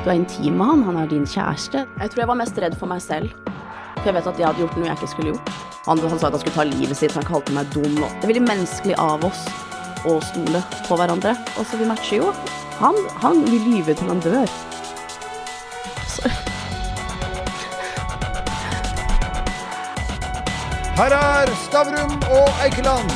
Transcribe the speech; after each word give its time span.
Du 0.00 0.08
er 0.08 0.16
intim 0.16 0.54
med 0.56 0.66
han, 0.66 0.82
han 0.86 0.96
er 0.96 1.08
din 1.10 1.26
kjæreste. 1.28 1.82
Jeg 2.00 2.10
tror 2.10 2.22
jeg 2.22 2.28
var 2.30 2.38
mest 2.40 2.58
redd 2.62 2.76
for 2.80 2.88
meg 2.88 3.02
selv. 3.04 3.34
For 3.98 4.06
jeg 4.08 4.14
vet 4.16 4.28
at 4.30 4.38
jeg 4.40 4.46
hadde 4.48 4.62
gjort 4.62 4.78
noe 4.78 4.86
jeg 4.88 4.96
ikke 4.96 5.08
skulle 5.12 5.34
gjort. 5.34 5.50
Han, 5.84 6.00
han 6.00 6.22
sa 6.22 6.30
at 6.30 6.36
han 6.38 6.40
skulle 6.40 6.56
ta 6.56 6.64
livet 6.64 6.96
sitt, 6.96 7.12
han 7.12 7.26
kalte 7.28 7.52
meg 7.52 7.68
dum. 7.74 7.98
Og 8.00 8.08
det 8.08 8.24
er 8.24 8.32
veldig 8.32 8.46
menneskelig 8.46 8.96
av 8.96 9.26
oss 9.28 9.42
å 10.08 10.16
stole 10.24 10.62
på 10.88 10.96
hverandre. 10.96 11.34
Og 11.60 11.68
så 11.68 11.76
vi 11.76 11.90
matcher 11.90 12.22
jo. 12.22 12.32
Han, 12.80 12.96
han 13.20 13.44
vil 13.44 13.68
lyve 13.74 13.92
til 13.92 14.08
han 14.08 14.24
dør. 14.24 14.48
Så, 16.08 16.32
Her 20.96 21.16
er 21.16 21.56
Stavrum 21.66 22.16
og 22.40 22.64
Eikeland, 22.64 23.12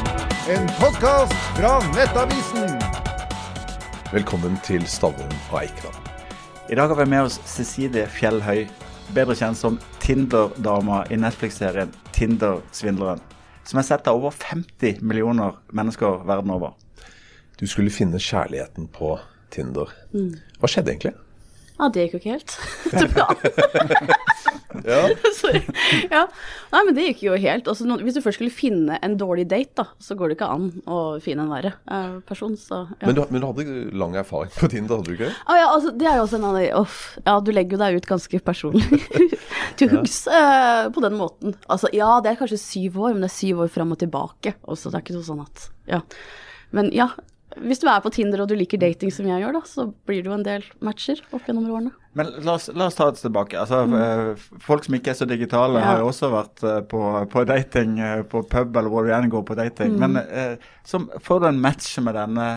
en 0.53 0.69
podkast 0.77 1.37
fra 1.57 1.79
Nettavisen. 1.96 2.77
Velkommen 4.12 4.61
til 4.64 4.85
Stavrum 4.89 5.32
og 5.51 5.62
Eikeland. 5.64 6.04
I 6.75 6.77
dag 6.77 6.88
har 6.88 6.96
vi 6.96 7.04
med 7.06 7.22
oss 7.22 7.36
Cecilie 7.46 8.09
Fjellhøy, 8.11 8.64
bedre 9.14 9.34
kjent 9.38 9.55
som 9.55 9.77
Tinder-dama 10.02 11.05
i 11.06 11.14
Netflix-serien 11.23 11.92
Tinder-svindleren. 12.16 13.20
Som 13.62 13.78
er 13.78 13.87
sett 13.87 14.10
av 14.10 14.19
over 14.19 14.34
50 14.34 14.98
millioner 14.98 15.55
mennesker 15.70 16.24
verden 16.27 16.50
over. 16.50 16.73
Du 17.60 17.62
skulle 17.70 17.95
finne 17.95 18.19
kjærligheten 18.19 18.88
på 18.91 19.12
Tinder. 19.55 19.92
Hva 20.59 20.73
skjedde 20.73 20.97
egentlig? 20.97 21.14
Ja, 21.78 21.91
det 21.91 22.06
gikk 22.06 22.16
jo 22.16 22.23
ikke 22.23 22.37
helt 22.37 22.59
til 22.98 23.10
planen. 23.14 24.14
Ja. 24.83 25.09
Sorry. 25.38 25.62
Ja. 26.10 26.24
Nei, 26.73 26.80
men 26.87 26.97
det 26.97 27.06
gikk 27.09 27.23
jo 27.28 27.37
helt. 27.38 27.69
Altså, 27.70 27.87
hvis 28.02 28.16
du 28.16 28.20
først 28.24 28.41
skulle 28.41 28.55
finne 28.55 28.98
en 29.05 29.16
dårlig 29.20 29.47
date, 29.50 29.74
da, 29.78 29.87
så 30.02 30.16
går 30.19 30.30
det 30.33 30.38
ikke 30.38 30.50
an 30.50 30.69
å 30.91 30.98
finne 31.23 31.47
en 31.47 31.52
verre 31.52 31.74
eh, 31.87 32.16
person. 32.28 32.56
Så, 32.59 32.83
ja. 32.91 33.06
Men, 33.06 33.19
du, 33.19 33.23
men 33.30 33.45
du 33.45 33.48
hadde 33.48 33.77
lang 33.95 34.16
erfaring 34.20 34.52
på 34.56 34.70
Tinder, 34.73 34.98
hadde 35.00 35.12
du 35.12 35.16
ikke? 35.19 35.33
Ah, 35.47 35.60
ja, 35.62 35.69
altså, 35.70 35.95
det 35.95 36.09
er 36.10 36.19
jo 36.19 36.27
også 36.27 36.41
en 36.41 36.48
av 36.50 36.59
de 36.59 36.64
Uff. 36.80 36.98
Ja, 37.23 37.37
du 37.45 37.52
legger 37.55 37.77
jo 37.77 37.83
deg 37.84 38.00
ut 38.00 38.09
ganske 38.11 38.41
personlig 38.45 39.02
til 39.78 39.92
huggs 39.92 40.25
eh, 40.30 40.86
på 40.95 41.05
den 41.05 41.19
måten. 41.20 41.55
Altså, 41.70 41.91
ja, 41.95 42.17
det 42.25 42.33
er 42.33 42.41
kanskje 42.41 42.61
syv 42.61 42.98
år, 43.05 43.14
men 43.14 43.25
det 43.25 43.30
er 43.30 43.39
syv 43.39 43.64
år 43.67 43.70
fram 43.75 43.95
og 43.95 44.02
tilbake. 44.02 44.56
Også, 44.67 44.91
det 44.91 45.00
er 45.00 45.06
ikke 45.06 45.22
sånn 45.27 45.45
at 45.47 45.69
Ja. 45.91 46.02
Men 46.75 46.89
ja, 46.91 47.12
hvis 47.60 47.83
du 47.83 47.88
er 47.91 48.00
på 48.05 48.10
Tinder 48.14 48.42
og 48.42 48.48
du 48.50 48.56
liker 48.58 48.80
dating 48.80 49.12
som 49.14 49.27
jeg 49.28 49.42
gjør, 49.42 49.58
da, 49.58 49.62
så 49.69 49.86
blir 50.08 50.22
det 50.22 50.30
jo 50.30 50.36
en 50.36 50.47
del 50.47 50.64
matcher 50.84 51.20
opp 51.30 51.47
gjennom 51.47 51.69
årene. 51.70 51.92
Men 52.14 52.30
la 52.46 52.55
oss, 52.55 52.69
la 52.74 52.86
oss 52.86 52.98
ta 52.98 53.08
det 53.11 53.19
tilbake. 53.19 53.58
Altså, 53.58 53.80
mm. 53.91 54.61
Folk 54.62 54.86
som 54.86 54.94
ikke 54.94 55.11
er 55.11 55.19
så 55.19 55.27
digitale, 55.27 55.80
Ja. 55.80 55.86
har 55.88 56.02
jo 56.05 56.11
også 56.12 56.30
vært 56.30 56.62
eh, 56.62 56.80
på, 56.91 57.00
på 57.33 57.44
dating, 57.50 57.98
eh, 57.98 58.22
på 58.22 58.44
pub 58.46 58.77
eller 58.77 58.92
hvor 58.92 59.02
du 59.02 59.11
gjerne 59.11 59.33
går 59.33 59.42
på 59.48 59.56
dating. 59.58 59.96
Men 59.98 60.20
eh, 60.22 60.55
som, 60.86 61.08
får 61.22 61.42
du 61.42 61.48
en 61.50 61.61
match 61.64 61.98
med 61.98 62.14
denne 62.14 62.48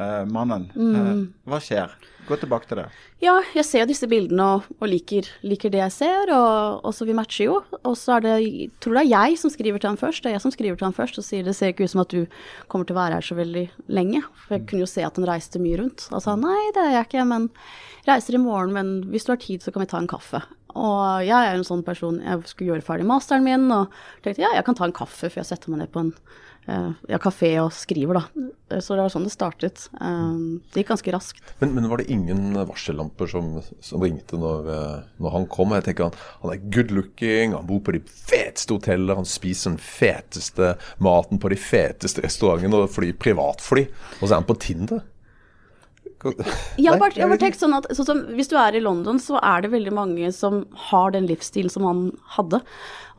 eh, 0.00 0.24
mannen, 0.30 0.68
eh, 0.74 1.24
hva 1.48 1.60
skjer? 1.62 1.94
Gå 2.24 2.38
tilbake 2.40 2.68
til 2.70 2.78
det. 2.80 2.86
Ja, 3.20 3.34
jeg 3.52 3.66
ser 3.68 3.82
jo 3.82 3.88
disse 3.90 4.08
bildene 4.08 4.44
og, 4.56 4.68
og 4.78 4.88
liker, 4.88 5.26
liker 5.44 5.72
det 5.72 5.82
jeg 5.82 5.92
ser, 5.92 6.30
og, 6.32 6.80
og 6.84 6.94
så 6.96 7.04
vi 7.04 7.16
matcher 7.16 7.50
jo. 7.50 7.58
Og 7.82 7.96
så 8.00 8.16
er 8.16 8.24
det, 8.24 8.34
tror 8.80 8.96
det 8.96 9.02
er 9.04 9.10
jeg 9.10 9.38
som 9.42 9.52
skriver 9.52 9.82
til 9.82 9.92
han 9.92 10.00
først, 10.00 10.24
det 10.24 10.32
er 10.32 10.38
jeg 10.38 10.44
som 10.46 10.54
skriver 10.54 10.80
til 10.80 10.88
han 10.88 10.96
først 10.96 11.20
og 11.20 11.26
sier 11.26 11.44
det 11.44 11.56
ser 11.58 11.74
ikke 11.74 11.84
ut 11.84 11.92
som 11.92 12.04
at 12.04 12.14
du 12.16 12.24
kommer 12.72 12.88
til 12.88 12.96
å 12.96 13.00
være 13.02 13.20
her 13.20 13.28
så 13.28 13.36
veldig 13.36 13.66
lenge. 13.92 14.24
For 14.46 14.56
jeg 14.56 14.66
kunne 14.70 14.86
jo 14.86 14.90
se 14.94 15.04
at 15.04 15.20
han 15.20 15.28
reiste 15.28 15.60
mye 15.60 15.82
rundt. 15.82 16.08
Og 16.12 16.24
sa 16.24 16.36
nei, 16.40 16.58
det 16.76 16.86
er 16.86 16.96
jeg 16.96 17.10
ikke, 17.10 17.28
men 17.28 17.50
reiser 18.08 18.38
i 18.38 18.44
morgen, 18.44 18.72
men 18.76 18.94
hvis 19.12 19.28
du 19.28 19.34
har 19.34 19.42
tid 19.44 19.64
så 19.64 19.72
kan 19.72 19.84
vi 19.84 19.90
ta 19.92 20.00
en 20.00 20.10
kaffe. 20.10 20.40
Og 20.74 21.22
jeg 21.22 21.36
er 21.36 21.54
en 21.54 21.66
sånn 21.66 21.84
person, 21.86 22.18
jeg 22.24 22.48
skulle 22.50 22.72
gjøre 22.72 22.86
ferdig 22.86 23.06
masteren 23.06 23.44
min, 23.46 23.68
og 23.70 23.92
tenkte 24.24 24.42
ja, 24.42 24.56
jeg 24.56 24.66
kan 24.66 24.80
ta 24.80 24.88
en 24.88 24.96
kaffe, 24.96 25.28
for 25.28 25.42
jeg 25.42 25.52
setter 25.52 25.70
meg 25.70 25.84
ned 25.84 25.92
på 25.94 26.02
en 26.02 26.14
ja, 26.66 27.18
kafé 27.20 27.50
og 27.62 27.72
skriver, 27.76 28.20
da. 28.20 28.80
Så 28.80 28.96
det 28.96 29.04
var 29.04 29.12
sånn 29.12 29.26
det 29.26 29.34
startet. 29.34 29.86
Eh, 30.00 30.36
det 30.72 30.82
gikk 30.82 30.92
ganske 30.94 31.14
raskt. 31.14 31.42
Men, 31.60 31.74
men 31.76 31.88
var 31.90 32.00
det 32.00 32.08
ingen 32.12 32.56
varsellamper 32.56 33.28
som, 33.30 33.50
som 33.84 34.02
ringte 34.02 34.38
når, 34.40 34.70
eh, 34.72 34.98
når 35.22 35.36
han 35.36 35.48
kom? 35.52 35.74
Jeg 35.76 35.86
tenker 35.88 36.08
han, 36.08 36.20
han 36.42 36.54
er 36.54 36.66
good 36.74 36.94
looking, 36.94 37.54
han 37.56 37.68
bor 37.68 37.82
på 37.84 37.96
de 37.96 38.02
feteste 38.04 38.76
hoteller, 38.76 39.20
han 39.20 39.28
spiser 39.28 39.74
den 39.74 39.82
feteste 39.82 40.74
maten 41.04 41.42
på 41.42 41.52
de 41.52 41.60
feteste 41.60 42.24
restaurantene 42.24 42.84
og 42.84 42.92
flyr 42.94 43.16
privatfly. 43.20 43.88
Og 44.20 44.26
så 44.26 44.32
er 44.32 44.40
han 44.40 44.48
på 44.48 44.58
Tinder. 44.64 45.04
Jeg 46.24 46.88
har 46.88 47.00
bare, 47.00 47.28
bare 47.28 47.40
tenkt 47.40 47.60
sånn 47.60 47.76
at 47.76 47.86
så 47.94 48.06
som, 48.06 48.22
Hvis 48.36 48.50
du 48.50 48.56
er 48.60 48.76
i 48.76 48.82
London, 48.82 49.20
så 49.22 49.38
er 49.44 49.64
det 49.64 49.72
veldig 49.74 49.94
mange 49.94 50.30
som 50.34 50.62
har 50.90 51.14
den 51.14 51.28
livsstilen 51.28 51.72
som 51.72 51.86
han 51.88 52.04
hadde. 52.36 52.60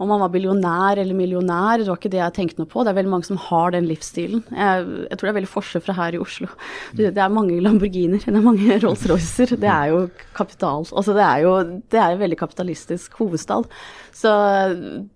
Om 0.01 0.11
han 0.11 0.23
var 0.25 0.31
billionær 0.33 0.99
eller 0.99 1.15
millionær, 1.15 1.79
det 1.79 1.87
var 1.87 1.99
ikke 1.99 2.11
det 2.11 2.19
jeg 2.19 2.35
tenkte 2.35 2.61
noe 2.61 2.71
på. 2.71 2.83
Det 2.83 2.91
er 2.91 2.97
veldig 2.97 3.13
mange 3.13 3.27
som 3.29 3.39
har 3.39 3.71
den 3.75 3.87
livsstilen. 3.87 4.43
Jeg, 4.51 4.87
jeg 5.05 5.17
tror 5.17 5.27
det 5.27 5.31
er 5.31 5.37
veldig 5.39 5.51
forskjell 5.53 5.83
fra 5.85 5.95
her 6.01 6.17
i 6.17 6.21
Oslo. 6.21 6.49
Det, 6.91 7.13
det 7.15 7.23
er 7.23 7.31
mange 7.31 7.61
Lamborghiner, 7.63 8.25
det 8.25 8.33
er 8.41 8.43
mange 8.43 8.79
Rolls-Roycer. 8.83 9.55
Det 9.61 9.71
er 9.71 9.93
jo 9.93 10.01
kapital. 10.35 10.83
Altså 10.91 11.15
det 11.15 11.23
er 11.23 11.45
jo 11.45 11.53
det 11.93 12.01
er 12.01 12.15
en 12.15 12.23
veldig 12.25 12.39
kapitalistisk 12.41 13.15
hovedstad. 13.21 13.69
Så 14.15 14.33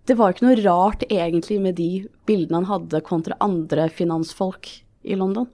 det 0.08 0.20
var 0.20 0.36
ikke 0.36 0.48
noe 0.48 0.62
rart 0.64 1.04
egentlig 1.10 1.60
med 1.64 1.76
de 1.80 1.92
bildene 2.30 2.62
han 2.62 2.72
hadde 2.72 3.04
kontra 3.08 3.36
andre 3.44 3.90
finansfolk 3.92 4.72
i 5.04 5.16
London. 5.16 5.48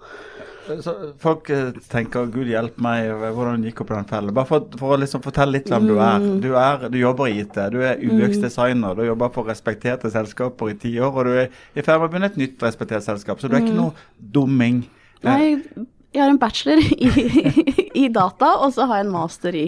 Så 0.65 0.93
folk 1.21 1.49
eh, 1.53 1.75
tenker 1.91 2.25
'gud 2.33 2.49
hjelpe 2.49 2.81
meg, 2.81 3.11
hvordan 3.35 3.65
gikk 3.67 3.83
opp 3.83 3.91
i 3.91 3.97
den 3.99 4.07
fellen'. 4.09 4.33
Bare 4.33 4.49
for, 4.49 4.65
for 4.79 4.95
å 4.95 4.99
liksom 5.01 5.21
fortelle 5.21 5.59
litt 5.59 5.69
hvem 5.69 5.85
du 5.85 5.93
er. 6.01 6.25
Du, 6.41 6.49
er. 6.57 6.87
du 6.89 6.97
jobber 6.97 7.29
i 7.29 7.37
IT, 7.43 7.59
du 7.73 7.79
er 7.85 8.01
UX-designer, 8.01 8.95
du 8.95 9.03
har 9.03 9.11
jobba 9.11 9.29
for 9.35 9.51
respekterte 9.51 10.09
selskaper 10.13 10.73
i 10.73 10.77
ti 10.81 10.95
år, 10.97 11.11
og 11.13 11.29
du 11.29 11.35
er 11.43 11.51
i 11.77 11.85
ferd 11.85 12.01
med 12.01 12.07
å 12.07 12.13
begynne 12.13 12.31
et 12.33 12.39
nytt 12.41 12.65
respektert 12.65 13.05
selskap. 13.05 13.41
Så 13.41 13.51
du 13.51 13.57
er 13.57 13.65
ikke 13.65 13.77
noe 13.77 13.93
dumming. 14.17 14.87
Nei, 15.25 15.57
jeg 16.15 16.23
har 16.23 16.31
en 16.31 16.41
bachelor 16.41 16.79
i, 17.07 17.89
i 18.05 18.07
data, 18.13 18.55
og 18.63 18.73
så 18.75 18.87
har 18.89 19.01
jeg 19.01 19.07
en 19.07 19.13
master 19.13 19.57
i, 19.59 19.65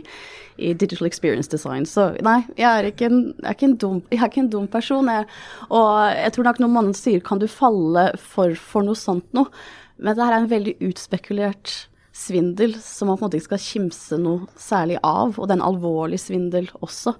i 0.57 0.71
Digital 0.73 1.09
Experience 1.09 1.51
Design. 1.51 1.85
Så 1.89 2.09
nei, 2.25 2.39
jeg 2.57 2.67
er 2.69 2.89
ikke 2.89 3.09
en, 3.11 3.19
er 3.43 3.57
ikke 3.57 3.69
en, 3.69 3.75
dum, 3.81 3.99
er 4.11 4.25
ikke 4.29 4.45
en 4.45 4.53
dum 4.53 4.69
person. 4.71 5.11
Jeg, 5.11 5.27
og 5.67 5.91
jeg 6.15 6.33
tror 6.35 6.49
nok 6.49 6.63
noen 6.63 6.77
mannen 6.79 6.97
sier 6.97 7.23
'kan 7.23 7.43
du 7.43 7.47
falle 7.51 8.09
for, 8.21 8.55
for 8.55 8.87
noe 8.87 8.97
sånt 8.97 9.27
noe', 9.37 9.51
men 9.97 10.15
det 10.15 10.23
her 10.23 10.33
er 10.33 10.43
en 10.43 10.51
veldig 10.51 10.75
utspekulert 10.89 11.87
svindel 12.17 12.73
som 12.81 13.09
man 13.09 13.17
på 13.17 13.23
en 13.23 13.27
måte 13.27 13.39
ikke 13.39 13.51
skal 13.51 13.63
kimse 13.63 14.17
noe 14.21 14.47
særlig 14.59 14.97
av, 15.05 15.35
og 15.37 15.47
det 15.47 15.55
er 15.55 15.59
en 15.59 15.67
alvorlig 15.67 16.19
svindel 16.21 16.69
også. 16.81 17.13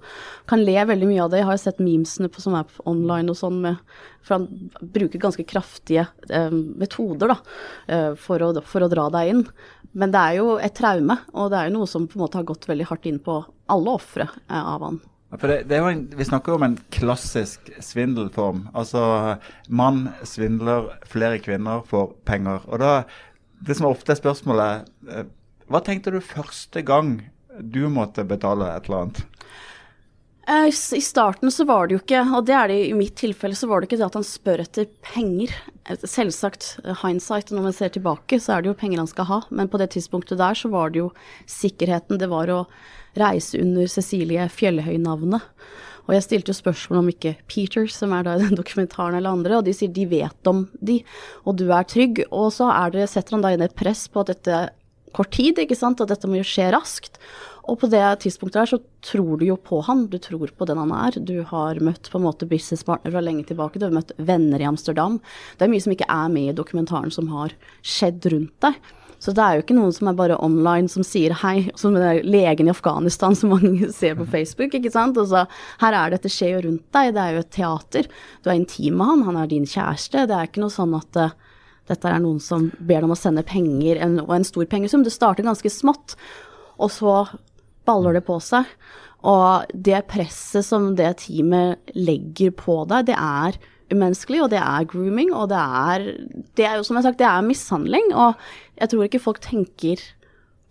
Kan 0.50 0.64
le 0.66 0.76
veldig 0.90 1.08
mye 1.10 1.24
av 1.24 1.32
det. 1.32 1.42
Jeg 1.42 1.48
har 1.48 1.58
jo 1.58 1.62
sett 1.64 1.82
memesene 1.82 2.30
på, 2.32 2.42
som 2.42 2.56
er 2.58 2.80
online 2.88 3.32
og 3.32 3.38
sånn, 3.38 3.60
med, 3.64 3.82
for 4.26 4.38
han 4.38 4.70
bruker 4.82 5.22
ganske 5.22 5.46
kraftige 5.48 6.08
eh, 6.28 6.50
metoder 6.52 7.34
da, 7.34 7.38
eh, 7.86 8.10
for, 8.20 8.42
å, 8.44 8.52
for 8.66 8.84
å 8.84 8.90
dra 8.92 9.08
deg 9.14 9.34
inn. 9.34 9.44
Men 9.98 10.14
det 10.14 10.24
er 10.24 10.40
jo 10.40 10.56
et 10.62 10.76
traume, 10.76 11.20
og 11.34 11.52
det 11.52 11.60
er 11.60 11.70
jo 11.70 11.78
noe 11.78 11.90
som 11.90 12.08
på 12.08 12.18
en 12.18 12.26
måte 12.26 12.40
har 12.40 12.48
gått 12.48 12.68
veldig 12.68 12.90
hardt 12.90 13.08
inn 13.08 13.22
på 13.22 13.40
alle 13.72 13.94
ofre 14.00 14.28
eh, 14.28 14.58
av 14.58 14.84
han. 14.88 15.00
For 15.36 15.50
det, 15.50 15.66
det 15.68 15.76
en, 15.84 16.06
vi 16.16 16.24
snakker 16.24 16.54
om 16.54 16.62
en 16.64 16.76
klassisk 16.94 17.66
svindelform. 17.84 18.62
Altså 18.72 19.02
mann 19.68 20.06
svindler 20.24 20.88
flere 21.08 21.40
kvinner 21.44 21.82
for 21.88 22.14
penger. 22.28 22.64
Og 22.64 22.80
da, 22.80 22.92
det 23.60 23.78
som 23.78 23.88
ofte 23.90 24.14
er 24.14 24.20
spørsmålet, 24.20 24.88
eh, 25.10 25.26
hva 25.68 25.82
tenkte 25.84 26.12
du 26.14 26.20
første 26.24 26.82
gang 26.86 27.18
du 27.58 27.84
måtte 27.92 28.24
betale 28.28 28.70
et 28.74 28.88
eller 28.88 29.04
annet? 29.04 29.24
Eh, 30.48 30.68
I 30.96 31.00
starten 31.04 31.50
så 31.52 31.64
var 31.68 31.86
det 31.86 31.98
jo 31.98 32.00
ikke, 32.00 32.22
og 32.38 32.46
det 32.48 32.54
er 32.56 32.70
det 32.70 32.78
i 32.86 32.94
mitt 32.96 33.18
tilfelle, 33.20 33.56
så 33.58 33.68
var 33.68 33.80
det 33.80 33.90
ikke 33.90 33.98
det 34.00 34.06
at 34.06 34.16
han 34.16 34.24
spør 34.24 34.62
etter 34.64 34.86
penger. 35.04 35.52
Selvsagt, 36.08 36.70
eh, 36.84 36.96
hindsight, 37.02 37.52
når 37.52 37.66
man 37.66 37.76
ser 37.76 37.92
tilbake, 37.92 38.38
så 38.40 38.56
er 38.56 38.64
det 38.64 38.72
jo 38.72 38.78
penger 38.78 39.02
han 39.02 39.10
skal 39.10 39.28
ha. 39.28 39.42
Men 39.50 39.68
på 39.68 39.80
det 39.82 39.90
tidspunktet 39.92 40.40
der 40.40 40.56
så 40.56 40.70
var 40.72 40.94
det 40.94 41.02
jo 41.02 41.10
sikkerheten. 41.44 42.16
Det 42.18 42.30
var 42.32 42.48
å 42.48 42.62
reise 43.18 43.60
under 43.60 43.90
Cecilie 43.92 44.48
Fjellhøy-navnet. 44.48 45.44
Og 46.08 46.16
jeg 46.16 46.24
stilte 46.24 46.52
jo 46.54 46.56
spørsmål 46.56 47.02
om 47.02 47.10
ikke 47.12 47.34
Peter, 47.52 47.84
som 47.92 48.14
er 48.16 48.24
da 48.24 48.38
i 48.38 48.40
den 48.40 48.56
dokumentaren, 48.56 49.18
eller 49.18 49.36
andre, 49.36 49.58
og 49.60 49.66
de 49.66 49.74
sier 49.76 49.92
de 49.92 50.06
vet 50.08 50.50
om 50.50 50.64
de, 50.80 51.02
og 51.44 51.58
du 51.60 51.66
er 51.68 51.84
trygg. 51.88 52.22
Og 52.32 52.48
så 52.56 52.70
det, 52.94 53.10
setter 53.12 53.36
han 53.36 53.44
da 53.44 53.52
inn 53.52 53.64
et 53.66 53.76
press 53.76 54.06
på 54.08 54.24
at 54.24 54.32
dette 54.32 54.62
kort 55.16 55.32
tid, 55.36 55.60
ikke 55.60 55.76
sant, 55.76 56.00
at 56.00 56.10
dette 56.10 56.28
må 56.28 56.40
jo 56.40 56.48
skje 56.48 56.70
raskt. 56.72 57.20
Og 57.68 57.76
på 57.82 57.88
det 57.92 58.04
tidspunktet 58.24 58.62
her 58.62 58.70
så 58.70 58.78
tror 59.04 59.40
du 59.40 59.44
jo 59.50 59.58
på 59.60 59.82
han, 59.84 60.06
du 60.08 60.16
tror 60.22 60.48
på 60.56 60.68
den 60.68 60.80
han 60.80 60.92
er. 60.96 61.18
Du 61.20 61.42
har 61.50 61.80
møtt 61.84 62.08
på 62.08 62.16
en 62.16 62.24
måte 62.24 62.48
businesspartner 62.48 63.12
fra 63.12 63.22
lenge 63.24 63.44
tilbake, 63.50 63.80
du 63.80 63.84
har 63.88 63.96
møtt 63.96 64.14
venner 64.16 64.62
i 64.62 64.68
Amsterdam. 64.68 65.18
Det 65.58 65.66
er 65.66 65.72
mye 65.74 65.84
som 65.84 65.92
ikke 65.92 66.08
er 66.08 66.30
med 66.32 66.52
i 66.52 66.56
dokumentaren 66.56 67.12
som 67.12 67.28
har 67.34 67.52
skjedd 67.84 68.30
rundt 68.32 68.56
deg. 68.64 68.78
Så 69.18 69.34
det 69.34 69.42
er 69.42 69.56
jo 69.56 69.64
ikke 69.64 69.74
noen 69.74 69.92
som 69.94 70.08
er 70.08 70.16
bare 70.18 70.38
online 70.40 70.90
som 70.90 71.02
sier 71.06 71.34
hei, 71.40 71.72
som 71.78 71.96
legen 71.98 72.70
i 72.70 72.72
Afghanistan 72.72 73.34
som 73.36 73.50
mange 73.50 73.90
ser 73.98 74.14
på 74.18 74.28
Facebook, 74.30 74.76
ikke 74.78 74.92
sant. 74.94 75.18
Altså, 75.18 75.44
her 75.82 75.96
er 75.96 76.08
det, 76.08 76.20
dette 76.20 76.32
skjer 76.32 76.54
jo 76.54 76.64
rundt 76.68 76.86
deg, 76.94 77.12
det 77.16 77.24
er 77.24 77.34
jo 77.34 77.42
et 77.42 77.52
teater. 77.58 78.10
Du 78.44 78.50
er 78.50 78.60
intim 78.60 78.98
med 79.00 79.10
han, 79.10 79.26
han 79.26 79.40
er 79.42 79.50
din 79.50 79.66
kjæreste. 79.68 80.28
Det 80.30 80.38
er 80.38 80.48
ikke 80.48 80.62
noe 80.62 80.72
sånn 80.74 80.94
at 80.96 81.18
uh, 81.18 81.34
dette 81.90 82.12
er 82.12 82.22
noen 82.22 82.38
som 82.42 82.70
ber 82.78 83.00
deg 83.00 83.08
om 83.08 83.16
å 83.16 83.18
sende 83.18 83.44
penger, 83.48 83.98
en, 84.04 84.20
og 84.22 84.32
en 84.36 84.46
stor 84.46 84.68
pengesum. 84.70 85.02
Det 85.02 85.14
starter 85.14 85.46
ganske 85.46 85.72
smått, 85.72 86.14
og 86.78 86.94
så 86.94 87.18
baller 87.88 88.18
det 88.18 88.24
på 88.28 88.38
seg. 88.44 88.68
Og 89.26 89.72
det 89.74 90.04
presset 90.10 90.66
som 90.66 90.92
det 90.98 91.16
teamet 91.24 91.96
legger 91.96 92.52
på 92.54 92.84
deg, 92.90 93.08
det 93.10 93.16
er 93.18 93.58
umenneskelig, 93.88 94.42
og 94.44 94.52
det 94.52 94.60
er 94.60 94.86
grooming, 94.88 95.32
og 95.34 95.48
det 95.50 95.58
er, 95.58 96.06
det 96.58 96.66
er 96.68 96.76
jo 96.78 96.84
som 96.86 96.94
jeg 96.96 97.02
har 97.02 97.08
sagt, 97.08 97.20
det 97.22 97.28
er 97.28 97.46
mishandling. 97.46 98.12
Og 98.12 98.38
jeg 98.78 98.92
tror 98.92 99.08
ikke 99.08 99.24
folk 99.24 99.42
tenker 99.44 100.04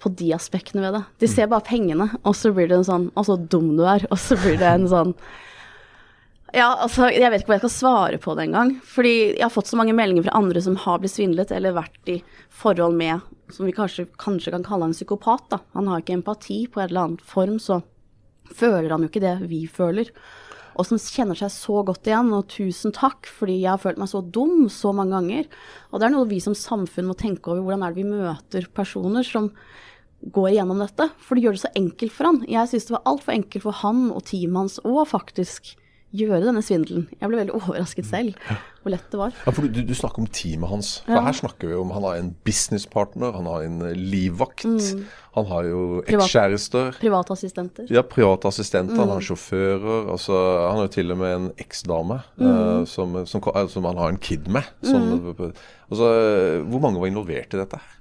på 0.02 0.12
de 0.14 0.30
aspektene 0.36 0.84
ved 0.86 1.00
det. 1.00 1.04
De 1.24 1.30
ser 1.32 1.50
bare 1.52 1.66
pengene, 1.66 2.12
og 2.22 2.38
så 2.38 2.54
blir 2.54 2.70
det 2.70 2.78
en 2.78 2.88
sånn 2.88 3.08
Og 3.18 3.26
så 3.26 3.38
dum 3.38 3.72
du 3.80 3.84
er. 3.90 4.06
Og 4.14 4.20
så 4.22 4.38
blir 4.40 4.60
det 4.62 4.70
en 4.70 4.90
sånn 4.92 5.16
Ja, 6.56 6.70
altså, 6.80 7.10
jeg 7.12 7.28
vet 7.28 7.42
ikke 7.44 7.52
hva 7.52 7.58
jeg 7.58 7.66
skal 7.66 7.74
svare 7.76 8.20
på 8.24 8.34
det 8.38 8.46
engang. 8.48 8.78
Fordi 8.88 9.16
jeg 9.34 9.44
har 9.44 9.52
fått 9.52 9.68
så 9.68 9.80
mange 9.80 9.96
meldinger 9.98 10.30
fra 10.30 10.38
andre 10.40 10.64
som 10.64 10.78
har 10.80 11.02
blitt 11.04 11.12
svindlet, 11.12 11.52
eller 11.52 11.76
vært 11.76 12.12
i 12.14 12.22
forhold 12.56 12.96
med 13.00 13.26
som 13.52 13.68
vi 13.68 13.76
kanskje, 13.76 14.08
kanskje 14.20 14.54
kan 14.56 14.66
kalle 14.66 14.90
en 14.90 14.96
psykopat, 14.96 15.48
da. 15.52 15.62
Han 15.76 15.88
har 15.92 16.04
ikke 16.04 16.18
empati 16.18 16.66
på 16.72 16.82
en 16.82 16.90
eller 16.90 17.04
annen 17.04 17.24
form, 17.24 17.58
så 17.64 17.82
føler 18.56 18.92
han 18.94 19.04
jo 19.04 19.12
ikke 19.12 19.24
det 19.24 19.38
vi 19.48 19.66
føler. 19.72 20.12
Og 20.78 20.86
som 20.86 21.00
kjenner 21.02 21.36
seg 21.40 21.52
så 21.52 21.82
godt 21.84 22.08
igjen, 22.08 22.30
og 22.38 22.48
tusen 22.54 22.94
takk, 22.96 23.28
fordi 23.28 23.58
jeg 23.64 23.72
har 23.74 23.82
følt 23.82 24.00
meg 24.00 24.12
så 24.12 24.22
dum 24.22 24.68
så 24.72 24.94
mange 24.96 25.18
ganger. 25.18 25.50
Og 25.92 26.00
det 26.00 26.08
er 26.08 26.14
noe 26.14 26.30
vi 26.30 26.40
som 26.44 26.56
samfunn 26.56 27.10
må 27.10 27.18
tenke 27.18 27.52
over, 27.52 27.66
hvordan 27.66 27.84
er 27.88 27.96
det 27.96 28.04
vi 28.04 28.12
møter 28.12 28.70
personer 28.78 29.26
som 29.26 29.50
går 30.22 30.52
igjennom 30.54 30.80
dette. 30.84 31.10
For 31.24 31.36
det 31.36 31.44
gjør 31.44 31.58
det 31.58 31.64
så 31.66 31.76
enkelt 31.80 32.14
for 32.14 32.30
han. 32.30 32.40
Jeg 32.48 32.72
syns 32.72 32.88
det 32.88 32.96
var 32.96 33.10
altfor 33.10 33.36
enkelt 33.36 33.66
for 33.66 33.82
han 33.82 34.08
og 34.14 34.24
teamet 34.30 34.64
hans 34.64 34.80
òg, 34.86 35.04
faktisk 35.10 35.76
gjøre 36.18 36.42
denne 36.48 36.62
svindelen. 36.66 37.06
Jeg 37.20 37.30
ble 37.30 37.38
veldig 37.44 37.56
overrasket 37.58 38.06
selv 38.10 38.36
hvor 38.82 38.94
lett 38.94 39.08
det 39.12 39.20
var. 39.20 39.34
Ja, 39.46 39.52
for 39.52 39.68
du, 39.68 39.80
du 39.84 39.94
snakker 39.98 40.24
om 40.24 40.28
teamet 40.32 40.70
hans. 40.72 40.90
For 41.06 41.12
Ja. 41.18 41.22
Her 41.28 41.36
snakker 41.36 41.68
vi 41.68 41.76
om 41.76 41.90
han 41.92 42.06
har 42.08 42.16
en 42.22 42.30
businesspartner, 42.48 43.34
han 43.36 43.46
har 43.50 43.66
en 43.66 43.82
eh, 43.90 43.96
livvakt. 43.98 44.64
Mm. 44.66 45.02
Han 45.38 45.46
har 45.52 45.68
jo 45.68 45.82
ekskjærester. 46.08 46.94
Privat, 46.96 47.02
privatassistenter. 47.02 47.90
Ja, 47.94 48.02
privatassistenter. 48.02 48.94
Mm. 48.96 49.00
han 49.00 49.08
Mm. 49.10 49.14
har 49.18 49.22
sjåfører. 49.28 50.12
Altså, 50.16 50.34
han 50.70 50.78
har 50.80 50.88
jo 50.88 50.94
til 50.96 51.12
og 51.12 51.18
med 51.18 51.36
en 51.36 51.50
eksdame 51.58 52.22
Mm. 52.38 52.48
uh, 52.48 52.86
som, 52.86 53.26
som, 53.26 53.42
eh, 53.56 53.68
som 53.68 53.84
han 53.86 53.98
har 53.98 54.10
en 54.10 54.18
kid 54.18 54.48
med. 54.48 54.64
Som, 54.84 55.36
altså, 55.92 56.64
hvor 56.70 56.80
mange 56.80 57.00
var 57.00 57.08
involvert 57.08 57.54
i 57.54 57.58
dette? 57.58 57.78
her? 57.78 57.94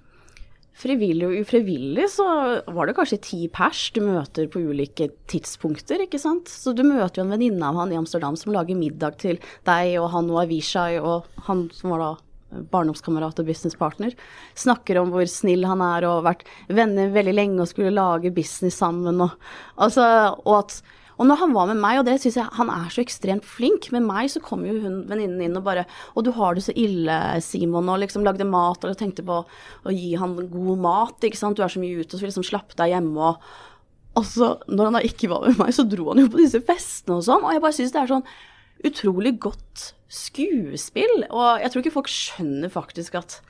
Frivillig 0.76 1.24
og 1.24 1.38
ufrivillig 1.40 2.04
så 2.12 2.26
var 2.68 2.88
det 2.88 2.96
kanskje 2.98 3.22
ti 3.24 3.38
pers 3.48 3.86
du 3.96 4.02
møter 4.04 4.48
på 4.52 4.60
ulike 4.60 5.08
tidspunkter, 5.30 6.02
ikke 6.04 6.20
sant. 6.20 6.52
Så 6.52 6.74
du 6.76 6.82
møter 6.84 7.22
jo 7.22 7.24
en 7.24 7.32
venninne 7.32 7.64
av 7.64 7.78
han 7.80 7.94
i 7.94 7.96
Amsterdam 7.96 8.36
som 8.36 8.52
lager 8.52 8.76
middag 8.76 9.16
til 9.22 9.40
deg 9.64 9.94
og 10.02 10.10
han 10.12 10.28
og 10.34 10.42
Avishai 10.44 10.98
og 11.00 11.24
han 11.48 11.66
som 11.72 11.94
var 11.94 12.04
da 12.04 12.12
barndomskamerat 12.72 13.40
og 13.40 13.48
businesspartner. 13.48 14.12
Snakker 14.58 15.00
om 15.00 15.10
hvor 15.14 15.26
snill 15.30 15.64
han 15.66 15.82
er 15.84 16.06
og 16.06 16.20
har 16.20 16.28
vært 16.28 16.44
venner 16.68 17.10
veldig 17.14 17.34
lenge 17.34 17.64
og 17.64 17.70
skulle 17.72 17.94
lage 17.96 18.34
business 18.36 18.78
sammen 18.82 19.24
og 19.24 19.34
altså 19.80 20.06
og 20.44 20.54
at 20.60 20.78
og 21.16 21.28
når 21.28 21.38
han 21.40 21.54
var 21.56 21.68
med 21.70 21.80
meg, 21.80 21.98
og 22.00 22.06
det 22.08 22.18
syns 22.20 22.36
jeg 22.36 22.56
han 22.58 22.70
er 22.72 22.90
så 22.92 23.00
ekstremt 23.00 23.46
flink 23.48 23.88
Med 23.94 24.04
meg 24.04 24.28
så 24.32 24.42
kom 24.44 24.66
jo 24.68 24.74
hun 24.82 24.98
venninnen 25.08 25.40
inn 25.46 25.56
og 25.56 25.64
bare 25.64 25.86
'Å, 25.86 26.24
du 26.24 26.30
har 26.36 26.54
det 26.54 26.64
så 26.66 26.74
ille, 26.76 27.16
Simon', 27.40 27.88
og 27.88 28.02
liksom 28.02 28.24
lagde 28.24 28.44
mat 28.44 28.84
og 28.84 28.98
tenkte 28.98 29.24
på 29.24 29.44
å 29.44 29.94
gi 29.94 30.14
han 30.14 30.36
god 30.36 30.78
mat, 30.78 31.16
ikke 31.24 31.40
sant. 31.40 31.56
Du 31.56 31.64
er 31.64 31.72
så 31.72 31.80
mye 31.80 32.00
ute, 32.00 32.14
og 32.14 32.20
så 32.20 32.28
liksom 32.28 32.44
slapp 32.44 32.76
deg 32.76 32.92
hjemme 32.92 33.16
og 33.32 33.40
Og 34.16 34.24
når 34.72 34.84
han 34.84 34.94
da 34.96 35.00
ikke 35.04 35.28
var 35.28 35.42
med 35.44 35.58
meg, 35.58 35.74
så 35.76 35.84
dro 35.84 36.08
han 36.08 36.22
jo 36.22 36.30
på 36.32 36.40
disse 36.40 36.62
festene 36.64 37.18
og 37.18 37.24
sånn, 37.26 37.44
og 37.44 37.52
jeg 37.52 37.60
bare 37.60 37.76
syns 37.76 37.92
det 37.92 38.00
er 38.00 38.08
sånn 38.08 38.24
utrolig 38.88 39.34
godt 39.38 39.92
skuespill. 40.08 41.26
Og 41.28 41.60
jeg 41.60 41.70
tror 41.70 41.82
ikke 41.82 41.92
folk 41.98 42.08
skjønner 42.08 42.72
faktisk 42.72 43.18
at 43.20 43.42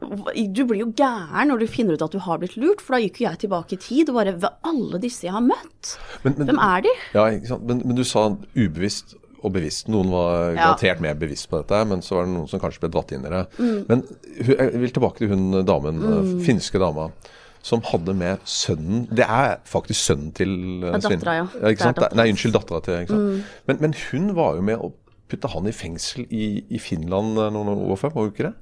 du 0.00 0.60
blir 0.64 0.78
jo 0.84 0.90
gæren 0.96 1.48
når 1.50 1.58
du 1.64 1.66
finner 1.66 1.94
ut 1.98 2.02
at 2.06 2.12
du 2.14 2.18
har 2.22 2.38
blitt 2.38 2.56
lurt, 2.56 2.80
for 2.80 2.94
da 2.94 3.00
gikk 3.02 3.20
jo 3.22 3.28
jeg 3.28 3.38
tilbake 3.44 3.74
i 3.74 3.80
tid 3.82 4.10
og 4.12 4.18
bare 4.20 4.34
Ved 4.38 4.50
alle 4.70 5.00
disse 5.02 5.26
jeg 5.26 5.32
har 5.34 5.42
møtt? 5.42 5.96
Men- 6.24 6.34
men- 6.38 6.46
Hvem 6.52 6.58
er 6.62 6.80
de? 6.86 6.92
Ja, 7.14 7.24
ikke 7.34 7.48
sant? 7.48 7.66
Men, 7.66 7.82
men 7.84 7.96
du 7.96 8.04
sa 8.04 8.28
ubevisst 8.56 9.16
og 9.42 9.52
bevisst. 9.54 9.86
Noen 9.88 10.10
var 10.10 10.50
Ja. 10.54 10.56
garantert 10.74 11.00
mer 11.00 11.14
bevisst 11.14 11.48
på 11.50 11.58
dette, 11.62 11.84
men 11.86 12.00
så 12.02 12.16
var 12.16 12.24
det 12.26 12.34
noen 12.34 12.48
som 12.48 12.58
kanskje 12.60 12.80
ble 12.80 12.90
dratt 12.90 13.12
inn 13.12 13.24
i 13.24 13.28
det. 13.30 13.46
Mm. 13.58 13.84
Men 13.88 14.02
jeg 14.36 14.80
vil 14.80 14.90
tilbake 14.90 15.18
til 15.18 15.28
hun 15.28 15.64
damen, 15.64 16.00
mm. 16.02 16.40
finske 16.42 16.78
dama, 16.78 17.10
som 17.62 17.80
hadde 17.82 18.14
med 18.14 18.38
sønnen 18.46 19.08
Det 19.14 19.26
er 19.28 19.58
faktisk 19.64 20.00
sønnen 20.14 20.32
til 20.34 20.84
uh, 20.84 20.92
Ja, 20.92 20.98
dattera, 20.98 21.34
ja. 21.34 21.44
Ikke 21.44 21.68
Det 21.74 21.78
sant? 21.78 21.96
dattera 21.96 22.16
Nei, 22.16 22.30
unnskyld, 22.32 22.52
dattera 22.54 22.80
til. 22.82 22.94
Ikke 23.02 23.08
sant? 23.14 23.44
Men, 23.66 23.76
men 23.80 23.94
hun 24.10 24.34
var 24.34 24.54
jo 24.56 24.62
med 24.62 24.78
å 24.78 24.92
putte 25.28 25.48
han 25.52 25.66
i 25.66 25.72
fengsel 25.72 26.24
i, 26.30 26.64
i 26.70 26.78
Finland 26.78 27.36
eh, 27.38 27.50
noen 27.52 27.68
år 27.90 27.96
før, 28.00 28.14
var 28.14 28.22
hun 28.24 28.32
ikke 28.32 28.46
det? 28.48 28.54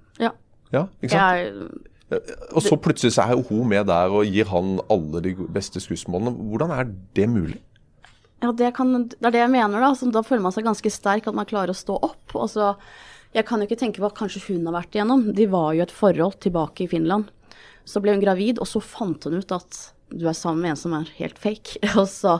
Ja. 0.74 0.86
Ikke 1.00 1.12
sant? 1.14 1.86
Jeg, 2.10 2.36
Og 2.54 2.62
så 2.62 2.78
plutselig 2.78 3.16
så 3.16 3.26
er 3.26 3.40
hun 3.48 3.66
med 3.70 3.88
der 3.90 4.12
og 4.14 4.28
gir 4.30 4.46
han 4.52 4.76
alle 4.92 5.22
de 5.24 5.34
beste 5.52 5.82
skussmålene. 5.82 6.34
Hvordan 6.52 6.74
er 6.76 6.92
det 7.18 7.26
mulig? 7.30 7.58
Ja, 8.44 8.52
det, 8.52 8.74
kan, 8.76 8.92
det 9.08 9.16
er 9.24 9.34
det 9.34 9.42
jeg 9.42 9.52
mener, 9.54 9.80
da. 9.82 9.90
Så 9.96 10.10
da 10.12 10.22
føler 10.26 10.44
man 10.44 10.54
seg 10.54 10.66
ganske 10.68 10.92
sterk, 10.92 11.26
at 11.26 11.36
man 11.36 11.48
klarer 11.48 11.72
å 11.72 11.76
stå 11.76 11.96
opp. 11.96 12.36
Og 12.36 12.50
så, 12.52 12.74
jeg 13.34 13.46
kan 13.48 13.62
jo 13.62 13.68
ikke 13.68 13.80
tenke 13.80 14.04
hva 14.04 14.12
kanskje 14.14 14.44
hun 14.50 14.68
har 14.68 14.76
vært 14.76 14.94
igjennom. 14.94 15.24
De 15.34 15.48
var 15.50 15.72
jo 15.74 15.86
et 15.86 15.94
forhold 15.94 16.38
tilbake 16.44 16.84
i 16.84 16.90
Finland. 16.90 17.32
Så 17.88 18.02
ble 18.02 18.14
hun 18.14 18.22
gravid, 18.22 18.60
og 18.60 18.68
så 18.68 18.82
fant 18.82 19.26
hun 19.26 19.38
ut 19.40 19.56
at 19.56 19.82
du 20.14 20.26
er 20.28 20.36
sammen 20.36 20.62
med 20.62 20.74
en 20.74 20.80
som 20.80 20.94
er 20.94 21.10
helt 21.18 21.38
fake. 21.42 21.80
Og 21.98 22.06
så 22.10 22.38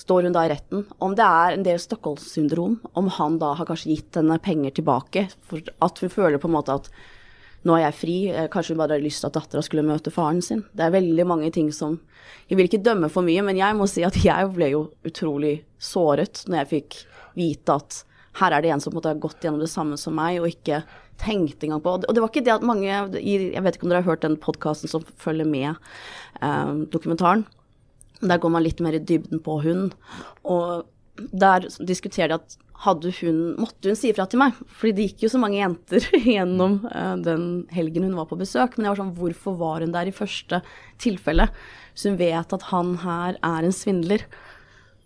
står 0.00 0.28
hun 0.28 0.36
da 0.36 0.46
i 0.46 0.52
retten. 0.52 0.86
Om 1.04 1.16
det 1.18 1.24
er 1.26 1.56
en 1.56 1.64
del 1.66 1.80
Stockholm-syndrom, 1.80 2.78
om 2.96 3.10
han 3.18 3.36
da 3.42 3.52
har 3.58 3.68
kanskje 3.68 3.92
gitt 3.92 4.16
henne 4.16 4.38
penger 4.42 4.72
tilbake, 4.78 5.26
for 5.44 5.60
at 5.84 6.00
hun 6.00 6.12
føler 6.12 6.40
på 6.40 6.48
en 6.48 6.56
måte 6.56 6.78
at 6.80 6.88
nå 7.66 7.76
er 7.76 7.84
jeg 7.84 7.98
fri, 7.98 8.16
eh, 8.30 8.48
kanskje 8.50 8.74
hun 8.74 8.80
bare 8.82 8.96
hadde 8.96 9.06
lyst 9.06 9.22
til 9.22 9.30
at 9.30 9.36
dattera 9.38 9.62
skulle 9.62 9.86
møte 9.86 10.12
faren 10.14 10.42
sin. 10.42 10.64
Det 10.74 10.86
er 10.86 10.94
veldig 10.94 11.26
mange 11.28 11.52
ting 11.54 11.72
som 11.72 12.00
Jeg 12.50 12.56
vil 12.58 12.66
ikke 12.66 12.82
dømme 12.84 13.08
for 13.08 13.22
mye, 13.22 13.40
men 13.42 13.56
jeg 13.56 13.76
må 13.78 13.86
si 13.88 14.02
at 14.04 14.16
jeg 14.28 14.48
ble 14.52 14.72
jo 14.74 14.82
utrolig 15.06 15.62
såret 15.78 16.42
når 16.48 16.62
jeg 16.62 16.70
fikk 16.72 16.96
vite 17.38 17.76
at 17.78 18.02
her 18.40 18.52
er 18.52 18.64
det 18.64 18.72
en 18.72 18.80
som 18.80 18.94
har 18.96 19.20
gått 19.20 19.44
gjennom 19.44 19.60
det 19.60 19.70
samme 19.70 19.96
som 20.00 20.14
meg, 20.16 20.40
og 20.40 20.48
ikke 20.48 20.82
tenkte 21.20 21.66
engang 21.66 21.82
på 21.84 21.92
Og 22.00 22.14
det 22.14 22.22
var 22.22 22.30
ikke 22.32 22.44
det 22.44 22.54
at 22.54 22.64
mange 22.64 22.88
Jeg 22.88 23.62
vet 23.62 23.76
ikke 23.76 23.84
om 23.84 23.92
dere 23.92 24.00
har 24.00 24.08
hørt 24.08 24.24
den 24.24 24.38
podkasten 24.40 24.90
som 24.90 25.04
følger 25.20 25.46
med 25.46 25.76
eh, 26.40 26.72
dokumentaren. 26.92 27.46
Der 28.22 28.38
går 28.38 28.50
man 28.54 28.64
litt 28.64 28.80
mer 28.80 28.96
i 28.96 29.02
dybden 29.02 29.42
på 29.42 29.60
hun. 29.62 29.92
Og 30.44 30.88
der 31.16 31.68
diskuterer 31.84 32.32
de 32.32 32.40
at 32.40 32.56
hun, 32.82 33.42
måtte 33.60 33.92
hun 33.92 33.98
si 33.98 34.10
ifra 34.10 34.26
til 34.30 34.42
meg. 34.42 34.56
Fordi 34.78 34.94
det 34.96 35.06
gikk 35.10 35.26
jo 35.26 35.32
så 35.34 35.40
mange 35.42 35.60
jenter 35.60 36.06
gjennom 36.34 36.80
eh, 36.90 37.14
den 37.22 37.46
helgen 37.74 38.08
hun 38.08 38.18
var 38.18 38.28
på 38.30 38.40
besøk. 38.40 38.76
Men 38.76 38.88
jeg 38.88 38.94
var 38.94 39.02
sånn, 39.02 39.14
hvorfor 39.18 39.56
var 39.60 39.84
hun 39.84 39.94
der 39.94 40.10
i 40.10 40.16
første 40.16 40.62
tilfelle? 41.02 41.48
Så 41.94 42.10
hun 42.10 42.20
vet 42.20 42.56
at 42.56 42.68
han 42.72 42.96
her 43.04 43.38
er 43.38 43.66
en 43.68 43.76
svindler. 43.76 44.26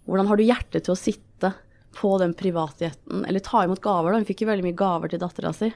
Hvordan 0.06 0.31
har 0.31 0.38
du 0.38 0.46
hjerte 0.46 0.81
til 0.81 0.94
å 0.94 0.99
sitte 0.99 1.52
på 1.96 2.19
den 2.20 2.34
privatjeten, 2.37 3.25
eller 3.25 3.40
ta 3.40 3.62
imot 3.64 3.81
gaver, 3.81 4.12
da. 4.12 4.20
Hun 4.20 4.28
fikk 4.28 4.44
jo 4.44 4.50
veldig 4.50 4.67
mye 4.67 4.76
gaver 4.76 5.12
til 5.12 5.20
dattera 5.23 5.52
si. 5.56 5.70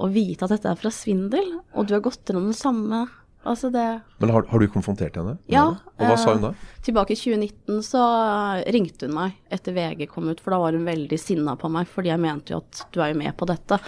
Og 0.00 0.14
vite 0.14 0.46
at 0.46 0.54
dette 0.54 0.70
er 0.70 0.78
fra 0.80 0.92
svindel, 0.94 1.58
og 1.76 1.88
du 1.88 1.92
har 1.96 2.04
gått 2.04 2.24
gjennom 2.24 2.48
den 2.48 2.56
samme. 2.56 3.02
Altså 3.42 3.72
det 3.74 4.00
Men 4.22 4.30
har, 4.30 4.44
har 4.48 4.62
du 4.62 4.68
konfrontert 4.70 5.16
henne? 5.18 5.34
Ja. 5.50 5.64
Og 5.98 6.04
hva 6.06 6.14
sa 6.20 6.34
hun 6.36 6.44
da? 6.44 6.52
eh, 6.54 6.76
Tilbake 6.86 7.16
i 7.16 7.18
2019 7.18 7.80
så 7.86 8.02
ringte 8.74 9.08
hun 9.08 9.16
meg 9.16 9.34
etter 9.50 9.74
VG 9.74 10.06
kom 10.10 10.30
ut, 10.30 10.40
for 10.42 10.54
da 10.54 10.60
var 10.62 10.78
hun 10.78 10.86
veldig 10.86 11.18
sinna 11.18 11.56
på 11.58 11.70
meg, 11.72 11.90
fordi 11.90 12.12
jeg 12.12 12.22
mente 12.22 12.54
jo 12.54 12.60
at 12.62 12.84
du 12.94 13.02
er 13.02 13.12
jo 13.12 13.18
med 13.18 13.34
på 13.38 13.48
dette. 13.50 13.80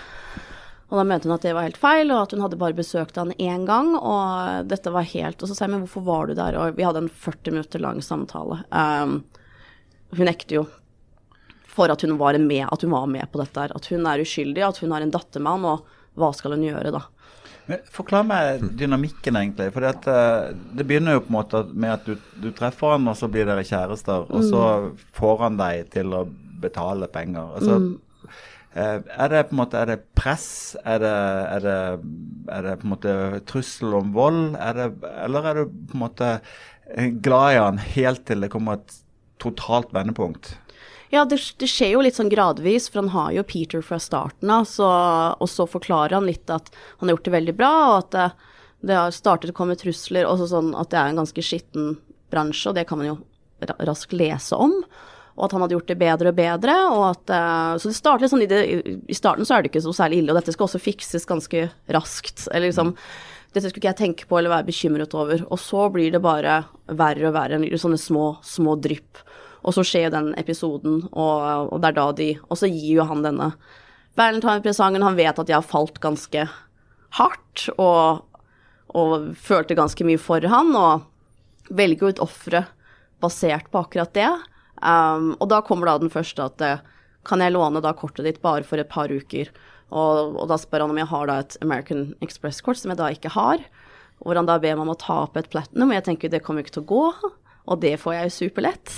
Og 0.91 0.99
da 1.01 1.05
mente 1.07 1.29
hun 1.29 1.37
at 1.37 1.47
det 1.47 1.55
var 1.57 1.69
helt 1.69 1.81
feil, 1.81 2.11
og 2.11 2.25
at 2.25 2.35
hun 2.35 2.43
hadde 2.45 2.59
bare 2.61 2.77
besøkt 2.77 3.19
han 3.19 3.33
én 3.39 3.65
gang, 3.67 3.95
og 3.99 4.69
dette 4.71 4.93
var 4.95 5.07
helt 5.15 5.43
Og 5.43 5.51
så 5.51 5.57
sa 5.57 5.65
jeg, 5.67 5.75
men 5.75 5.87
hvorfor 5.87 6.05
var 6.07 6.29
du 6.29 6.37
der? 6.39 6.59
Og 6.61 6.77
vi 6.79 6.87
hadde 6.87 7.05
en 7.07 7.11
40 7.11 7.55
minutter 7.55 7.83
lang 7.83 8.03
samtale. 8.05 8.61
Um, 8.71 9.21
hun 10.15 10.29
nekter 10.31 10.61
jo 10.61 10.67
for 11.75 11.91
at 11.91 12.05
hun, 12.07 12.15
var 12.21 12.39
med, 12.39 12.69
at 12.71 12.83
hun 12.83 12.95
var 12.95 13.07
med 13.11 13.27
på 13.33 13.41
dette 13.41 13.59
her. 13.59 13.75
At 13.75 13.87
hun 13.91 14.07
er 14.07 14.23
uskyldig, 14.23 14.63
at 14.63 14.79
hun 14.83 14.95
har 14.95 15.03
en 15.03 15.15
datter 15.15 15.43
med 15.43 15.57
han, 15.57 15.67
og 15.73 16.19
hva 16.19 16.31
skal 16.37 16.55
hun 16.55 16.63
gjøre 16.63 16.93
da? 16.95 17.01
Men 17.71 17.85
Forklar 17.93 18.27
meg 18.29 18.65
dynamikken, 18.77 19.39
egentlig. 19.41 19.71
For 19.73 19.85
det 19.85 20.85
begynner 20.85 21.17
jo 21.17 21.25
på 21.25 21.33
en 21.33 21.39
måte 21.39 21.63
med 21.73 21.95
at 21.95 22.09
du, 22.09 22.17
du 22.43 22.51
treffer 22.57 22.97
han, 22.97 23.09
og 23.09 23.17
så 23.19 23.29
blir 23.33 23.49
dere 23.49 23.65
kjærester. 23.65 24.27
Og 24.29 24.49
så 24.51 24.65
får 25.17 25.45
han 25.47 25.61
deg 25.61 25.93
til 25.95 26.13
å 26.17 26.25
betale 26.65 27.09
penger. 27.13 27.55
Altså, 27.59 27.79
eh, 28.75 28.99
er 29.01 29.33
det 29.33 29.47
på 29.49 29.57
en 29.57 29.63
måte 29.63 29.81
er 29.81 29.93
det 29.95 30.01
press? 30.19 30.49
Er 30.85 31.01
det, 31.05 31.15
er 31.55 31.65
det, 31.65 31.79
er 32.59 32.69
det 32.69 32.77
på 32.83 32.89
en 32.89 32.95
måte 32.97 33.17
trussel 33.49 33.97
om 34.01 34.13
vold? 34.17 34.59
Er 34.61 34.81
det, 34.81 34.91
eller 35.25 35.49
er 35.49 35.63
du 35.63 35.65
på 35.65 35.97
en 35.97 36.05
måte 36.05 36.35
eh, 36.35 37.09
glad 37.25 37.55
i 37.55 37.63
han 37.63 37.81
helt 37.97 38.27
til 38.29 38.45
det 38.45 38.53
kommer 38.53 38.81
et 38.81 39.01
totalt 39.43 39.93
vendepunkt? 39.97 40.55
Ja, 41.15 41.23
det, 41.29 41.39
det 41.63 41.69
skjer 41.71 41.93
jo 41.93 42.03
litt 42.03 42.17
sånn 42.19 42.33
gradvis, 42.33 42.89
for 42.91 43.05
han 43.05 43.13
har 43.15 43.31
jo 43.37 43.45
Peter 43.47 43.85
fra 43.87 44.01
starten 44.03 44.51
av, 44.51 44.67
og 45.39 45.47
så 45.51 45.67
forklarer 45.71 46.17
han 46.17 46.27
litt 46.27 46.51
at 46.51 46.73
han 46.99 47.07
har 47.07 47.15
gjort 47.15 47.29
det 47.29 47.35
veldig 47.37 47.55
bra, 47.61 47.73
og 47.93 47.97
at 48.01 48.11
det, 48.17 48.25
det 48.89 48.97
har 48.99 49.15
startet 49.15 49.53
å 49.53 49.57
komme 49.57 49.79
trusler, 49.79 50.27
og 50.27 50.43
sånn 50.51 50.73
at 50.75 50.91
det 50.91 50.99
er 50.99 51.13
en 51.13 51.21
ganske 51.23 51.45
skitten 51.45 51.93
bransje, 52.35 52.73
og 52.73 52.79
det 52.81 52.87
kan 52.89 52.99
man 52.99 53.13
jo 53.13 53.19
raskt 53.87 54.17
lese 54.17 54.59
om. 54.59 54.75
Og 55.35 55.47
at 55.47 55.55
han 55.55 55.65
hadde 55.65 55.75
gjort 55.75 55.91
det 55.91 55.99
bedre 55.99 56.31
og 56.31 56.37
bedre. 56.39 56.75
og 56.95 57.05
at, 57.09 57.31
eh, 57.31 57.79
Så 57.79 57.91
det 57.91 57.97
starter 57.97 58.23
litt 58.23 58.31
sånn 58.31 58.45
i, 58.45 58.51
det, 58.51 58.61
I 59.11 59.15
starten 59.15 59.47
så 59.47 59.57
er 59.57 59.63
det 59.63 59.73
ikke 59.73 59.83
så 59.83 59.95
særlig 59.95 60.23
ille, 60.23 60.31
og 60.31 60.39
dette 60.39 60.55
skal 60.55 60.69
også 60.69 60.83
fikses 60.83 61.27
ganske 61.27 61.71
raskt. 61.91 62.49
eller 62.53 62.71
liksom, 62.71 62.95
Dette 63.55 63.71
skulle 63.71 63.83
ikke 63.83 63.95
jeg 63.95 64.03
tenke 64.03 64.27
på 64.27 64.39
eller 64.39 64.51
være 64.51 64.67
bekymret 64.67 65.15
over. 65.15 65.43
Og 65.51 65.59
så 65.59 65.89
blir 65.91 66.11
det 66.11 66.23
bare 66.23 66.65
verre 66.87 67.29
og 67.31 67.35
verre. 67.35 67.59
Sånne 67.79 67.99
små, 67.99 68.39
små 68.43 68.75
drypp. 68.79 69.23
Og 69.65 69.75
så 69.77 69.85
skjer 69.87 70.09
jo 70.09 70.15
den 70.15 70.31
episoden, 70.41 71.01
og, 71.13 71.73
og 71.73 71.81
det 71.81 71.91
er 71.91 71.97
da 71.97 72.07
de 72.13 72.29
Og 72.51 72.59
så 72.61 72.69
gir 72.69 73.01
jo 73.01 73.09
han 73.09 73.25
denne 73.25 73.55
Valentine-presangen. 74.19 75.03
Han 75.03 75.19
vet 75.19 75.41
at 75.41 75.51
jeg 75.51 75.57
har 75.57 75.67
falt 75.67 75.99
ganske 76.05 76.47
hardt, 77.19 77.67
og, 77.81 78.25
og 78.95 79.31
følte 79.41 79.79
ganske 79.79 80.07
mye 80.07 80.21
for 80.21 80.45
han, 80.51 80.75
og 80.77 81.73
velger 81.75 82.05
jo 82.05 82.13
ut 82.13 82.25
offeret 82.29 82.73
basert 83.25 83.71
på 83.73 83.81
akkurat 83.81 84.13
det. 84.15 84.31
Um, 84.85 85.33
og 85.39 85.49
da 85.49 85.63
kommer 85.65 85.89
da 85.89 85.97
den 86.03 86.13
første 86.13 86.45
at 86.45 86.63
eh, 86.65 86.83
kan 87.25 87.41
jeg 87.41 87.55
låne 87.55 87.81
da 87.81 87.95
kortet 87.97 88.27
ditt 88.27 88.43
bare 88.45 88.67
for 88.67 88.83
et 88.83 88.91
par 88.91 89.09
uker? 89.09 89.49
Og, 89.95 90.35
og 90.35 90.49
da 90.51 90.59
spør 90.61 90.85
han 90.85 90.93
om 90.93 91.01
jeg 91.01 91.09
har 91.09 91.31
da 91.31 91.39
et 91.41 91.57
American 91.65 92.11
Express-kort, 92.25 92.81
som 92.81 92.93
jeg 92.93 93.01
da 93.01 93.09
ikke 93.15 93.33
har. 93.33 93.63
Hvor 94.21 94.37
han 94.37 94.49
da 94.49 94.59
ber 94.61 94.77
meg 94.77 94.85
om 94.85 94.93
å 94.93 95.01
ta 95.01 95.23
opp 95.25 95.39
et 95.41 95.49
platinum, 95.53 95.91
og 95.91 95.99
jeg 95.99 96.07
tenker 96.11 96.33
det 96.33 96.43
kommer 96.45 96.65
ikke 96.65 96.77
til 96.77 96.85
å 96.85 96.91
gå. 96.91 97.33
Og 97.65 97.81
det 97.81 97.95
får 98.01 98.17
jeg 98.17 98.29
jo 98.29 98.35
superlett, 98.43 98.97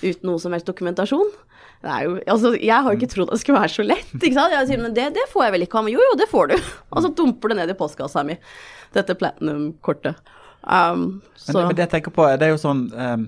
uten 0.00 0.30
noe 0.30 0.40
som 0.40 0.54
helst 0.56 0.68
dokumentasjon. 0.68 1.34
Det 1.84 1.96
jo, 2.06 2.14
altså, 2.32 2.52
jeg 2.56 2.76
har 2.82 2.88
jo 2.88 2.98
ikke 2.98 3.10
trodd 3.12 3.32
det 3.32 3.40
skulle 3.42 3.60
være 3.60 3.74
så 3.74 3.84
lett. 3.84 4.14
ikke 4.16 4.36
sant? 4.36 4.54
Jeg 4.54 4.70
sier, 4.70 4.80
men 4.82 4.94
det, 4.96 5.10
det 5.18 5.26
får 5.32 5.46
jeg 5.46 5.56
vel 5.56 5.66
ikke 5.66 5.78
ha, 5.78 5.84
med. 5.86 5.96
jo, 5.96 6.06
jo, 6.10 6.14
det 6.18 6.28
får 6.30 6.52
du. 6.52 6.56
Og 6.94 7.02
så 7.04 7.12
dumper 7.18 7.52
det 7.52 7.60
ned 7.60 7.74
i 7.74 7.78
postkassa 7.78 8.24
mi, 8.26 8.38
dette 8.96 9.18
platinum-kortet. 9.20 10.32
Um, 10.66 11.20
men, 11.20 11.60
men, 11.60 11.76
det 11.76 11.84
jeg 11.86 11.92
tenker 11.98 12.14
på, 12.14 12.24
det 12.40 12.48
er 12.48 12.50
jo 12.50 12.58
sånn 12.58 12.80
um, 12.90 13.26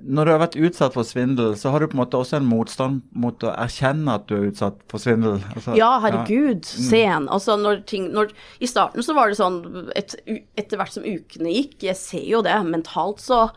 Når 0.00 0.24
du 0.24 0.30
har 0.32 0.38
vært 0.40 0.54
utsatt 0.56 0.94
for 0.94 1.04
svindel, 1.04 1.50
så 1.60 1.68
har 1.74 1.82
du 1.82 1.90
på 1.90 1.98
en 1.98 2.00
måte 2.00 2.16
også 2.16 2.38
en 2.38 2.48
motstand 2.48 3.02
mot 3.12 3.44
å 3.44 3.52
erkjenne 3.52 4.14
at 4.14 4.24
du 4.30 4.38
er 4.38 4.46
utsatt 4.48 4.78
for 4.88 5.02
svindel. 5.02 5.42
Altså, 5.52 5.74
ja, 5.76 5.90
herregud. 6.06 6.62
Ja. 6.62 6.80
Mm. 6.80 6.88
Sen. 6.94 7.30
Altså, 7.34 7.58
når 7.60 7.82
ting 7.90 8.08
når, 8.14 8.32
I 8.62 8.70
starten 8.70 9.04
så 9.04 9.18
var 9.18 9.28
det 9.28 9.40
sånn 9.40 9.60
et, 9.98 10.16
Etter 10.56 10.80
hvert 10.80 10.94
som 10.94 11.04
ukene 11.04 11.52
gikk, 11.58 11.80
jeg 11.90 11.98
ser 12.00 12.24
jo 12.24 12.44
det 12.46 12.56
mentalt, 12.70 13.20
så 13.24 13.48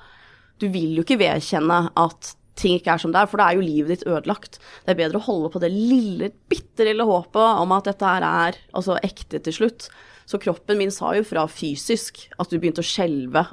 Du 0.59 0.67
vil 0.71 0.97
jo 0.97 1.05
ikke 1.05 1.19
vedkjenne 1.21 1.79
at 1.99 2.33
ting 2.59 2.75
ikke 2.75 2.91
er 2.93 3.01
som 3.01 3.13
det 3.13 3.21
er, 3.21 3.29
for 3.31 3.39
da 3.39 3.49
er 3.49 3.59
jo 3.59 3.63
livet 3.65 3.93
ditt 3.93 4.07
ødelagt. 4.07 4.59
Det 4.83 4.93
er 4.93 4.99
bedre 4.99 5.21
å 5.21 5.27
holde 5.29 5.51
på 5.53 5.61
det 5.63 5.71
lille, 5.73 6.31
bitte 6.51 6.87
lille 6.87 7.05
håpet 7.07 7.61
om 7.63 7.73
at 7.75 7.87
dette 7.87 8.11
her 8.11 8.25
er 8.27 8.59
altså, 8.75 8.99
ekte 9.05 9.41
til 9.45 9.55
slutt. 9.55 9.87
Så 10.29 10.41
kroppen 10.41 10.77
min 10.77 10.91
sa 10.93 11.13
jo 11.17 11.25
fra 11.25 11.47
fysisk 11.49 12.25
at 12.37 12.51
du 12.51 12.59
begynte 12.59 12.83
å 12.83 12.89
skjelve, 12.89 13.47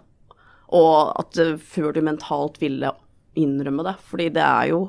og 0.76 1.14
at 1.22 1.38
uh, 1.38 1.54
før 1.62 1.94
du 1.94 2.02
mentalt 2.04 2.58
ville 2.60 2.90
innrømme 3.38 3.86
det. 3.86 3.94
Fordi 4.10 4.30
det 4.34 4.44
er 4.44 4.72
jo 4.74 4.82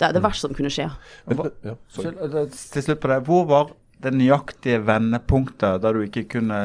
det 0.00 0.08
er 0.08 0.16
det 0.16 0.22
verste 0.24 0.48
som 0.48 0.56
kunne 0.56 0.70
skje. 0.72 0.86
Men, 1.28 1.50
ja, 1.66 1.74
til 1.92 2.84
slutt 2.86 3.00
på 3.02 3.10
det, 3.10 3.18
Hvor 3.26 3.42
var 3.48 3.72
det 4.00 4.12
nøyaktige 4.16 4.80
vendepunktet 4.86 5.82
da 5.82 5.92
du 5.92 6.00
ikke 6.04 6.24
kunne 6.36 6.58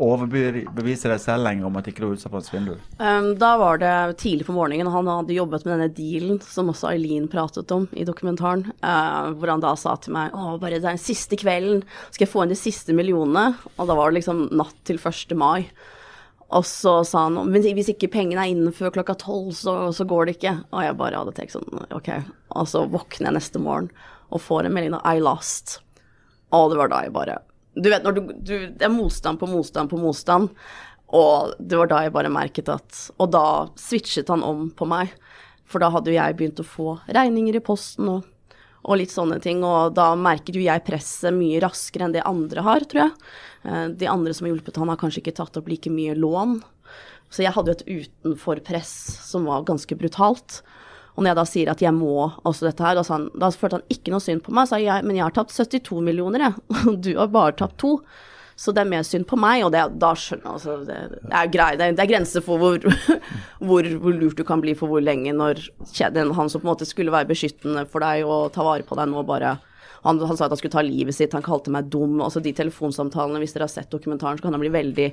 overbevise 0.00 1.10
deg 1.10 1.20
selv 1.20 1.44
lenger 1.44 1.68
om 1.68 1.76
at 1.76 1.90
ikke 1.90 2.00
du 2.00 2.06
var 2.08 2.16
utsatt 2.16 2.32
for 2.32 2.40
en 2.40 2.46
svindel? 2.46 2.78
Um, 2.96 3.30
da 3.40 3.50
var 3.60 3.82
det 3.82 3.92
tidlig 4.22 4.46
på 4.48 4.54
morgenen. 4.56 4.88
Han 4.92 5.10
hadde 5.10 5.36
jobbet 5.36 5.66
med 5.66 5.74
denne 5.74 5.90
dealen 5.96 6.40
som 6.44 6.72
også 6.72 6.88
Eileen 6.94 7.28
pratet 7.32 7.70
om 7.76 7.84
i 7.92 8.06
dokumentaren. 8.08 8.64
Uh, 8.80 9.36
hvor 9.36 9.52
han 9.52 9.64
da 9.64 9.74
sa 9.78 9.96
til 10.00 10.16
meg 10.16 10.32
å, 10.32 10.56
bare 10.62 10.78
det 10.78 10.86
er 10.86 10.94
den 10.94 11.02
siste 11.02 11.36
kvelden, 11.40 11.82
skal 12.08 12.24
jeg 12.24 12.32
få 12.32 12.44
inn 12.46 12.54
de 12.54 12.58
siste 12.58 12.96
millionene? 12.96 13.58
Og 13.76 13.90
da 13.90 13.98
var 13.98 14.10
det 14.10 14.22
liksom 14.22 14.46
natt 14.56 14.78
til 14.88 15.00
1. 15.02 15.36
mai. 15.36 15.68
Og 16.50 16.64
så 16.66 16.96
sa 17.06 17.28
han 17.28 17.36
men 17.46 17.62
hvis 17.62 17.92
ikke 17.92 18.10
pengene 18.10 18.42
er 18.42 18.54
inne 18.54 18.72
før 18.74 18.94
klokka 18.96 19.14
tolv, 19.20 19.52
så, 19.54 19.74
så, 19.94 20.06
går 20.08 20.26
det 20.26 20.38
ikke. 20.38 20.56
Og 20.72 20.82
jeg 20.86 20.98
bare 20.98 21.20
hadde 21.20 21.36
tenkt 21.36 21.54
sånn 21.54 21.84
ok. 21.94 22.10
Og 22.56 22.66
så 22.72 22.86
våkner 22.90 23.30
jeg 23.30 23.38
neste 23.38 23.62
morgen 23.62 23.92
og 24.30 24.42
får 24.42 24.66
en 24.66 24.74
melding 24.74 24.96
av 24.98 25.06
I 25.12 25.22
lost. 25.22 25.78
Og 26.56 26.72
det 26.72 26.80
var 26.80 26.92
da 26.92 27.04
jeg 27.04 27.14
bare 27.14 27.40
Du 27.78 27.88
vet 27.90 28.06
når 28.06 28.16
du, 28.16 28.20
du 28.34 28.54
Det 28.74 28.86
er 28.86 28.92
motstand 28.92 29.40
på 29.40 29.48
motstand 29.50 29.90
på 29.92 30.00
motstand. 30.00 30.50
Og 31.10 31.54
det 31.58 31.78
var 31.78 31.90
da 31.90 32.02
jeg 32.04 32.14
bare 32.14 32.32
merket 32.32 32.70
at 32.72 33.04
Og 33.18 33.30
da 33.34 33.44
switchet 33.78 34.30
han 34.30 34.44
om 34.46 34.68
på 34.74 34.88
meg. 34.90 35.14
For 35.70 35.82
da 35.82 35.90
hadde 35.94 36.10
jo 36.10 36.18
jeg 36.18 36.36
begynt 36.38 36.60
å 36.62 36.66
få 36.66 36.96
regninger 37.06 37.58
i 37.58 37.62
posten 37.62 38.08
og, 38.10 38.24
og 38.82 38.98
litt 38.98 39.12
sånne 39.14 39.38
ting. 39.42 39.62
Og 39.66 39.94
da 39.94 40.10
merket 40.18 40.58
jo 40.58 40.64
jeg 40.64 40.82
presset 40.86 41.34
mye 41.36 41.60
raskere 41.62 42.08
enn 42.08 42.16
det 42.16 42.26
andre 42.26 42.64
har, 42.66 42.86
tror 42.90 43.04
jeg. 43.04 43.30
Eh, 43.62 43.86
de 44.02 44.10
andre 44.10 44.34
som 44.34 44.48
har 44.48 44.54
hjulpet 44.54 44.80
han, 44.82 44.90
har 44.90 44.98
kanskje 44.98 45.22
ikke 45.22 45.36
tatt 45.38 45.60
opp 45.60 45.70
like 45.70 45.92
mye 45.94 46.16
lån. 46.18 46.58
Så 47.30 47.44
jeg 47.44 47.54
hadde 47.54 47.70
jo 47.70 47.78
et 47.78 48.08
utenforpress 48.08 48.92
som 49.30 49.46
var 49.46 49.62
ganske 49.68 49.94
brutalt. 49.94 50.58
Og 51.16 51.22
når 51.22 51.30
jeg 51.30 51.38
da 51.40 51.46
sier 51.48 51.70
at 51.72 51.84
jeg 51.84 51.94
må 51.96 52.14
også 52.46 52.68
dette 52.68 52.84
her, 52.84 52.98
da, 52.98 53.04
han, 53.10 53.28
da 53.38 53.50
følte 53.52 53.80
han 53.80 53.94
ikke 53.94 54.12
noe 54.14 54.24
synd 54.24 54.44
på 54.46 54.54
meg. 54.56 54.68
Sa 54.70 54.80
jeg, 54.80 55.06
men 55.06 55.18
jeg 55.18 55.26
har 55.26 55.36
tapt 55.36 55.54
72 55.54 56.02
millioner, 56.06 56.46
jeg, 56.48 56.66
og 56.90 57.00
du 57.04 57.14
har 57.18 57.32
bare 57.32 57.56
tapt 57.58 57.80
to. 57.82 57.96
Så 58.60 58.74
det 58.76 58.82
er 58.82 58.90
mer 58.90 59.04
synd 59.08 59.24
på 59.24 59.38
meg, 59.40 59.62
og 59.64 59.70
det, 59.72 59.80
da 60.02 60.10
skjønner 60.12 60.44
jeg 60.44 60.56
altså, 60.58 60.74
det, 60.84 60.96
det, 61.14 61.30
er 61.32 61.52
grei, 61.52 61.70
det, 61.80 61.86
det 61.96 62.02
er 62.04 62.10
grenser 62.10 62.44
for 62.44 62.60
hvor, 62.60 62.76
hvor, 63.70 63.88
hvor, 64.02 64.18
lurt 64.18 64.36
du 64.36 64.44
kan 64.44 64.60
bli 64.60 64.74
for 64.76 64.92
hvor 64.92 65.00
lenge 65.00 65.32
når 65.32 65.62
den, 66.12 66.34
han 66.36 66.52
som 66.52 66.60
på 66.60 66.68
en 66.68 66.72
måte 66.74 66.88
skulle 66.88 67.14
være 67.14 67.30
beskyttende 67.30 67.86
for 67.88 68.04
deg 68.04 68.28
og 68.28 68.50
ta 68.52 68.66
vare 68.66 68.84
på 68.84 68.98
deg, 69.00 69.08
nå 69.08 69.24
bare 69.24 69.54
han, 70.04 70.20
han, 70.20 70.36
sa 70.36 70.44
at 70.44 70.52
han 70.52 70.60
skulle 70.60 70.76
ta 70.76 70.84
livet 70.84 71.16
sitt, 71.16 71.32
han 71.36 71.44
kalte 71.44 71.72
meg 71.72 71.88
dum. 71.92 72.20
Altså 72.24 72.40
de 72.44 72.52
telefonsamtalene, 72.56 73.40
hvis 73.40 73.56
dere 73.56 73.64
har 73.64 73.72
sett 73.72 73.90
dokumentaren, 73.92 74.36
så 74.36 74.44
kan 74.44 74.56
han 74.56 74.62
bli 74.62 74.72
veldig 74.72 75.08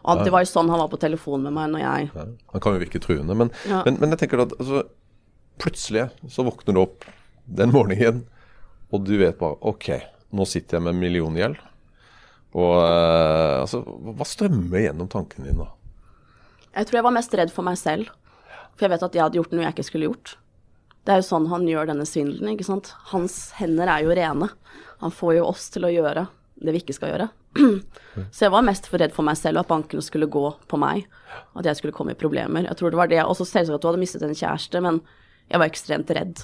og 0.00 0.22
Det 0.24 0.32
var 0.32 0.44
jo 0.44 0.48
sånn 0.48 0.70
han 0.72 0.80
var 0.80 0.88
på 0.88 1.00
telefon 1.00 1.42
med 1.44 1.52
meg 1.52 1.74
når 1.74 1.82
jeg 1.82 2.06
ja, 2.14 2.22
Han 2.54 2.62
kan 2.64 2.76
jo 2.76 2.80
virke 2.80 3.00
truende, 3.02 3.36
men, 3.36 3.50
ja. 3.68 3.82
men, 3.84 3.98
men 4.00 4.14
jeg 4.14 4.22
tenker 4.22 4.46
at 4.46 4.54
altså, 4.56 4.84
plutselig 5.60 6.08
så 6.32 6.44
våkner 6.46 6.76
du 6.76 6.82
opp 6.82 7.04
den 7.50 7.72
morgenen, 7.74 8.24
og 8.90 9.04
du 9.06 9.16
vet 9.20 9.38
bare 9.38 9.58
OK, 9.66 9.90
nå 10.34 10.46
sitter 10.48 10.78
jeg 10.78 10.86
med 10.86 10.98
milliongjeld. 10.98 11.58
Og 12.58 12.72
uh, 12.82 13.62
altså, 13.62 13.82
hva 13.84 14.26
strømmer 14.26 14.82
gjennom 14.82 15.10
tankene 15.10 15.50
dine 15.50 15.66
da? 15.66 15.70
Jeg 16.74 16.88
tror 16.88 16.98
jeg 16.98 17.06
var 17.06 17.14
mest 17.14 17.34
redd 17.38 17.52
for 17.54 17.66
meg 17.66 17.78
selv. 17.78 18.10
For 18.74 18.86
jeg 18.86 18.94
vet 18.94 19.04
at 19.06 19.16
jeg 19.16 19.22
hadde 19.22 19.38
gjort 19.38 19.54
noe 19.54 19.66
jeg 19.66 19.74
ikke 19.76 19.86
skulle 19.86 20.10
gjort. 20.10 20.34
Det 21.06 21.14
er 21.14 21.22
jo 21.22 21.28
sånn 21.30 21.48
han 21.50 21.66
gjør 21.68 21.90
denne 21.90 22.06
svindelen, 22.06 22.52
ikke 22.54 22.66
sant. 22.66 22.92
Hans 23.10 23.38
hender 23.58 23.90
er 23.90 24.04
jo 24.04 24.14
rene. 24.16 24.50
Han 25.00 25.14
får 25.14 25.38
jo 25.38 25.46
oss 25.48 25.70
til 25.74 25.86
å 25.86 25.92
gjøre 25.92 26.26
det 26.60 26.74
vi 26.74 26.82
ikke 26.82 26.96
skal 26.96 27.14
gjøre. 27.14 27.28
Så 28.34 28.44
jeg 28.44 28.52
var 28.52 28.66
mest 28.66 28.86
for 28.90 29.00
redd 29.02 29.14
for 29.14 29.26
meg 29.26 29.38
selv, 29.40 29.58
og 29.58 29.64
at 29.64 29.70
bankene 29.72 30.04
skulle 30.04 30.28
gå 30.30 30.44
på 30.70 30.80
meg. 30.80 31.06
At 31.58 31.66
jeg 31.66 31.78
skulle 31.78 31.96
komme 31.96 32.14
i 32.14 32.18
problemer. 32.18 32.66
Jeg 32.68 32.78
tror 32.78 32.92
det 32.92 33.00
var 33.00 33.10
det. 33.10 33.22
Også 33.24 33.46
selvsagt 33.48 33.78
at 33.78 33.82
du 33.82 33.88
hadde 33.90 34.02
mistet 34.02 34.26
en 34.26 34.36
kjæreste, 34.36 34.82
men 34.84 35.00
jeg 35.50 35.58
var 35.58 35.66
ekstremt 35.66 36.10
redd. 36.14 36.40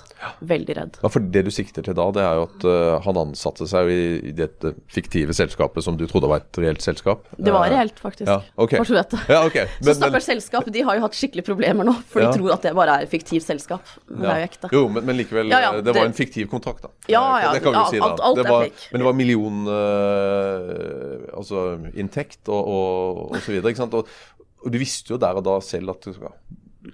Veldig 0.50 0.74
redd. 0.74 0.96
Ja, 0.98 1.08
for 1.12 1.22
Det 1.34 1.44
du 1.46 1.50
sikter 1.54 1.84
til 1.86 1.94
da, 1.94 2.06
det 2.14 2.22
er 2.26 2.40
jo 2.40 2.46
at 2.48 2.64
uh, 2.66 2.96
han 3.04 3.20
ansatte 3.20 3.68
seg 3.70 3.90
i, 3.92 4.00
i 4.30 4.32
dette 4.34 4.72
fiktive 4.90 5.36
selskapet 5.36 5.86
som 5.86 5.98
du 5.98 6.02
trodde 6.10 6.26
var 6.30 6.42
et 6.42 6.58
reelt 6.58 6.82
selskap? 6.82 7.22
Det 7.38 7.54
var 7.54 7.70
reelt, 7.70 8.00
faktisk. 8.02 8.26
Ja, 8.26 8.40
okay. 8.58 8.80
Bare 8.80 8.90
så 8.90 8.96
vet 8.96 9.14
det. 9.14 9.20
Ja, 9.30 9.38
okay. 9.46 9.70
men, 9.78 9.92
så 9.92 9.94
stakkars 10.00 10.26
selskap, 10.26 10.70
de 10.74 10.82
har 10.88 10.98
jo 10.98 11.04
hatt 11.06 11.18
skikkelig 11.18 11.46
problemer 11.46 11.86
nå, 11.86 11.94
for 12.10 12.24
ja. 12.24 12.32
de 12.32 12.40
tror 12.40 12.56
at 12.56 12.66
det 12.66 12.74
bare 12.80 12.98
er 12.98 13.06
et 13.06 13.14
fiktivt 13.14 13.46
selskap. 13.46 13.94
Men 14.10 14.24
det 14.24 14.32
er 14.32 14.42
jo 14.42 14.50
ekte. 14.50 14.72
Jo, 14.74 14.82
men, 14.90 15.06
men 15.06 15.20
likevel, 15.22 15.54
det, 15.54 15.62
det, 15.86 15.96
var 16.00 16.10
en 16.10 16.18
fiktiv 16.18 16.50
kontrakt, 16.50 16.82
da. 16.88 16.92
Ja, 17.12 17.24
ja. 17.44 17.54
Det 17.54 17.62
kan 17.62 17.78
vi 17.78 17.86
si, 17.94 18.02
da. 18.02 18.10
Alt, 18.10 18.26
alt 18.26 18.42
det 18.42 18.48
var. 18.50 18.68
Men 18.90 19.04
det 19.04 19.10
var 19.12 19.18
million 19.22 19.64
uh, 19.70 21.30
altså 21.38 21.68
inntekt 21.94 22.42
og, 22.50 22.58
og, 22.58 23.24
og 23.30 23.38
så 23.38 23.54
videre, 23.54 23.70
ikke 23.70 23.86
sant. 23.86 23.94
Og, 23.94 24.46
og 24.66 24.74
du 24.74 24.82
visste 24.82 25.14
jo 25.14 25.22
der 25.22 25.38
og 25.38 25.46
da 25.46 25.60
selv 25.62 25.94
at 25.94 26.02
du 26.02 26.16
skal 26.16 26.34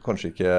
kanskje 0.05 0.31
ikke 0.33 0.55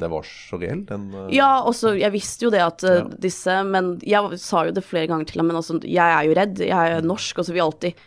det 0.00 0.10
var 0.12 0.26
så 0.28 0.58
reell, 0.60 0.82
den 0.88 1.06
uh... 1.14 1.26
Ja, 1.34 1.62
også, 1.66 1.94
jeg 1.98 2.14
visste 2.14 2.46
jo 2.46 2.52
det 2.54 2.62
at 2.64 2.84
uh, 2.86 3.06
disse 3.22 3.54
Men 3.68 3.94
jeg 4.06 4.40
sa 4.42 4.64
jo 4.66 4.74
det 4.76 4.84
flere 4.86 5.10
ganger 5.10 5.30
til 5.30 5.42
ham, 5.42 5.50
men 5.50 5.60
altså, 5.60 5.78
jeg 5.82 6.16
er 6.16 6.26
jo 6.26 6.36
redd. 6.38 6.62
Jeg 6.66 6.96
er 6.96 7.06
norsk, 7.06 7.42
altså 7.42 7.54
vi 7.56 7.64
alltid 7.64 8.04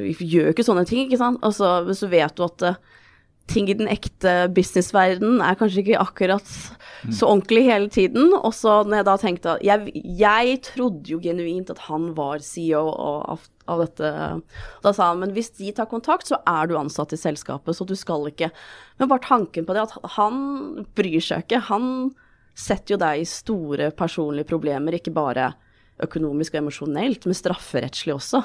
Vi 0.00 0.28
gjør 0.34 0.50
jo 0.50 0.56
ikke 0.56 0.66
sånne 0.66 0.86
ting, 0.88 1.06
ikke 1.06 1.20
sant. 1.20 1.42
Altså, 1.46 1.80
så 1.96 2.10
vet 2.12 2.36
du 2.38 2.46
at 2.46 2.66
uh, 2.68 2.91
ting 3.50 3.68
i 3.70 3.76
den 3.76 3.88
ekte 3.90 4.46
businessverdenen 4.54 5.42
er 5.44 5.56
kanskje 5.58 5.82
ikke 5.82 6.00
akkurat 6.00 6.46
mm. 6.46 7.12
så 7.14 7.28
ordentlig 7.28 7.64
hele 7.66 7.90
tiden. 7.92 8.30
Og 8.38 8.52
så 8.56 8.80
når 8.86 9.00
jeg 9.00 9.08
da 9.08 9.16
tenkte 9.20 9.56
jeg, 9.66 10.04
jeg 10.20 10.60
trodde 10.68 11.14
jo 11.14 11.20
genuint 11.22 11.72
at 11.72 11.82
han 11.88 12.10
var 12.16 12.44
CEO 12.44 12.84
av, 12.92 13.46
av, 13.66 13.82
dette. 13.84 14.12
Da 14.84 14.94
sa 14.94 15.10
han 15.10 15.22
men 15.24 15.34
hvis 15.36 15.52
de 15.58 15.72
tar 15.76 15.90
kontakt, 15.90 16.30
så 16.30 16.40
er 16.48 16.70
du 16.70 16.76
ansatt 16.78 17.14
i 17.16 17.20
selskapet, 17.20 17.76
så 17.76 17.86
du 17.88 17.96
skal 17.98 18.28
ikke. 18.30 18.52
Men 19.00 19.10
bare 19.10 19.26
tanken 19.26 19.66
på 19.68 19.76
det 19.76 19.86
at 19.88 20.14
han 20.18 20.86
bryr 20.96 21.20
seg 21.22 21.46
ikke. 21.46 21.64
Han 21.72 21.90
setter 22.58 22.94
jo 22.96 23.02
deg 23.02 23.22
i 23.22 23.28
store 23.28 23.90
personlige 23.96 24.50
problemer, 24.50 24.96
ikke 24.96 25.14
bare 25.14 25.52
økonomisk 26.02 26.54
og 26.56 26.64
emosjonelt, 26.64 27.26
men 27.26 27.36
strafferettslig 27.36 28.14
også. 28.16 28.42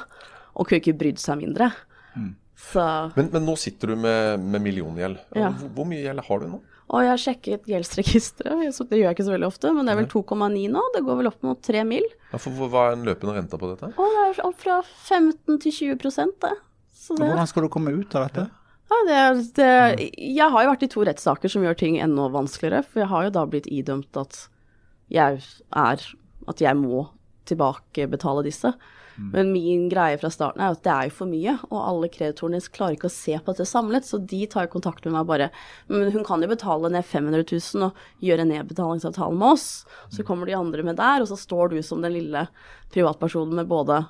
Og 0.58 0.66
kunne 0.66 0.82
ikke 0.82 0.98
brydd 0.98 1.20
seg 1.22 1.40
mindre. 1.40 1.70
Mm. 2.18 2.34
Men, 3.14 3.28
men, 3.30 3.44
nå 3.46 3.54
sitter 3.56 3.92
du 3.92 4.00
med, 4.00 4.42
med 4.42 4.64
milliongjeld. 4.64 5.20
Ja. 5.38 5.52
Hvor, 5.54 5.70
hvor, 5.76 5.88
mye 5.88 6.02
gjeld 6.02 6.24
har 6.26 6.42
du 6.42 6.48
nå? 6.50 6.60
Og 6.88 7.04
jeg 7.04 7.10
har 7.12 7.20
sjekket 7.20 7.66
gjeldsregisteret, 7.68 8.62
det 8.64 8.98
gjør 8.98 9.10
jeg 9.10 9.16
ikke 9.16 9.26
så 9.26 9.34
veldig 9.34 9.48
ofte, 9.50 9.72
men 9.76 9.86
det 9.86 9.92
er 9.92 9.98
vel 10.00 10.08
2,9 10.08 10.62
nå. 10.72 10.84
Det 10.94 11.02
går 11.04 11.18
vel 11.20 11.28
opp 11.30 11.42
mot 11.44 11.60
3 11.64 11.82
mil. 11.88 12.06
Ja, 12.32 12.40
for 12.40 12.68
Hva 12.72 12.86
er 12.88 12.96
den 12.96 13.04
løpende 13.08 13.34
renta 13.36 13.60
på 13.60 13.68
dette? 13.70 13.90
Og 13.92 14.14
det 14.14 14.24
er 14.24 14.40
opp 14.48 14.56
fra 14.62 14.78
15 14.82 15.60
til 15.66 15.76
20 15.92 15.98
det. 16.46 16.54
Så 16.96 17.18
det. 17.18 17.28
Hvordan 17.28 17.50
skal 17.50 17.66
du 17.66 17.70
komme 17.72 17.92
ut 17.94 18.16
av 18.16 18.26
dette? 18.28 18.48
Ja, 18.88 18.98
det, 19.04 19.20
det, 19.58 19.72
jeg 20.16 20.48
har 20.48 20.64
jo 20.64 20.72
vært 20.72 20.86
i 20.86 20.90
to 20.92 21.04
rettssaker 21.04 21.52
som 21.52 21.64
gjør 21.66 21.76
ting 21.76 21.98
enda 22.00 22.30
vanskeligere. 22.32 22.86
For 22.88 23.04
jeg 23.04 23.12
har 23.12 23.28
jo 23.28 23.34
da 23.36 23.44
blitt 23.52 23.68
idømt 23.68 24.16
at 24.16 24.46
jeg 25.12 25.40
er 25.72 26.02
At 26.48 26.60
jeg 26.60 26.76
må 26.76 27.06
tilbakebetale 27.48 28.44
disse. 28.46 28.72
Mm. 29.18 29.30
Men 29.32 29.52
min 29.52 29.88
greie 29.90 30.18
fra 30.18 30.30
starten 30.30 30.62
er 30.62 30.74
at 30.74 30.84
det 30.86 30.92
er 30.92 31.08
jo 31.08 31.14
for 31.16 31.30
mye, 31.30 31.56
og 31.68 31.78
alle 31.80 32.10
kreditorene 32.12 32.60
klarer 32.74 32.94
ikke 32.94 33.10
å 33.10 33.14
se 33.14 33.34
på 33.34 33.54
dette 33.54 33.66
samlet, 33.66 34.06
så 34.06 34.20
de 34.22 34.44
tar 34.50 34.70
kontakt 34.70 35.04
med 35.08 35.16
meg 35.16 35.26
bare 35.26 35.48
Men 35.90 36.12
hun 36.14 36.26
kan 36.26 36.42
jo 36.42 36.50
betale 36.50 36.90
ned 36.94 37.06
500 37.06 37.42
000 37.50 37.88
og 37.88 38.24
gjøre 38.24 38.46
nedbetalingsavtale 38.46 39.34
med 39.34 39.56
oss. 39.56 39.66
Så 40.12 40.22
mm. 40.22 40.26
kommer 40.28 40.46
de 40.46 40.54
andre 40.58 40.86
med 40.86 41.00
der, 41.00 41.24
og 41.24 41.30
så 41.30 41.38
står 41.40 41.74
du 41.74 41.82
som 41.82 42.04
den 42.04 42.14
lille 42.14 42.46
privatpersonen 42.94 43.58
med 43.58 43.68
både 43.68 44.04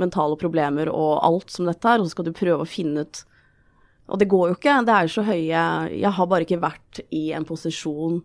mentale 0.00 0.38
problemer 0.40 0.88
og 0.88 1.20
alt 1.24 1.52
som 1.52 1.68
dette 1.68 1.88
er, 1.88 2.00
og 2.00 2.06
så 2.06 2.14
skal 2.14 2.30
du 2.30 2.36
prøve 2.36 2.64
å 2.64 2.68
finne 2.68 3.04
ut 3.04 3.24
Og 4.12 4.18
det 4.18 4.28
går 4.28 4.48
jo 4.50 4.54
ikke. 4.56 4.78
Det 4.86 4.94
er 4.94 5.06
jo 5.06 5.12
så 5.14 5.22
høye 5.26 5.64
Jeg 5.94 6.14
har 6.16 6.28
bare 6.28 6.46
ikke 6.46 6.62
vært 6.62 7.02
i 7.10 7.30
en 7.36 7.46
posisjon 7.48 8.22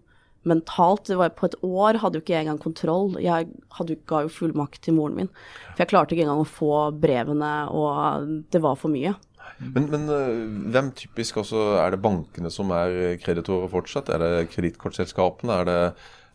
mentalt. 0.49 1.05
Det 1.09 1.19
var 1.19 1.35
På 1.37 1.49
et 1.49 1.57
år 1.65 1.99
hadde 2.01 2.19
jo 2.19 2.25
ikke 2.25 2.35
jeg 2.35 2.47
engang 2.47 2.61
kontroll. 2.63 3.15
Jeg 3.23 3.49
hadde, 3.77 3.99
ga 4.09 4.23
jo 4.25 4.33
full 4.33 4.55
makt 4.57 4.81
til 4.85 4.97
moren 4.97 5.17
min. 5.19 5.31
For 5.73 5.85
jeg 5.85 5.91
klarte 5.93 6.15
ikke 6.15 6.27
engang 6.27 6.43
å 6.43 6.49
få 6.49 6.73
brevene, 6.97 7.53
og 7.69 8.35
det 8.53 8.63
var 8.63 8.79
for 8.79 8.93
mye. 8.93 9.15
Men, 9.57 9.87
men 9.89 10.03
øh, 10.11 10.41
hvem 10.69 10.91
typisk 10.93 11.39
også 11.41 11.61
Er 11.81 11.95
det 11.95 12.01
bankene 12.03 12.51
som 12.53 12.69
er 12.75 13.15
kreditorer 13.23 13.71
fortsatt? 13.71 14.11
Er 14.13 14.21
det 14.21 14.49
kredittkortselskapene? 14.53 15.55
Er 15.63 15.69
det, 15.69 15.79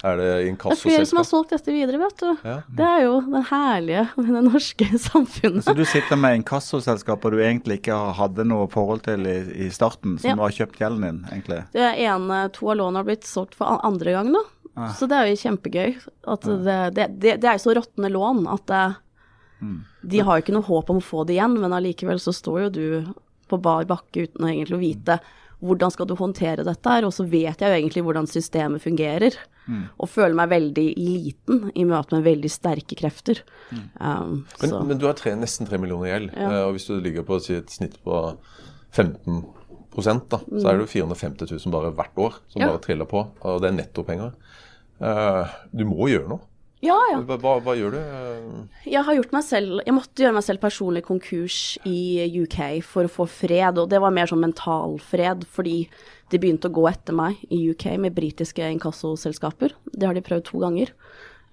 er 0.02 0.16
det 0.18 0.24
Det 0.26 0.32
er 0.34 0.76
flere 0.76 1.06
som 1.06 1.18
har 1.18 1.24
inkassoselskap? 1.24 1.26
solgt 1.30 1.50
dette 1.54 1.72
videre, 1.74 1.98
vet 2.02 2.16
du. 2.18 2.30
Ja. 2.44 2.56
Det 2.68 2.86
er 2.88 3.02
jo 3.04 3.12
det 3.32 3.42
herlige 3.50 4.04
med 4.16 4.30
det 4.34 4.42
norske 4.48 4.88
samfunnet. 5.08 5.64
Så 5.64 5.74
du 5.78 5.84
sitter 5.86 6.16
med 6.18 6.40
inkassoselskaper 6.40 7.30
du 7.30 7.38
egentlig 7.42 7.78
ikke 7.80 7.98
hadde 8.18 8.44
noe 8.50 8.66
forhold 8.72 9.04
til 9.06 9.26
i, 9.30 9.36
i 9.66 9.70
starten, 9.70 10.18
som 10.18 10.32
Ja. 10.34 10.36
har 10.42 10.50
kjøpt 10.58 10.80
gjelden 10.82 11.06
din, 11.06 11.20
egentlig? 11.30 11.60
Det 11.76 11.86
ene, 12.06 12.42
to 12.56 12.70
av 12.72 12.80
lånene 12.80 13.02
har 13.02 13.08
blitt 13.12 13.24
solgt 13.28 13.54
for 13.54 13.78
andre 13.86 14.16
gang 14.18 14.32
nå. 14.34 14.42
Ah. 14.74 14.88
Så 14.96 15.06
det 15.06 15.18
er 15.20 15.26
jo 15.28 15.36
kjempegøy. 15.36 15.96
At 16.32 16.40
det, 16.48 16.78
det, 16.96 17.06
det, 17.20 17.36
det 17.42 17.48
er 17.50 17.58
jo 17.58 17.64
så 17.68 17.74
råtne 17.76 18.08
lån 18.10 18.46
at 18.48 18.66
det, 18.72 18.84
de 20.02 20.18
har 20.26 20.38
jo 20.38 20.42
ikke 20.42 20.54
noe 20.56 20.66
håp 20.66 20.90
om 20.90 20.98
å 20.98 21.04
få 21.04 21.22
det 21.28 21.36
igjen, 21.36 21.54
men 21.62 21.74
allikevel 21.76 22.18
så 22.18 22.32
står 22.34 22.64
jo 22.64 22.70
du 22.74 23.12
på 23.52 23.58
bar 23.62 23.84
bakke 23.86 24.24
uten 24.26 24.42
å 24.46 24.50
egentlig 24.50 24.80
vite 24.80 25.18
hvordan 25.62 25.92
skal 25.94 26.08
du 26.10 26.16
håndtere 26.18 26.64
dette 26.66 26.90
her, 26.90 27.04
og 27.06 27.12
så 27.14 27.22
vet 27.28 27.60
jeg 27.62 27.68
jo 27.70 27.76
egentlig 27.78 28.02
hvordan 28.02 28.26
systemet 28.26 28.82
fungerer. 28.82 29.36
Og 29.98 30.08
føler 30.10 30.34
meg 30.34 30.50
veldig 30.50 30.86
liten 30.98 31.70
i 31.78 31.84
møte 31.88 32.16
med 32.16 32.24
veldig 32.26 32.50
sterke 32.50 32.96
krefter. 32.98 33.42
Um, 34.00 34.44
Men, 34.60 34.70
så. 34.70 34.80
men 34.84 34.98
du 34.98 35.06
har 35.06 35.14
tre, 35.14 35.34
nesten 35.38 35.68
3 35.68 35.78
millioner 35.78 36.08
i 36.08 36.12
gjeld, 36.12 36.30
Ja. 36.36 36.48
eh, 36.50 36.64
og 36.66 36.72
hvis 36.76 36.86
du 36.90 36.96
ligger 37.00 37.22
på 37.22 37.38
si, 37.40 37.54
et 37.54 37.70
snitt 37.70 37.98
på 38.04 38.36
15 38.92 39.44
da, 39.92 40.38
så 40.40 40.68
er 40.70 40.78
det 40.78 40.86
jo 40.86 40.92
450 41.04 41.50
000 41.66 41.72
bare 41.72 41.90
hvert 41.92 42.16
år 42.16 42.38
som 42.48 42.62
Ja. 42.62 42.68
bare 42.72 42.80
triller 42.80 43.04
på, 43.04 43.26
og 43.44 43.60
det 43.60 43.68
er 43.70 43.76
nettopenger. 43.76 44.32
Uh, 45.02 45.46
du 45.74 45.84
må 45.84 46.08
gjøre 46.08 46.28
noe. 46.28 46.40
Ja, 46.82 46.96
ja. 47.12 47.20
Hva, 47.22 47.36
hva, 47.38 47.60
hva 47.62 47.76
gjør 47.78 47.92
du? 47.94 47.98
Jeg 48.90 49.04
har 49.06 49.14
gjort 49.14 49.32
meg 49.32 49.44
selv 49.46 49.82
Jeg 49.86 49.94
måtte 49.94 50.24
gjøre 50.24 50.34
meg 50.34 50.42
selv 50.42 50.58
personlig 50.64 51.04
konkurs 51.06 51.78
i 51.86 52.26
UK 52.42 52.82
for 52.82 53.06
å 53.06 53.12
få 53.12 53.28
fred, 53.30 53.78
og 53.78 53.88
det 53.92 54.00
var 54.02 54.10
mer 54.10 54.26
sånn 54.26 54.42
mental 54.42 54.98
fred, 54.98 55.44
fordi 55.46 55.88
de 56.32 56.40
begynte 56.40 56.70
å 56.70 56.74
gå 56.74 56.86
etter 56.88 57.16
meg 57.16 57.40
i 57.52 57.60
UK 57.72 57.92
med 58.00 58.16
britiske 58.16 58.64
inkassoselskaper. 58.76 59.76
Det 59.92 60.08
har 60.08 60.16
de 60.16 60.24
prøvd 60.24 60.46
to 60.48 60.62
ganger. 60.62 60.92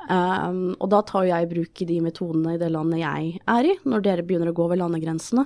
Um, 0.09 0.77
og 0.79 0.87
da 0.93 1.01
tar 1.05 1.27
jeg 1.27 1.45
i 1.45 1.49
bruk 1.51 1.81
de 1.89 1.99
metodene 2.01 2.55
i 2.55 2.61
det 2.61 2.71
landet 2.71 3.03
jeg 3.03 3.33
er 3.43 3.67
i, 3.67 3.75
når 3.83 4.05
dere 4.05 4.25
begynner 4.25 4.51
å 4.51 4.55
gå 4.55 4.65
over 4.69 4.79
landegrensene. 4.79 5.45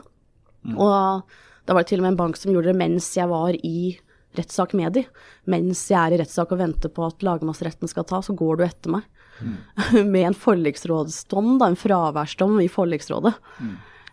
Og 0.73 1.33
da 1.65 1.75
var 1.75 1.83
det 1.83 1.91
til 1.91 2.01
og 2.01 2.05
med 2.05 2.13
en 2.13 2.21
bank 2.21 2.39
som 2.39 2.53
gjorde 2.53 2.71
det 2.71 2.79
mens 2.79 3.09
jeg 3.17 3.29
var 3.31 3.55
i 3.57 3.95
rettssak 4.37 4.75
med 4.77 4.95
de. 4.97 5.03
Mens 5.49 5.81
jeg 5.91 5.99
er 5.99 6.15
i 6.15 6.19
rettssak 6.21 6.53
og 6.53 6.61
venter 6.61 6.91
på 6.93 7.05
at 7.07 7.25
lagmannsretten 7.25 7.89
skal 7.91 8.07
ta, 8.09 8.21
så 8.23 8.35
går 8.37 8.59
du 8.59 8.65
etter 8.67 8.97
meg. 8.97 9.09
med 10.13 10.27
en 10.29 10.37
forliksrådsdom, 10.37 11.57
da, 11.59 11.71
en 11.71 11.79
fraværsdom 11.79 12.59
i 12.63 12.69
forliksrådet. 12.71 13.33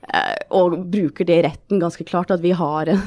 Eh, 0.09 0.37
og 0.57 0.79
bruker 0.91 1.29
det 1.29 1.39
i 1.39 1.45
retten 1.47 1.83
ganske 1.83 2.07
klart, 2.09 2.33
at 2.33 2.43
vi 2.45 2.55
har 2.57 2.91
en 2.91 3.03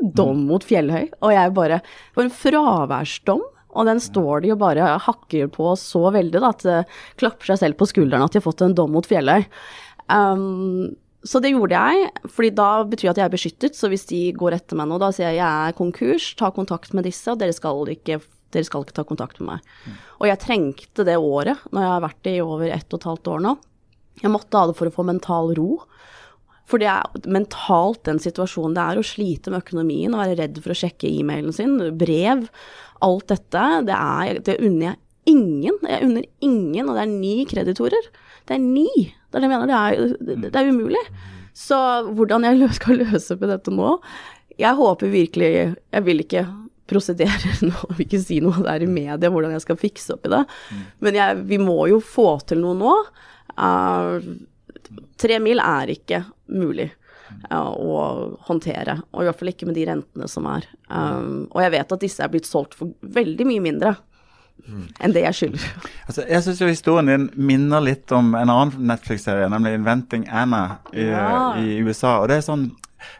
dom 0.00 0.46
mot 0.48 0.64
Fjellhøy. 0.64 1.10
Og 1.20 1.34
jeg 1.34 1.56
bare 1.56 1.80
For 2.14 2.24
en 2.24 2.34
fraværsdom! 2.34 3.44
Og 3.70 3.86
den 3.86 4.00
står 4.02 4.42
de 4.42 4.50
og 4.50 4.58
bare 4.58 4.96
hakker 4.98 5.50
på 5.54 5.68
så 5.78 6.08
veldig 6.10 6.40
da, 6.42 6.48
at 6.50 6.64
det 6.66 6.78
klapper 7.20 7.52
seg 7.52 7.60
selv 7.60 7.78
på 7.78 7.86
skulderen 7.86 8.24
at 8.24 8.34
de 8.34 8.40
har 8.40 8.46
fått 8.48 8.64
en 8.66 8.74
dom 8.74 8.90
mot 8.96 9.06
Fjellhøy. 9.06 9.44
Um, 10.10 10.90
så 11.22 11.38
det 11.42 11.52
gjorde 11.52 11.76
jeg, 11.76 12.10
fordi 12.32 12.50
da 12.56 12.68
betyr 12.88 13.10
det 13.10 13.12
at 13.12 13.20
jeg 13.20 13.28
er 13.28 13.34
beskyttet. 13.34 13.78
Så 13.78 13.90
hvis 13.92 14.08
de 14.10 14.20
går 14.36 14.56
etter 14.56 14.78
meg 14.78 14.88
nå, 14.90 14.98
da 14.98 15.12
sier 15.14 15.28
jeg 15.28 15.38
jeg 15.38 15.70
er 15.70 15.78
konkurs, 15.78 16.30
ta 16.40 16.50
kontakt 16.56 16.94
med 16.96 17.06
disse, 17.06 17.28
og 17.30 17.40
dere 17.42 17.54
skal 17.54 17.84
ikke, 17.92 18.18
dere 18.54 18.66
skal 18.66 18.86
ikke 18.86 18.96
ta 18.96 19.04
kontakt 19.06 19.40
med 19.42 19.52
meg. 19.52 19.96
Og 20.18 20.30
jeg 20.30 20.42
trengte 20.42 21.06
det 21.06 21.18
året, 21.20 21.60
når 21.70 21.84
jeg 21.84 21.92
har 21.94 22.06
vært 22.06 22.22
det 22.26 22.36
i 22.38 22.44
over 22.44 22.72
ett 22.72 22.88
og 22.88 22.98
et 22.98 23.10
halvt 23.10 23.34
år 23.34 23.44
nå. 23.46 23.54
Jeg 24.20 24.32
måtte 24.32 24.58
ha 24.58 24.68
det 24.68 24.78
for 24.80 24.90
å 24.90 24.94
få 24.94 25.06
mental 25.06 25.54
ro. 25.56 25.70
For 26.70 26.82
det 26.82 26.90
er 26.92 27.30
mentalt 27.30 28.04
den 28.06 28.20
situasjonen 28.22 28.76
det 28.76 28.84
er 28.84 29.00
å 29.00 29.06
slite 29.06 29.50
med 29.50 29.64
økonomien 29.64 30.14
og 30.14 30.22
være 30.22 30.38
redd 30.38 30.60
for 30.62 30.74
å 30.74 30.78
sjekke 30.78 31.10
e-mailen 31.10 31.54
sin, 31.54 31.76
brev, 31.98 32.46
alt 33.04 33.26
dette. 33.32 33.64
Det, 33.88 33.96
det 34.46 34.58
unner 34.62 34.92
jeg 34.92 35.34
ingen. 35.34 35.80
Jeg 35.82 36.06
unner 36.06 36.28
ingen, 36.46 36.86
og 36.86 36.96
det 36.96 37.04
er 37.04 37.12
ni 37.12 37.34
kreditorer. 37.50 38.10
Det 38.48 38.56
er 38.56 38.62
ni. 38.62 38.88
Det 39.30 39.38
er 39.38 39.44
det 39.44 39.48
jeg 39.48 39.54
mener. 39.54 39.70
Det 39.70 39.80
er, 39.80 40.46
det, 40.46 40.54
er 40.60 40.70
umulig. 40.70 41.02
Så 41.56 41.78
hvordan 42.14 42.46
jeg 42.46 42.74
skal 42.78 43.02
løse 43.02 43.34
i 43.34 43.48
dette 43.50 43.72
nå 43.74 43.96
Jeg 44.60 44.78
håper 44.78 45.10
virkelig 45.10 45.48
Jeg 45.50 46.04
vil 46.06 46.22
ikke 46.22 46.44
prosedere 46.90 47.50
nå, 47.66 47.74
vil 47.96 48.06
ikke 48.06 48.22
si 48.22 48.38
noe 48.42 48.62
der 48.64 48.84
i 48.86 48.88
media 48.90 49.30
hvordan 49.30 49.52
jeg 49.54 49.64
skal 49.66 49.78
fikse 49.78 50.14
opp 50.14 50.26
i 50.26 50.32
det. 50.32 50.44
Men 51.02 51.18
jeg, 51.18 51.42
vi 51.50 51.58
må 51.62 51.76
jo 51.90 52.00
få 52.02 52.32
til 52.46 52.62
noe 52.62 52.78
nå. 52.78 52.94
Uh, 53.58 54.22
Tre 55.20 55.36
mil 55.42 55.60
er 55.62 55.90
ikke 55.92 56.22
mulig 56.50 56.90
eh, 56.90 57.56
å 57.56 58.36
håndtere, 58.48 58.98
og 59.12 59.22
i 59.22 59.28
hvert 59.28 59.40
fall 59.40 59.52
ikke 59.52 59.68
med 59.70 59.78
de 59.78 59.86
rentene 59.88 60.28
som 60.28 60.46
er. 60.50 60.66
Um, 60.88 61.48
og 61.50 61.62
jeg 61.64 61.74
vet 61.76 61.92
at 61.96 62.04
disse 62.04 62.22
er 62.24 62.32
blitt 62.32 62.48
solgt 62.48 62.74
for 62.78 62.92
veldig 63.02 63.46
mye 63.48 63.64
mindre 63.70 63.96
enn 65.00 65.14
det 65.14 65.22
jeg 65.24 65.36
skylder. 65.38 65.62
Altså, 66.10 66.24
jeg 66.28 66.42
syns 66.44 66.60
historien 66.66 67.08
din 67.08 67.28
minner 67.38 67.80
litt 67.84 68.12
om 68.12 68.34
en 68.34 68.50
annen 68.50 68.86
Netflix-serie, 68.90 69.48
nemlig 69.48 69.76
'Inventing 69.76 70.26
Anna' 70.28 70.78
i, 70.92 71.06
Ja. 71.06 71.54
i 71.56 71.78
USA. 71.80 72.18
Og 72.20 72.28
Det 72.28 72.36
er 72.36 72.46
sånn, 72.48 72.70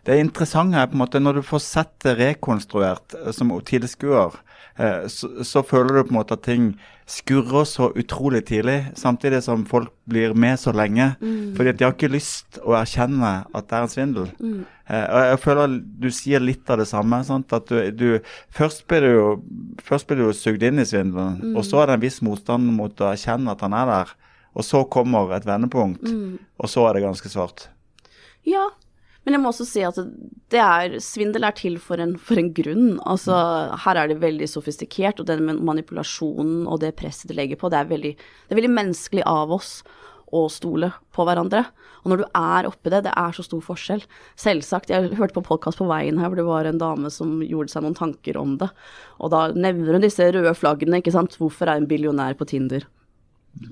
det 0.05 0.19
interessante 0.21 0.77
er 0.77 0.87
på 0.91 0.99
en 0.99 1.05
måte 1.07 1.23
når 1.23 1.39
du 1.39 1.43
får 1.43 1.63
sett 1.65 1.95
det 2.05 2.19
rekonstruert 2.19 3.15
eh, 3.15 3.33
som 3.33 3.51
tilskuer, 3.61 4.37
så, 5.13 5.29
så 5.45 5.61
føler 5.67 5.99
du 5.99 6.03
på 6.07 6.15
en 6.15 6.17
måte 6.17 6.37
at 6.39 6.45
ting 6.47 6.71
skurrer 7.11 7.67
så 7.67 7.89
utrolig 7.99 8.45
tidlig, 8.49 8.79
samtidig 8.97 9.43
som 9.45 9.65
folk 9.69 9.91
blir 10.09 10.33
med 10.39 10.61
så 10.63 10.73
lenge. 10.73 11.11
Fordi 11.57 11.73
at 11.73 11.79
de 11.81 11.85
har 11.85 11.95
ikke 11.97 12.13
lyst 12.13 12.61
å 12.63 12.77
erkjenne 12.79 13.33
at 13.51 13.67
det 13.69 13.77
er 13.77 13.87
en 13.87 13.93
svindel. 13.93 14.31
Eh, 14.91 15.05
og 15.05 15.27
jeg 15.27 15.41
føler 15.45 15.75
du 16.05 16.09
sier 16.15 16.43
litt 16.43 16.71
av 16.71 16.81
det 16.81 16.89
samme. 16.91 17.21
Sant? 17.27 17.53
At 17.57 17.69
du, 17.71 17.91
du, 17.91 18.07
først 18.55 18.87
blir 18.91 19.05
du 19.05 19.11
jo 19.11 19.27
først 19.85 20.09
blir 20.09 20.23
du 20.23 20.29
jo 20.29 20.37
sugd 20.37 20.65
inn 20.67 20.83
i 20.83 20.87
svindelen, 20.89 21.57
og 21.57 21.67
så 21.67 21.83
er 21.83 21.91
det 21.91 21.99
en 21.99 22.07
viss 22.07 22.21
motstand 22.27 22.71
mot 22.79 23.03
å 23.03 23.11
erkjenne 23.11 23.53
at 23.53 23.67
han 23.67 23.77
er 23.77 23.91
der. 23.91 24.15
Og 24.59 24.67
så 24.67 24.83
kommer 24.91 25.35
et 25.37 25.47
vendepunkt, 25.47 26.07
og 26.59 26.71
så 26.71 26.89
er 26.89 26.97
det 26.97 27.05
ganske 27.05 27.31
svart. 27.31 27.69
Ja, 28.49 28.71
men 29.25 29.37
jeg 29.37 29.43
må 29.43 29.51
også 29.53 29.67
si 29.69 29.83
at 29.85 29.99
er, 30.01 30.97
svindel 31.05 31.45
er 31.45 31.57
til 31.57 31.77
for 31.83 32.01
en, 32.01 32.15
for 32.17 32.41
en 32.41 32.53
grunn. 32.57 32.95
Altså, 33.05 33.37
her 33.85 34.01
er 34.01 34.11
det 34.11 34.21
veldig 34.23 34.49
sofistikert, 34.49 35.21
og 35.21 35.29
den 35.29 35.45
manipulasjonen 35.61 36.65
og 36.65 36.81
det 36.85 36.95
presset 36.99 37.29
det 37.31 37.37
legger 37.37 37.61
på, 37.61 37.69
det 37.69 37.83
er 37.83 37.91
veldig, 37.91 38.15
det 38.17 38.55
er 38.55 38.61
veldig 38.63 38.73
menneskelig 38.79 39.27
av 39.29 39.53
oss 39.59 39.81
å 40.33 40.45
stole 40.53 40.93
på 41.15 41.27
hverandre. 41.27 41.65
Og 42.01 42.13
når 42.13 42.23
du 42.23 42.27
er 42.39 42.69
oppi 42.69 42.93
det, 42.93 43.03
det 43.07 43.13
er 43.19 43.35
så 43.37 43.45
stor 43.45 43.61
forskjell. 43.67 44.05
Selvsagt, 44.41 44.93
jeg 44.93 45.13
hørte 45.19 45.37
på 45.37 45.45
podkast 45.51 45.81
på 45.83 45.89
veien 45.91 46.21
her 46.23 46.31
hvor 46.31 46.41
det 46.41 46.47
var 46.49 46.69
en 46.69 46.81
dame 46.81 47.11
som 47.13 47.41
gjorde 47.45 47.75
seg 47.75 47.85
noen 47.85 47.99
tanker 47.99 48.39
om 48.41 48.57
det. 48.63 48.71
Og 49.21 49.35
da 49.35 49.49
nevner 49.53 49.99
hun 49.99 50.07
disse 50.07 50.31
røde 50.33 50.55
flaggene, 50.57 51.03
ikke 51.03 51.15
sant. 51.15 51.37
Hvorfor 51.41 51.69
er 51.69 51.83
en 51.83 51.91
billionær 51.91 52.39
på 52.39 52.49
Tinder? 52.49 52.87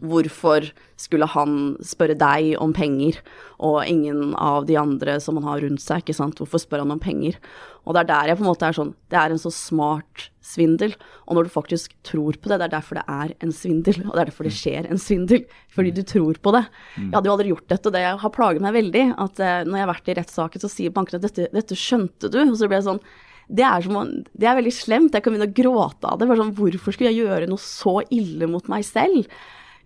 Hvorfor 0.02 0.66
skulle 0.98 1.28
han 1.30 1.52
spørre 1.86 2.16
deg 2.18 2.56
om 2.60 2.72
penger, 2.74 3.20
og 3.62 3.86
ingen 3.86 4.34
av 4.34 4.66
de 4.68 4.74
andre 4.76 5.16
som 5.22 5.38
han 5.38 5.46
har 5.46 5.62
rundt 5.62 5.82
seg, 5.82 6.02
ikke 6.02 6.16
sant. 6.18 6.40
Hvorfor 6.42 6.60
spør 6.60 6.82
han 6.82 6.94
om 6.96 7.02
penger? 7.02 7.38
Og 7.86 7.94
det 7.94 8.02
er 8.02 8.08
der 8.10 8.30
jeg 8.30 8.38
på 8.40 8.44
en 8.44 8.50
måte 8.50 8.66
er 8.68 8.76
sånn 8.76 8.90
Det 9.08 9.16
er 9.16 9.32
en 9.32 9.40
så 9.40 9.52
smart 9.54 10.26
svindel. 10.44 10.92
Og 11.24 11.38
når 11.38 11.46
du 11.46 11.54
faktisk 11.54 11.94
tror 12.04 12.36
på 12.36 12.50
det, 12.50 12.58
det 12.60 12.66
er 12.66 12.74
derfor 12.74 12.98
det 12.98 13.06
er 13.08 13.32
en 13.44 13.54
svindel. 13.54 14.02
Og 14.04 14.12
det 14.12 14.20
er 14.20 14.32
derfor 14.32 14.48
det 14.48 14.56
skjer 14.58 14.90
en 14.90 15.00
svindel. 15.00 15.46
Fordi 15.72 15.94
du 15.96 16.02
tror 16.02 16.42
på 16.42 16.52
det. 16.56 16.64
Jeg 16.98 17.14
hadde 17.14 17.30
jo 17.30 17.36
aldri 17.36 17.54
gjort 17.54 17.70
dette, 17.72 17.88
og 17.88 17.96
det 17.96 18.04
har 18.24 18.34
plaget 18.34 18.64
meg 18.64 18.76
veldig. 18.76 19.06
At 19.24 19.40
eh, 19.40 19.62
når 19.64 19.78
jeg 19.78 19.86
har 19.86 19.92
vært 19.94 20.10
i 20.10 20.18
rettssaken, 20.20 20.64
så 20.64 20.72
sier 20.72 20.94
bankene 20.94 21.22
at 21.22 21.28
dette, 21.30 21.48
dette 21.54 21.78
skjønte 21.78 22.32
du. 22.34 22.42
Og 22.44 22.58
så 22.58 22.68
blir 22.68 22.80
jeg 22.80 22.88
sånn 22.90 23.02
det 23.48 23.64
er, 23.64 23.80
som, 23.80 23.96
det 24.36 24.44
er 24.44 24.58
veldig 24.58 24.74
slemt. 24.76 25.14
Jeg 25.16 25.24
kan 25.24 25.32
begynne 25.32 25.48
å 25.48 25.56
gråte 25.56 26.10
av 26.10 26.20
det. 26.20 26.28
Sånn, 26.28 26.52
hvorfor 26.58 26.92
skulle 26.92 27.14
jeg 27.14 27.22
gjøre 27.22 27.48
noe 27.48 27.62
så 27.62 28.02
ille 28.12 28.48
mot 28.50 28.68
meg 28.68 28.84
selv? 28.84 29.24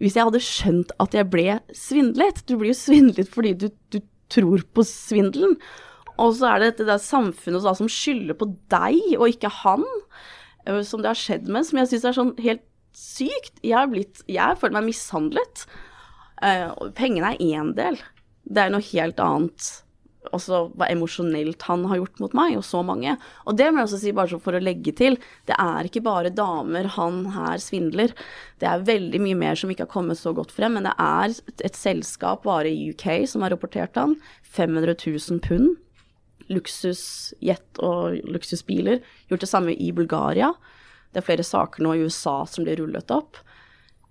Hvis 0.02 0.16
jeg 0.18 0.26
hadde 0.26 0.42
skjønt 0.42 0.92
at 1.02 1.14
jeg 1.14 1.30
ble 1.30 1.60
svindlet. 1.78 2.42
Du 2.48 2.56
blir 2.58 2.72
jo 2.72 2.78
svindlet 2.78 3.30
fordi 3.30 3.54
du, 3.54 3.68
du 3.94 4.00
tror 4.32 4.64
på 4.74 4.84
svindelen. 4.86 5.54
Og 6.20 6.34
så 6.38 6.50
er 6.50 6.62
det 6.62 6.72
dette 6.80 6.98
samfunnet 7.02 7.64
da, 7.64 7.74
som 7.76 7.90
skylder 7.90 8.36
på 8.38 8.50
deg, 8.72 8.98
og 9.16 9.30
ikke 9.30 9.50
han, 9.62 9.86
eh, 10.66 10.82
som 10.86 11.02
det 11.02 11.12
har 11.12 11.18
skjedd 11.18 11.48
med, 11.48 11.64
som 11.68 11.80
jeg 11.80 11.92
syns 11.92 12.08
er 12.08 12.18
sånn 12.18 12.34
helt 12.42 12.66
sykt. 12.98 13.54
Jeg 13.64 13.78
har 13.78 13.88
blitt 13.92 14.24
Jeg 14.28 14.58
føler 14.60 14.80
meg 14.80 14.90
mishandlet. 14.90 15.64
Uh, 16.42 16.74
pengene 16.98 17.32
er 17.32 17.42
én 17.54 17.70
del. 17.78 17.96
Det 18.42 18.64
er 18.64 18.72
noe 18.74 18.82
helt 18.82 19.20
annet 19.22 19.70
også 20.30 20.60
hva 20.78 20.86
emosjonelt 20.92 21.64
han 21.66 21.84
har 21.90 21.98
gjort 21.98 22.20
mot 22.22 22.34
meg, 22.38 22.54
og 22.58 22.64
så 22.66 22.82
mange. 22.86 23.16
Og 23.48 23.56
det 23.58 23.68
må 23.70 23.82
jeg 23.82 23.88
også 23.88 24.00
si, 24.04 24.14
bare 24.14 24.40
for 24.42 24.54
å 24.54 24.62
legge 24.62 24.94
til, 24.98 25.18
det 25.50 25.56
er 25.58 25.88
ikke 25.88 26.04
bare 26.04 26.32
damer 26.34 26.86
han 26.96 27.24
her 27.34 27.62
svindler. 27.62 28.14
Det 28.62 28.68
er 28.70 28.86
veldig 28.86 29.22
mye 29.24 29.38
mer 29.38 29.58
som 29.58 29.72
ikke 29.72 29.88
har 29.88 29.94
kommet 29.94 30.20
så 30.20 30.34
godt 30.36 30.54
frem, 30.54 30.78
men 30.78 30.86
det 30.86 30.94
er 31.02 31.34
et 31.66 31.78
selskap 31.78 32.46
bare 32.46 32.70
i 32.70 32.92
UK 32.92 33.24
som 33.30 33.42
har 33.42 33.54
rapportert 33.54 33.98
han. 33.98 34.14
500 34.54 34.94
000 35.02 35.42
pund. 35.42 35.74
Luksusjet 36.52 37.82
og 37.82 38.18
luksusbiler. 38.28 39.02
Gjort 39.30 39.44
det 39.44 39.50
samme 39.50 39.74
i 39.74 39.90
Bulgaria. 39.94 40.52
Det 41.12 41.20
er 41.20 41.26
flere 41.26 41.46
saker 41.46 41.84
nå 41.84 41.96
i 41.96 42.06
USA 42.06 42.42
som 42.48 42.66
blir 42.66 42.78
rullet 42.80 43.10
opp. 43.14 43.40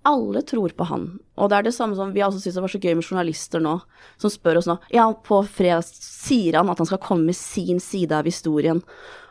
Alle 0.07 0.41
tror 0.41 0.73
på 0.73 0.85
han. 0.89 1.03
Og 1.37 1.49
det 1.51 1.57
er 1.59 1.65
det 1.67 1.75
samme 1.75 1.97
som 1.97 2.13
vi 2.13 2.23
også 2.25 2.39
synes 2.41 2.57
det 2.57 2.63
var 2.63 2.73
så 2.73 2.81
gøy 2.81 2.95
med 2.97 3.05
journalister 3.05 3.61
nå, 3.61 3.75
som 4.21 4.33
spør 4.33 4.57
oss 4.61 4.69
nå 4.69 4.79
Ja, 4.93 5.05
på 5.13 5.43
fredag 5.45 5.85
sier 5.85 6.57
han 6.57 6.71
at 6.73 6.81
han 6.81 6.89
skal 6.89 7.01
komme 7.03 7.29
med 7.29 7.37
sin 7.37 7.81
side 7.83 8.15
av 8.17 8.29
historien, 8.29 8.81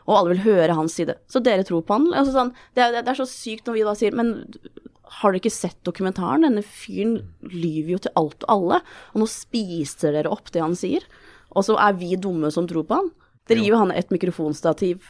og 0.07 0.15
alle 0.15 0.33
vil 0.33 0.45
høre 0.45 0.77
hans 0.77 0.95
side. 0.97 1.17
Så 1.31 1.43
dere 1.43 1.65
tror 1.67 1.83
på 1.85 1.97
han? 1.97 2.07
Altså 2.15 2.35
sånn, 2.37 2.53
det, 2.77 2.85
er, 2.85 3.01
det 3.01 3.11
er 3.11 3.19
så 3.19 3.27
sykt 3.29 3.67
når 3.67 3.77
vi 3.77 3.85
da 3.85 3.95
sier 3.99 4.15
Men 4.17 4.33
har 5.21 5.33
dere 5.33 5.41
ikke 5.43 5.53
sett 5.53 5.77
dokumentaren? 5.87 6.47
Denne 6.47 6.63
fyren 6.63 7.19
lyver 7.51 7.97
jo 7.97 8.03
til 8.07 8.15
alt 8.23 8.47
og 8.47 8.55
alle, 8.55 8.81
og 9.11 9.23
nå 9.23 9.27
spiser 9.29 10.15
dere 10.15 10.31
opp 10.31 10.53
det 10.55 10.63
han 10.63 10.77
sier. 10.79 11.03
Og 11.51 11.67
så 11.67 11.75
er 11.83 11.99
vi 11.99 12.15
dumme 12.15 12.49
som 12.55 12.67
tror 12.69 12.87
på 12.87 12.95
han. 12.95 13.11
Dere 13.51 13.59
gir 13.59 13.75
jo 13.75 13.81
han 13.81 13.91
et 13.91 14.13
mikrofonstativ 14.13 15.03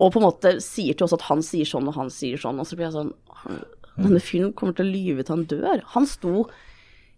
og 0.00 0.14
på 0.14 0.20
en 0.20 0.24
måte 0.24 0.54
sier 0.64 0.96
til 0.96 1.04
oss 1.06 1.12
at 1.12 1.26
han 1.28 1.42
sier 1.44 1.68
sånn 1.68 1.88
og 1.90 1.96
han 1.98 2.10
sier 2.12 2.40
sånn, 2.40 2.60
og 2.60 2.68
så 2.68 2.76
blir 2.76 2.88
jeg 2.88 2.94
sånn 2.96 3.10
Denne 4.00 4.22
fyren 4.24 4.52
kommer 4.56 4.76
til 4.76 4.88
å 4.88 4.94
lyve 4.94 5.24
til 5.24 5.36
han 5.36 5.48
dør. 5.50 5.82
Han 5.94 6.08
sto 6.08 6.46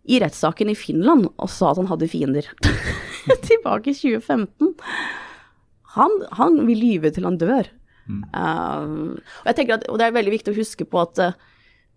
i 0.02 0.18
rettssaken 0.22 0.72
i 0.72 0.78
Finland 0.78 1.28
og 1.30 1.50
sa 1.50 1.70
at 1.70 1.80
han 1.80 1.90
hadde 1.90 2.10
fiender. 2.10 2.48
Tilbake 3.48 3.92
i 3.92 3.98
2015. 3.98 4.74
Han, 5.96 6.18
han 6.38 6.58
vil 6.66 6.80
lyve 6.82 7.12
til 7.14 7.28
han 7.28 7.38
dør. 7.40 7.70
Uh, 8.34 9.14
og 9.44 9.46
jeg 9.52 9.70
at, 9.70 9.86
og 9.86 10.00
det 10.00 10.08
er 10.08 10.16
veldig 10.16 10.32
viktig 10.34 10.50
å 10.50 10.58
huske 10.58 10.86
på 10.88 10.98
at 11.04 11.20
uh, 11.22 11.36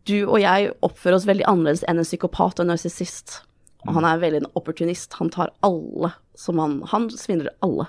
du 0.06 0.19
og 0.21 0.38
jeg 0.38 0.69
oppfører 0.86 1.17
oss 1.17 1.26
veldig 1.26 1.48
annerledes 1.50 1.82
enn 1.89 1.98
en 1.98 2.06
psykopat 2.06 2.60
og 2.60 2.65
en 2.65 2.74
narsissist. 2.76 3.39
Og 3.86 3.95
han 3.98 4.06
er 4.06 4.21
veldig 4.21 4.43
en 4.43 4.52
opportunist. 4.58 5.17
Han 5.17 5.32
tar 5.34 5.54
alle 5.65 6.12
som 6.38 6.60
han 6.62 6.80
Han 6.91 7.08
svindler 7.13 7.54
alle. 7.65 7.88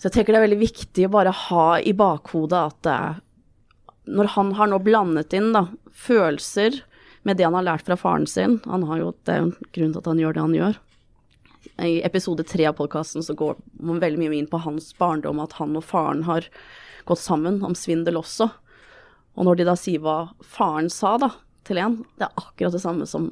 Så 0.00 0.08
jeg 0.08 0.14
tenker 0.14 0.32
det 0.32 0.38
er 0.40 0.46
veldig 0.46 0.60
viktig 0.60 1.06
å 1.06 1.12
bare 1.12 1.32
ha 1.34 1.66
i 1.80 1.92
bakhodet 1.96 2.60
at 2.60 2.88
uh, 2.88 3.18
når 4.08 4.32
han 4.34 4.52
har 4.58 4.70
nå 4.70 4.80
blandet 4.82 5.34
inn 5.36 5.52
da, 5.54 5.66
følelser 5.92 6.80
med 7.28 7.38
det 7.38 7.46
han 7.46 7.56
har 7.58 7.66
lært 7.66 7.88
fra 7.88 7.96
faren 7.98 8.26
sin 8.30 8.60
Han 8.64 8.86
har 8.88 9.00
jo 9.00 9.08
Det 9.26 9.34
er 9.34 9.40
jo 9.42 9.48
en 9.48 9.72
grunn 9.74 9.90
til 9.92 10.00
at 10.00 10.10
han 10.10 10.20
gjør 10.22 10.36
det 10.36 10.44
han 10.44 10.54
gjør. 10.56 10.78
I 11.84 11.96
episode 12.06 12.46
tre 12.48 12.68
av 12.70 12.76
podkasten 12.78 13.24
så 13.26 13.34
går 13.38 13.58
man 13.84 14.00
veldig 14.02 14.20
mye 14.22 14.38
inn 14.38 14.48
på 14.50 14.60
hans 14.62 14.92
barndom, 14.98 15.42
at 15.42 15.58
han 15.58 15.76
og 15.76 15.84
faren 15.84 16.24
har 16.26 16.46
gått 17.06 17.20
sammen 17.20 17.60
om 17.66 17.74
svindel 17.76 18.18
også. 18.18 18.48
Og 19.38 19.46
når 19.46 19.60
de 19.60 19.66
da 19.68 19.74
sier 19.78 20.02
hva 20.02 20.30
faren 20.42 20.88
sa 20.90 21.16
da, 21.20 21.32
til 21.68 21.80
en, 21.82 22.00
det 22.16 22.26
er 22.26 22.40
akkurat 22.40 22.74
det 22.74 22.82
samme 22.82 23.06
som 23.06 23.28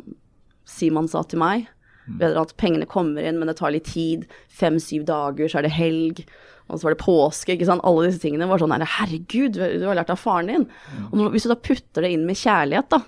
Simon 0.68 1.08
sa 1.10 1.22
til 1.24 1.40
meg. 1.42 1.70
Bedre 2.06 2.44
at 2.44 2.54
pengene 2.60 2.86
kommer 2.86 3.24
inn, 3.24 3.38
men 3.40 3.50
det 3.50 3.56
tar 3.58 3.72
litt 3.74 3.88
tid. 3.90 4.26
Fem-syv 4.52 5.06
dager, 5.08 5.48
så 5.50 5.58
er 5.60 5.66
det 5.66 5.74
helg. 5.74 6.22
Og 6.66 6.78
så 6.78 6.88
var 6.88 6.96
det 6.96 7.02
påske, 7.04 7.54
ikke 7.54 7.68
sant. 7.68 7.84
Alle 7.86 8.08
disse 8.08 8.22
tingene 8.22 8.48
var 8.50 8.62
sånn 8.62 8.74
her, 8.74 8.84
herregud, 8.96 9.58
du 9.58 9.84
har 9.86 9.98
lært 9.98 10.10
av 10.10 10.18
faren 10.18 10.50
din. 10.50 10.64
Og 11.12 11.28
hvis 11.34 11.46
du 11.46 11.52
da 11.52 11.58
putter 11.60 12.02
det 12.02 12.10
inn 12.14 12.26
med 12.26 12.38
kjærlighet, 12.40 12.90
da, 12.90 13.02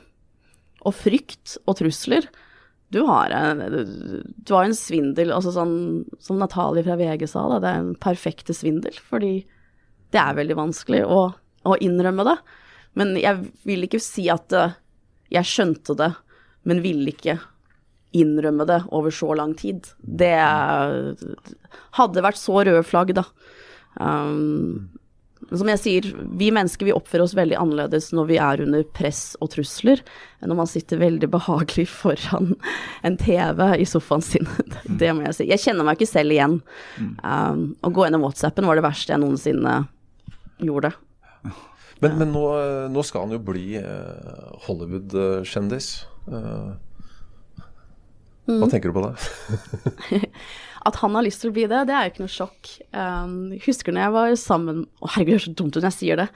og 0.87 0.95
frykt 0.95 1.57
og 1.67 1.81
trusler, 1.81 2.29
du 2.95 3.03
har 3.05 3.33
en, 3.35 3.61
du 3.61 4.55
har 4.55 4.65
en 4.65 4.77
svindel, 4.77 5.33
altså 5.35 5.53
sånn 5.53 5.75
som 6.25 6.39
Natalie 6.41 6.87
fra 6.87 6.97
VG 6.97 7.27
sa, 7.29 7.45
da, 7.53 7.59
det 7.61 7.73
er 7.73 7.83
en 7.83 7.99
perfekte 8.01 8.57
svindel. 8.57 8.97
Fordi 9.11 9.33
det 10.15 10.23
er 10.23 10.39
veldig 10.39 10.57
vanskelig 10.57 11.03
å, 11.05 11.21
å 11.69 11.77
innrømme 11.85 12.25
det. 12.31 12.39
Men 12.99 13.13
jeg 13.21 13.51
vil 13.69 13.85
ikke 13.85 14.01
si 14.03 14.27
at 14.33 14.55
eh, 14.57 14.79
jeg 15.35 15.51
skjønte 15.51 15.99
det, 15.99 16.13
men 16.69 16.81
ville 16.85 17.13
ikke 17.13 17.37
innrømme 18.17 18.65
det 18.69 18.83
over 18.95 19.13
så 19.15 19.35
lang 19.37 19.55
tid. 19.59 19.91
Det 20.01 20.37
hadde 21.99 22.25
vært 22.25 22.41
så 22.41 22.63
røde 22.63 22.85
flagg, 22.87 23.13
da. 23.19 23.27
Um, 23.99 24.89
som 25.49 25.69
jeg 25.71 25.81
sier, 25.81 26.07
vi 26.37 26.51
mennesker 26.53 26.89
vi 26.89 26.95
oppfører 26.95 27.25
oss 27.25 27.35
veldig 27.37 27.57
annerledes 27.61 28.11
når 28.17 28.27
vi 28.29 28.39
er 28.43 28.63
under 28.65 28.83
press 28.97 29.37
og 29.45 29.53
trusler, 29.55 30.03
enn 30.43 30.51
når 30.51 30.59
man 30.61 30.71
sitter 30.71 31.01
veldig 31.01 31.31
behagelig 31.33 31.87
foran 31.93 32.53
en 33.07 33.19
TV 33.21 33.63
i 33.79 33.87
sofaen 33.89 34.25
sin. 34.25 34.49
Det 35.01 35.13
må 35.15 35.25
jeg 35.29 35.39
si. 35.39 35.49
Jeg 35.49 35.63
kjenner 35.63 35.87
meg 35.87 35.99
ikke 35.99 36.11
selv 36.11 36.35
igjen. 36.35 36.59
Um, 37.23 37.71
å 37.81 37.93
gå 37.95 38.09
i 38.09 38.13
WhatsAppen 38.19 38.69
var 38.69 38.79
det 38.79 38.87
verste 38.89 39.15
jeg 39.15 39.23
noensinne 39.23 39.81
gjorde. 40.59 40.93
Men, 42.03 42.19
men 42.19 42.31
nå, 42.31 42.45
nå 42.93 43.03
skal 43.07 43.27
han 43.27 43.35
jo 43.35 43.41
bli 43.43 43.79
eh, 43.81 44.43
Hollywood-kjendis. 44.67 45.89
Eh, 46.31 46.69
hva 48.49 48.71
tenker 48.73 48.89
du 48.93 48.97
på 48.97 49.05
da? 49.05 49.13
At 50.89 50.95
han 51.03 51.13
har 51.19 51.25
lyst 51.27 51.43
til 51.43 51.51
å 51.51 51.53
bli 51.57 51.65
det, 51.69 51.81
det 51.89 51.93
er 51.93 52.07
jo 52.07 52.11
ikke 52.13 52.23
noe 52.23 52.31
sjokk. 52.33 52.69
Um, 52.95 53.33
husker 53.61 53.93
når 53.93 54.05
jeg 54.07 54.13
var 54.15 54.35
sammen 54.41 54.77
Å, 55.03 55.09
herregud, 55.11 55.35
det 55.35 55.41
er 55.41 55.43
så 55.43 55.53
dumt 55.59 55.75
ut 55.75 55.83
når 55.83 55.89
jeg 55.91 55.97
sier 55.99 56.21
det. 56.21 56.27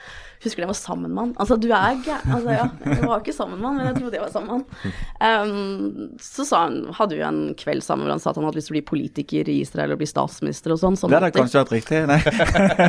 Husker 0.43 0.59
når 0.59 0.67
jeg 0.67 0.71
var 0.73 0.79
sammen 0.81 1.13
med 1.15 1.21
han. 1.23 1.31
Altså, 1.41 1.57
du 1.63 1.69
er 1.71 2.01
gæren. 2.05 2.33
Altså, 2.37 2.57
ja, 2.59 2.67
jeg 2.91 3.07
var 3.07 3.23
ikke 3.23 3.35
sammen 3.37 3.63
med 3.63 3.69
han, 3.69 3.79
men 3.79 3.87
jeg 3.89 3.97
trodde 4.01 4.19
jeg 4.19 4.25
var 4.25 4.33
sammen 4.35 4.51
med 4.51 4.57
han. 4.59 5.47
Um, 5.47 6.19
så 6.27 6.45
sa 6.51 6.61
han, 6.67 6.77
hadde 6.99 7.17
vi 7.17 7.25
en 7.25 7.41
kveld 7.63 7.87
sammen 7.87 8.05
hvor 8.05 8.17
han 8.17 8.25
sa 8.25 8.33
at 8.35 8.41
han 8.43 8.49
hadde 8.51 8.61
lyst 8.61 8.69
til 8.69 8.75
å 8.75 8.79
bli 8.81 8.85
politiker 8.93 9.53
i 9.55 9.57
Israel 9.63 9.95
og 9.95 10.03
bli 10.03 10.11
statsminister 10.11 10.75
og 10.75 10.83
sånn. 10.83 10.99
sånn 11.01 11.15
Det 11.15 11.21
hadde 11.23 11.33
kanskje 11.39 11.63
vært 11.63 11.75
riktig? 11.79 12.03
Nei. 12.11 12.19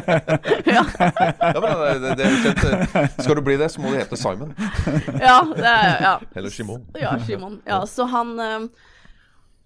ja, 0.75 0.83
Ja, 0.97 1.59
men 1.61 1.69
det, 1.69 1.91
det, 2.01 2.15
det 2.17 2.25
er 2.25 2.33
jo 2.33 2.41
kjent. 2.47 2.65
eh, 2.65 3.05
Skal 3.21 3.37
du 3.39 3.43
bli 3.45 3.59
det, 3.61 3.69
så 3.71 3.83
må 3.85 3.93
du 3.93 4.01
hete 4.01 4.19
Simon. 4.19 4.51
ja, 5.21 5.37
det 5.53 5.69
er, 5.69 5.93
ja. 6.09 6.15
Eller 6.33 6.49
Shimon. 6.57 6.81
Ja, 6.99 7.13
Shimon. 7.23 7.61
Ja, 7.69 7.83
så 7.87 8.09
han 8.09 8.33
um, 8.41 8.67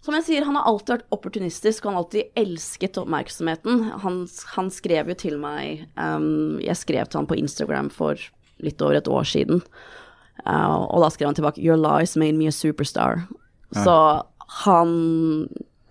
Som 0.05 0.15
jeg 0.15 0.25
sier, 0.27 0.45
han 0.47 0.55
har 0.55 0.67
alltid 0.69 0.93
vært 0.93 1.15
opportunistisk, 1.15 1.83
og 1.83 1.89
han 1.89 1.97
har 1.97 2.05
alltid 2.05 2.39
elsket 2.39 2.99
oppmerksomheten. 3.01 3.81
Han, 4.03 4.19
han 4.53 4.69
skrev 4.71 5.11
jo 5.11 5.17
til 5.19 5.39
meg 5.41 5.87
um, 5.99 6.59
Jeg 6.63 6.79
skrev 6.79 7.09
til 7.09 7.21
han 7.21 7.29
på 7.29 7.39
Instagram 7.41 7.89
for 7.93 8.21
litt 8.63 8.81
over 8.81 8.97
et 8.97 9.09
år 9.11 9.25
siden, 9.27 9.59
uh, 10.45 10.77
og 10.87 11.03
da 11.03 11.11
skrev 11.13 11.29
han 11.29 11.37
tilbake 11.37 11.61
'Your 11.61 11.77
lies 11.77 12.15
made 12.17 12.37
me 12.37 12.47
a 12.49 12.55
superstar'. 12.55 13.27
Så 13.75 14.23
han 14.63 14.93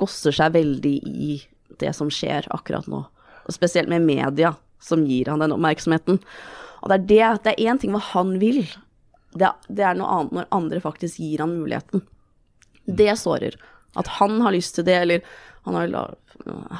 gosser 0.00 0.34
seg 0.34 0.54
veldig 0.56 0.96
i 1.04 1.36
det 1.80 1.92
som 1.94 2.08
skjer 2.10 2.48
akkurat 2.54 2.88
nå, 2.88 3.04
og 3.44 3.54
spesielt 3.54 3.90
med 3.92 4.06
media, 4.06 4.54
som 4.80 5.04
gir 5.06 5.28
han 5.30 5.44
den 5.44 5.52
oppmerksomheten. 5.52 6.18
Og 6.82 6.90
det 6.90 6.96
er 6.96 7.06
det, 7.06 7.44
det 7.44 7.52
er 7.52 7.70
én 7.70 7.80
ting 7.80 7.92
hva 7.94 8.02
han 8.12 8.36
vil, 8.40 8.64
det, 9.36 9.52
det 9.68 9.84
er 9.84 9.96
noe 9.98 10.08
annet 10.08 10.36
når 10.36 10.52
andre 10.56 10.80
faktisk 10.80 11.20
gir 11.20 11.42
han 11.44 11.56
muligheten. 11.58 12.02
Det 12.86 13.12
sårer. 13.18 13.56
At 13.96 14.10
han 14.18 14.40
har 14.44 14.54
lyst 14.54 14.76
til 14.78 14.86
det, 14.86 14.96
eller 15.06 15.24
han, 15.66 15.74
har, 15.74 16.14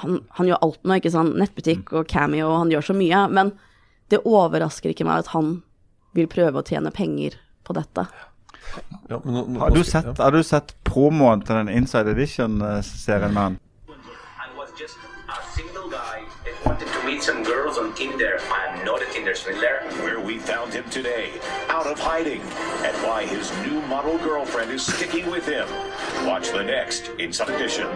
han, 0.02 0.20
han 0.38 0.50
gjør 0.50 0.62
alt 0.62 0.82
nå, 0.84 0.98
ikke 1.00 1.14
sant. 1.14 1.36
Nettbutikk 1.40 1.92
og 1.96 2.08
cameo, 2.10 2.50
og 2.50 2.60
han 2.64 2.72
gjør 2.74 2.90
så 2.90 2.96
mye. 2.96 3.24
Men 3.32 3.52
det 4.12 4.22
overrasker 4.22 4.92
ikke 4.92 5.06
meg 5.08 5.24
at 5.24 5.32
han 5.34 5.58
vil 6.16 6.28
prøve 6.30 6.62
å 6.62 6.66
tjene 6.66 6.92
penger 6.94 7.38
på 7.66 7.76
dette. 7.76 8.06
Ja, 9.08 9.20
men 9.22 9.34
nå, 9.34 9.44
nå, 9.46 9.60
Har 9.60 9.74
du 9.74 9.82
sett, 9.84 10.06
ja. 10.06 10.16
har 10.22 10.34
du 10.34 10.42
sett 10.46 10.74
promoen 10.86 11.42
til 11.46 11.58
den 11.60 11.70
Inside 11.72 12.12
Edition-serien 12.14 13.34
med 13.34 13.42
han? 13.42 13.60
Meet 17.06 17.22
some 17.22 17.44
girls 17.44 17.78
on 17.78 17.94
Tinder. 17.94 18.40
I'm 18.50 18.84
not 18.84 19.00
a 19.00 19.06
Tinder 19.12 19.34
swindler. 19.34 19.76
Where 20.02 20.20
we 20.20 20.38
found 20.38 20.72
him 20.74 20.84
today, 20.90 21.30
out 21.68 21.86
of 21.86 21.98
hiding, 22.00 22.40
and 22.86 22.94
why 23.06 23.24
his 23.24 23.52
new 23.64 23.80
model 23.82 24.18
girlfriend 24.18 24.72
is 24.72 24.84
sticking 24.84 25.30
with 25.30 25.46
him. 25.46 25.68
Watch 26.26 26.50
the 26.50 26.64
next 26.64 27.10
Inside 27.18 27.50
Edition. 27.50 27.86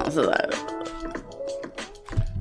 Altså, 0.00 0.22
det 0.22 0.34
er 0.40 0.50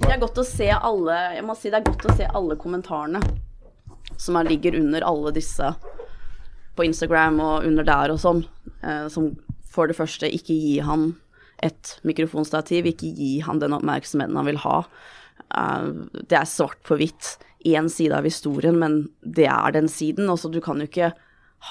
Det 0.02 0.14
er 0.14 0.20
godt 0.20 0.38
å 0.38 0.44
se 0.44 0.68
alle 0.72 1.18
Jeg 1.36 1.44
må 1.46 1.56
si 1.56 1.70
det 1.70 1.82
er 1.82 1.90
godt 1.92 2.06
å 2.10 2.16
se 2.18 2.28
alle 2.36 2.56
kommentarene 2.56 3.22
som 4.18 4.36
er, 4.38 4.48
ligger 4.48 4.76
under 4.80 5.04
alle 5.04 5.32
disse 5.34 5.74
på 6.76 6.86
Instagram 6.86 7.40
og 7.42 7.66
under 7.66 7.84
der 7.84 8.12
og 8.14 8.20
sånn, 8.22 8.44
eh, 8.84 9.08
som 9.10 9.32
for 9.66 9.90
det 9.90 9.98
første 9.98 10.30
ikke 10.30 10.54
gi 10.54 10.76
han 10.86 11.16
et 11.66 11.96
mikrofonstativ, 12.08 12.90
ikke 12.92 13.12
gi 13.18 13.32
han 13.46 13.62
den 13.62 13.76
oppmerksomheten 13.78 14.38
han 14.40 14.50
vil 14.50 14.62
ha. 14.64 14.78
Eh, 15.58 15.90
det 16.22 16.40
er 16.40 16.50
svart 16.50 16.82
på 16.88 17.00
hvitt, 17.02 17.36
én 17.62 17.90
side 17.94 18.16
av 18.18 18.26
historien, 18.26 18.80
men 18.82 19.04
det 19.22 19.46
er 19.46 19.76
den 19.76 19.90
siden. 19.92 20.30
Også, 20.34 20.50
du 20.50 20.62
kan 20.66 20.82
jo 20.82 20.90
ikke 20.90 21.12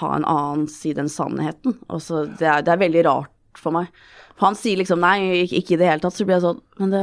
ha 0.01 0.11
en 0.15 0.27
annen 0.29 0.69
side 0.71 1.03
enn 1.03 1.11
sannheten. 1.11 1.79
Også, 1.91 2.29
det, 2.39 2.47
er, 2.47 2.63
det 2.63 2.75
er 2.75 2.85
veldig 2.85 3.07
rart 3.09 3.59
for 3.59 3.75
meg. 3.75 3.91
For 4.37 4.51
han 4.51 4.59
sier 4.59 4.79
liksom 4.79 5.03
nei, 5.03 5.49
ikke, 5.49 5.75
i 5.75 5.81
det 5.81 5.89
hele 5.91 6.05
tatt, 6.05 6.15
så 6.17 6.27
blir 6.27 6.39
jeg 6.39 6.47
sånn 6.47 6.61
Men 6.81 6.95
det, 6.95 7.03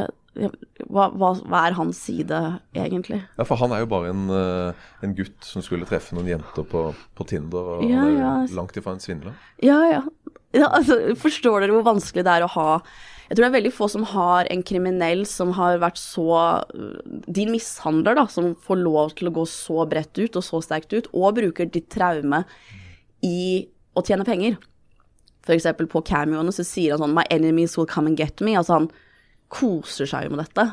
hva, 0.85 1.07
hva, 1.17 1.33
hva 1.49 1.63
er 1.67 1.75
hans 1.77 1.99
side, 2.07 2.39
egentlig? 2.77 3.19
Ja, 3.37 3.45
for 3.47 3.59
han 3.59 3.73
er 3.73 3.83
jo 3.83 3.89
bare 3.91 4.11
en, 4.13 4.25
eh, 4.33 4.87
en 5.05 5.15
gutt 5.17 5.45
som 5.45 5.65
skulle 5.65 5.87
treffe 5.89 6.15
noen 6.15 6.29
jenter 6.29 6.65
på, 6.67 6.87
på 7.17 7.27
Tinder, 7.29 7.77
og 7.77 7.85
Ja, 7.87 8.03
han 8.03 8.11
er 8.13 8.19
ja. 8.21 8.33
jo 8.45 8.59
langt 8.59 8.77
ifra 8.77 8.95
en 8.95 9.03
svindler. 9.03 9.37
Ja, 9.65 9.79
ja. 9.89 10.03
Altså, 10.63 10.97
forstår 11.19 11.63
dere 11.63 11.75
hvor 11.75 11.85
vanskelig 11.85 12.23
det 12.25 12.33
er 12.33 12.45
å 12.45 12.51
ha 12.53 12.67
Jeg 13.27 13.35
tror 13.35 13.43
det 13.43 13.49
er 13.49 13.57
veldig 13.57 13.73
få 13.75 13.89
som 13.91 14.05
har 14.07 14.47
en 14.53 14.63
kriminell 14.65 15.25
som 15.29 15.51
har 15.57 15.81
vært 15.83 15.99
så 15.99 16.27
Din 17.27 17.51
mishandler, 17.53 18.17
da, 18.17 18.27
som 18.31 18.53
får 18.67 18.81
lov 18.81 19.13
til 19.19 19.29
å 19.29 19.35
gå 19.35 19.45
så 19.51 19.85
bredt 19.89 20.17
ut 20.17 20.39
og 20.39 20.45
så 20.45 20.61
sterkt 20.63 20.95
ut, 20.95 21.11
og 21.13 21.35
bruker 21.39 21.69
ditt 21.69 21.89
traume 21.93 22.43
i 23.25 23.67
å 23.97 24.03
tjene 24.05 24.25
penger. 24.27 24.57
Eksempel 25.47 25.87
på 25.89 26.03
cameoene 26.05 26.51
så 26.53 26.65
sier 26.67 26.93
han 26.93 27.01
sånn 27.01 27.15
My 27.15 27.23
enemies 27.33 27.77
will 27.79 27.87
come 27.89 28.11
and 28.11 28.19
get 28.19 28.43
me. 28.43 28.55
Altså 28.59 28.77
han 28.77 28.89
koser 29.53 30.09
seg 30.09 30.27
jo 30.27 30.35
med 30.35 30.43
dette. 30.43 30.67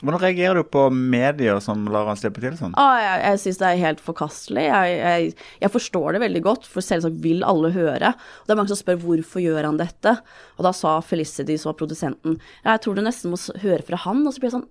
Hvordan 0.00 0.22
reagerer 0.22 0.56
du 0.56 0.64
på 0.64 0.86
medier 0.94 1.58
som 1.60 1.82
lar 1.92 2.06
han 2.08 2.16
slippe 2.16 2.40
til 2.40 2.54
sånn? 2.56 2.72
Ah, 2.80 2.96
jeg 3.02 3.18
jeg 3.26 3.40
syns 3.42 3.58
det 3.60 3.66
er 3.68 3.80
helt 3.82 4.00
forkastelig. 4.00 4.62
Jeg, 4.64 4.94
jeg, 4.96 5.34
jeg 5.60 5.72
forstår 5.74 6.16
det 6.16 6.22
veldig 6.22 6.42
godt, 6.46 6.68
for 6.72 6.84
selvsagt 6.84 7.18
vil 7.20 7.44
alle 7.44 7.72
høre. 7.74 8.14
Og 8.14 8.48
det 8.48 8.54
er 8.54 8.60
mange 8.62 8.72
som 8.72 8.80
spør 8.80 9.02
hvorfor 9.02 9.44
gjør 9.44 9.68
han 9.68 9.80
dette. 9.80 10.14
Og 10.56 10.64
da 10.64 10.72
sa 10.76 10.94
Felicity, 11.04 11.58
som 11.60 11.72
var 11.74 11.78
produsenten, 11.82 12.38
ja, 12.62 12.72
jeg 12.72 12.84
tror 12.86 12.96
du 12.96 13.04
nesten 13.04 13.34
må 13.34 13.40
høre 13.60 13.84
fra 13.84 14.00
han. 14.06 14.22
Og 14.24 14.32
så 14.32 14.40
blir 14.40 14.48
jeg 14.52 14.58
sånn 14.58 14.68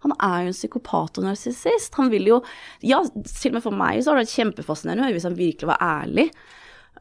Han 0.00 0.14
er 0.16 0.44
jo 0.44 0.50
en 0.52 0.56
psykopat 0.56 1.18
og 1.20 1.26
narsissist. 1.28 1.96
Han 2.00 2.12
vil 2.12 2.28
jo 2.28 2.42
Ja, 2.80 3.00
til 3.04 3.52
og 3.52 3.58
med 3.58 3.64
for 3.64 3.76
meg 3.76 4.00
så 4.00 4.12
har 4.12 4.20
det 4.20 4.26
vært 4.26 4.36
kjempefascinerende 4.38 5.04
å 5.04 5.08
høre 5.08 5.16
hvis 5.18 5.28
han 5.28 5.40
virkelig 5.40 5.68
var 5.72 5.82
ærlig 5.84 6.28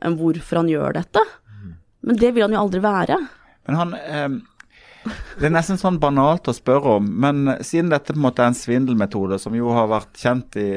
om 0.07 0.15
hvorfor 0.19 0.61
han 0.61 0.71
gjør 0.71 0.95
dette. 0.99 1.25
Men 2.07 2.19
det 2.19 2.31
vil 2.35 2.45
han 2.47 2.55
jo 2.55 2.63
aldri 2.63 2.79
være. 2.83 3.19
Men 3.67 3.79
han 3.79 3.93
eh, 3.99 4.29
Det 5.39 5.47
er 5.47 5.53
nesten 5.53 5.79
sånn 5.79 5.99
banalt 6.01 6.49
å 6.51 6.55
spørre 6.55 6.97
om, 6.99 7.05
men 7.23 7.53
siden 7.63 7.93
dette 7.93 8.12
på 8.12 8.19
en 8.19 8.25
måte 8.25 8.43
er 8.43 8.51
en 8.51 8.57
svindelmetode 8.57 9.39
som 9.39 9.55
jo 9.55 9.71
har 9.71 9.88
vært 9.91 10.19
kjent 10.19 10.57
i 10.59 10.69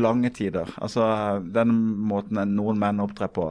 lange 0.00 0.32
tider, 0.32 0.70
altså 0.80 1.04
den 1.44 1.74
måten 2.08 2.40
noen 2.56 2.80
menn 2.80 3.04
opptrer 3.04 3.32
på 3.32 3.50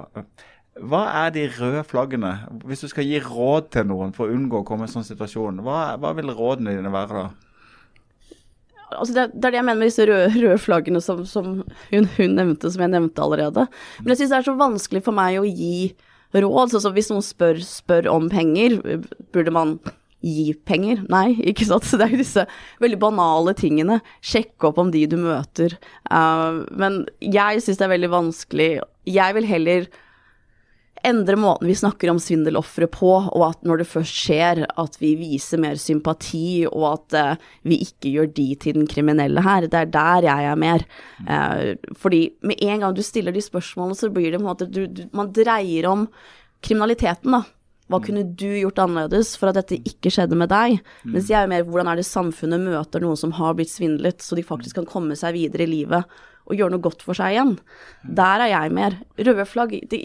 hva 0.75 1.05
er 1.21 1.29
de 1.31 1.45
røde 1.55 1.85
flaggene? 1.87 2.33
Hvis 2.67 2.81
du 2.83 2.89
skal 2.91 3.05
gi 3.07 3.21
råd 3.23 3.69
til 3.71 3.85
noen 3.87 4.09
for 4.15 4.27
å 4.27 4.35
unngå 4.35 4.59
å 4.59 4.65
komme 4.67 4.83
i 4.83 4.89
en 4.89 4.91
sånn 4.97 5.07
situasjon, 5.07 5.61
hva, 5.63 5.93
hva 6.01 6.11
vil 6.17 6.33
rådene 6.35 6.73
dine 6.75 6.91
være 6.91 7.21
da? 7.21 7.27
altså 8.99 9.15
det, 9.15 9.23
det 9.33 9.47
er 9.47 9.53
det 9.55 9.59
jeg 9.59 9.67
mener 9.67 9.79
med 9.79 9.89
disse 9.89 10.07
røde, 10.07 10.27
røde 10.35 10.57
flaggene 10.61 11.01
som, 11.03 11.23
som 11.27 11.47
hun, 11.91 12.09
hun 12.17 12.35
nevnte, 12.37 12.71
som 12.71 12.83
jeg 12.83 12.93
nevnte 12.93 13.23
allerede. 13.23 13.65
Men 14.01 14.13
jeg 14.13 14.21
syns 14.21 14.33
det 14.33 14.39
er 14.39 14.47
så 14.49 14.57
vanskelig 14.59 15.03
for 15.05 15.17
meg 15.17 15.39
å 15.39 15.47
gi 15.47 15.93
råd. 16.35 16.73
Så, 16.73 16.83
så 16.83 16.91
hvis 16.95 17.11
noen 17.11 17.25
spør, 17.25 17.61
spør 17.65 18.11
om 18.13 18.29
penger, 18.31 18.77
burde 19.35 19.55
man 19.55 19.77
gi 20.25 20.53
penger? 20.67 21.03
Nei, 21.11 21.35
ikke 21.51 21.67
sant. 21.69 21.87
Så 21.87 21.99
det 21.99 22.07
er 22.07 22.15
jo 22.15 22.23
disse 22.23 22.47
veldig 22.83 23.01
banale 23.01 23.55
tingene. 23.57 24.01
Sjekke 24.25 24.71
opp 24.71 24.81
om 24.81 24.93
de 24.93 25.05
du 25.09 25.19
møter. 25.21 25.77
Uh, 26.09 26.65
men 26.75 27.03
jeg 27.21 27.63
syns 27.63 27.81
det 27.81 27.87
er 27.87 27.95
veldig 27.95 28.11
vanskelig. 28.15 28.71
Jeg 29.09 29.37
vil 29.37 29.47
heller 29.49 29.87
endre 31.05 31.37
måten 31.37 31.69
vi 31.69 31.75
snakker 31.77 32.09
om 32.09 32.19
svindelofre 32.21 32.87
på, 32.89 33.09
og 33.29 33.43
at 33.45 33.65
når 33.67 33.81
det 33.81 33.87
først 33.91 34.21
skjer, 34.25 34.63
at 34.65 34.95
vi 34.97 35.11
viser 35.19 35.61
mer 35.61 35.77
sympati, 35.77 36.65
og 36.69 36.85
at 36.89 37.17
uh, 37.19 37.49
vi 37.67 37.77
ikke 37.85 38.13
gjør 38.15 38.31
de 38.37 38.47
til 38.61 38.79
den 38.79 38.89
kriminelle 38.89 39.43
her. 39.45 39.67
Det 39.69 39.81
er 39.83 39.91
der 39.93 40.29
jeg 40.29 40.49
er 40.51 40.61
mer. 40.61 40.85
Uh, 41.27 41.91
fordi 41.99 42.23
med 42.41 42.63
en 42.65 42.87
gang 42.87 42.95
du 42.97 43.03
stiller 43.05 43.35
de 43.35 43.43
spørsmålene, 43.43 43.99
så 43.99 44.09
blir 44.13 44.31
det 44.31 44.41
på 44.41 44.45
en 44.45 44.49
måte 44.49 44.69
du, 44.69 44.85
du, 44.89 45.05
Man 45.15 45.33
dreier 45.35 45.91
om 45.91 46.07
kriminaliteten, 46.65 47.37
da. 47.37 47.43
Hva 47.91 47.99
kunne 48.01 48.23
du 48.25 48.47
gjort 48.49 48.79
annerledes 48.81 49.35
for 49.37 49.51
at 49.51 49.59
dette 49.59 49.77
ikke 49.85 50.09
skjedde 50.13 50.37
med 50.39 50.49
deg? 50.49 50.79
Mens 51.05 51.29
jeg 51.29 51.37
er 51.37 51.51
mer 51.51 51.67
hvordan 51.67 51.91
er 51.91 51.99
det 51.99 52.07
samfunnet 52.07 52.63
møter 52.63 53.03
noen 53.03 53.19
som 53.19 53.35
har 53.37 53.53
blitt 53.57 53.69
svindlet, 53.69 54.25
så 54.25 54.37
de 54.37 54.45
faktisk 54.45 54.79
kan 54.79 54.89
komme 54.89 55.17
seg 55.19 55.35
videre 55.37 55.67
i 55.67 55.69
livet 55.69 56.17
og 56.45 56.57
gjøre 56.57 56.75
noe 56.75 56.85
godt 56.85 57.05
for 57.05 57.17
seg 57.17 57.35
igjen. 57.35 57.53
Der 58.17 58.41
er 58.45 58.51
jeg 58.51 58.73
mer. 58.73 58.97
Røde 59.17 59.45
flagg 59.49 59.77
de, 59.91 60.01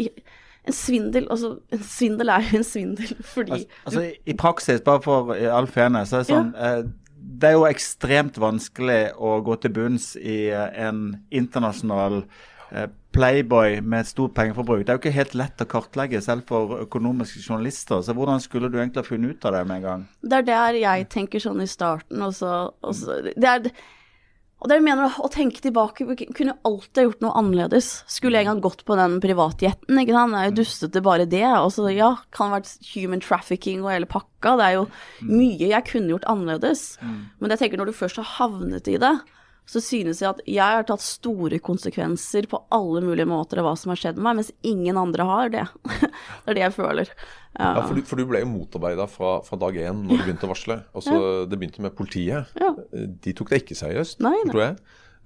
en 0.69 0.77
svindel, 0.77 1.27
altså 1.33 1.55
en 1.73 1.85
svindel 1.89 2.33
er 2.33 2.45
jo 2.45 2.61
en 2.61 2.67
svindel 2.69 3.13
fordi 3.35 3.53
Altså, 3.53 3.69
altså 3.85 4.07
i, 4.25 4.37
praksis, 4.37 4.81
bare 4.85 5.03
for 5.05 5.33
all 5.33 5.69
fairness, 5.71 6.13
så 6.13 6.21
er 6.21 6.25
det 6.25 6.31
sånn 6.31 6.51
eh, 6.55 6.81
Det 7.41 7.49
er 7.49 7.57
jo 7.57 7.67
ekstremt 7.69 8.41
vanskelig 8.41 9.01
å 9.17 9.39
gå 9.45 9.57
til 9.63 9.75
bunns 9.77 10.13
i 10.21 10.39
eh, 10.53 10.69
en 10.85 11.23
internasjonal 11.33 12.23
eh, 12.73 12.89
playboy 13.15 13.81
med 13.83 14.05
et 14.05 14.11
stort 14.11 14.35
pengeforbruk. 14.37 14.85
Det 14.85 14.93
er 14.93 14.99
jo 14.99 15.03
ikke 15.03 15.17
helt 15.17 15.39
lett 15.39 15.63
å 15.63 15.69
kartlegge, 15.71 16.23
selv 16.25 16.47
for 16.51 16.77
økonomiske 16.85 17.43
journalister. 17.43 18.05
Så 18.07 18.15
hvordan 18.17 18.43
skulle 18.43 18.71
du 18.71 18.79
egentlig 18.79 19.03
ha 19.03 19.09
funnet 19.09 19.37
ut 19.37 19.49
av 19.49 19.57
det 19.57 19.65
med 19.67 19.81
en 19.81 19.87
gang? 19.87 20.05
Det 20.23 20.43
er 20.43 20.51
der 20.51 20.83
jeg 20.83 21.09
tenker 21.13 21.43
sånn 21.43 21.65
i 21.65 21.71
starten, 21.71 22.23
og 22.27 22.37
så, 22.37 22.71
Det 23.35 23.51
er 23.51 23.73
og 24.61 24.69
det 24.69 24.77
jeg 24.77 24.85
mener 24.85 25.15
å 25.25 25.29
tenke 25.33 25.63
tilbake, 25.65 26.05
kunne 26.37 26.59
alltid 26.69 26.99
ha 26.99 27.05
gjort 27.07 27.23
noe 27.25 27.37
annerledes. 27.41 27.87
Skulle 28.13 28.43
jeg 28.43 28.49
gang 28.51 28.61
gått 28.61 28.83
på 28.85 28.97
den 28.99 29.17
privatjetten, 29.23 30.01
ikke 30.03 30.13
sant. 30.13 30.37
Jeg 30.37 30.53
det 30.53 30.61
dustete 30.61 31.03
bare 31.05 31.25
det. 31.25 31.47
Og 31.49 31.71
så 31.73 31.87
ja, 31.95 32.11
kan 32.37 32.53
det 32.53 32.59
vært 32.59 32.91
human 32.91 33.25
trafficking 33.25 33.81
og 33.81 33.95
hele 33.95 34.09
pakka. 34.11 34.59
Det 34.61 34.67
er 34.67 34.77
jo 34.77 34.85
mye 35.25 35.71
jeg 35.73 35.89
kunne 35.89 36.13
gjort 36.13 36.29
annerledes. 36.29 36.85
Men 37.01 37.55
jeg 37.55 37.63
tenker 37.63 37.81
når 37.81 37.89
du 37.89 37.97
først 38.03 38.21
har 38.21 38.35
havnet 38.37 38.93
i 38.93 38.99
det, 39.01 39.15
så 39.71 39.79
synes 39.85 40.19
jeg 40.23 40.33
at 40.33 40.41
jeg 40.51 40.77
har 40.79 40.87
tatt 40.89 41.03
store 41.05 41.61
konsekvenser 41.63 42.49
på 42.51 42.59
alle 42.75 43.03
mulige 43.05 43.29
måter 43.31 43.61
av 43.61 43.69
hva 43.69 43.75
som 43.79 43.93
har 43.93 44.01
skjedd 44.01 44.19
med 44.19 44.27
meg, 44.27 44.41
mens 44.41 44.51
ingen 44.67 44.99
andre 44.99 45.27
har 45.29 45.53
det. 45.53 45.67
det 46.01 46.51
er 46.51 46.59
det 46.59 46.65
jeg 46.65 46.75
føler. 46.75 47.13
Ja, 47.55 47.85
for 47.85 47.99
du, 47.99 48.03
for 48.07 48.19
du 48.19 48.27
ble 48.31 48.43
jo 48.43 48.49
motarbeida 48.51 49.07
fra, 49.11 49.37
fra 49.47 49.59
dag 49.61 49.79
én 49.79 50.03
når 50.07 50.11
du 50.11 50.25
begynte 50.25 50.49
å 50.49 50.53
varsle. 50.53 50.81
Altså, 50.97 51.21
Det 51.51 51.59
begynte 51.59 51.85
med 51.87 51.95
politiet. 51.99 52.51
Ja. 52.59 52.73
De 52.91 53.35
tok 53.37 53.53
deg 53.53 53.63
ikke 53.63 53.79
seriøst, 53.79 54.19
nei. 54.27 54.35
tror 54.51 54.65
jeg. 54.65 54.77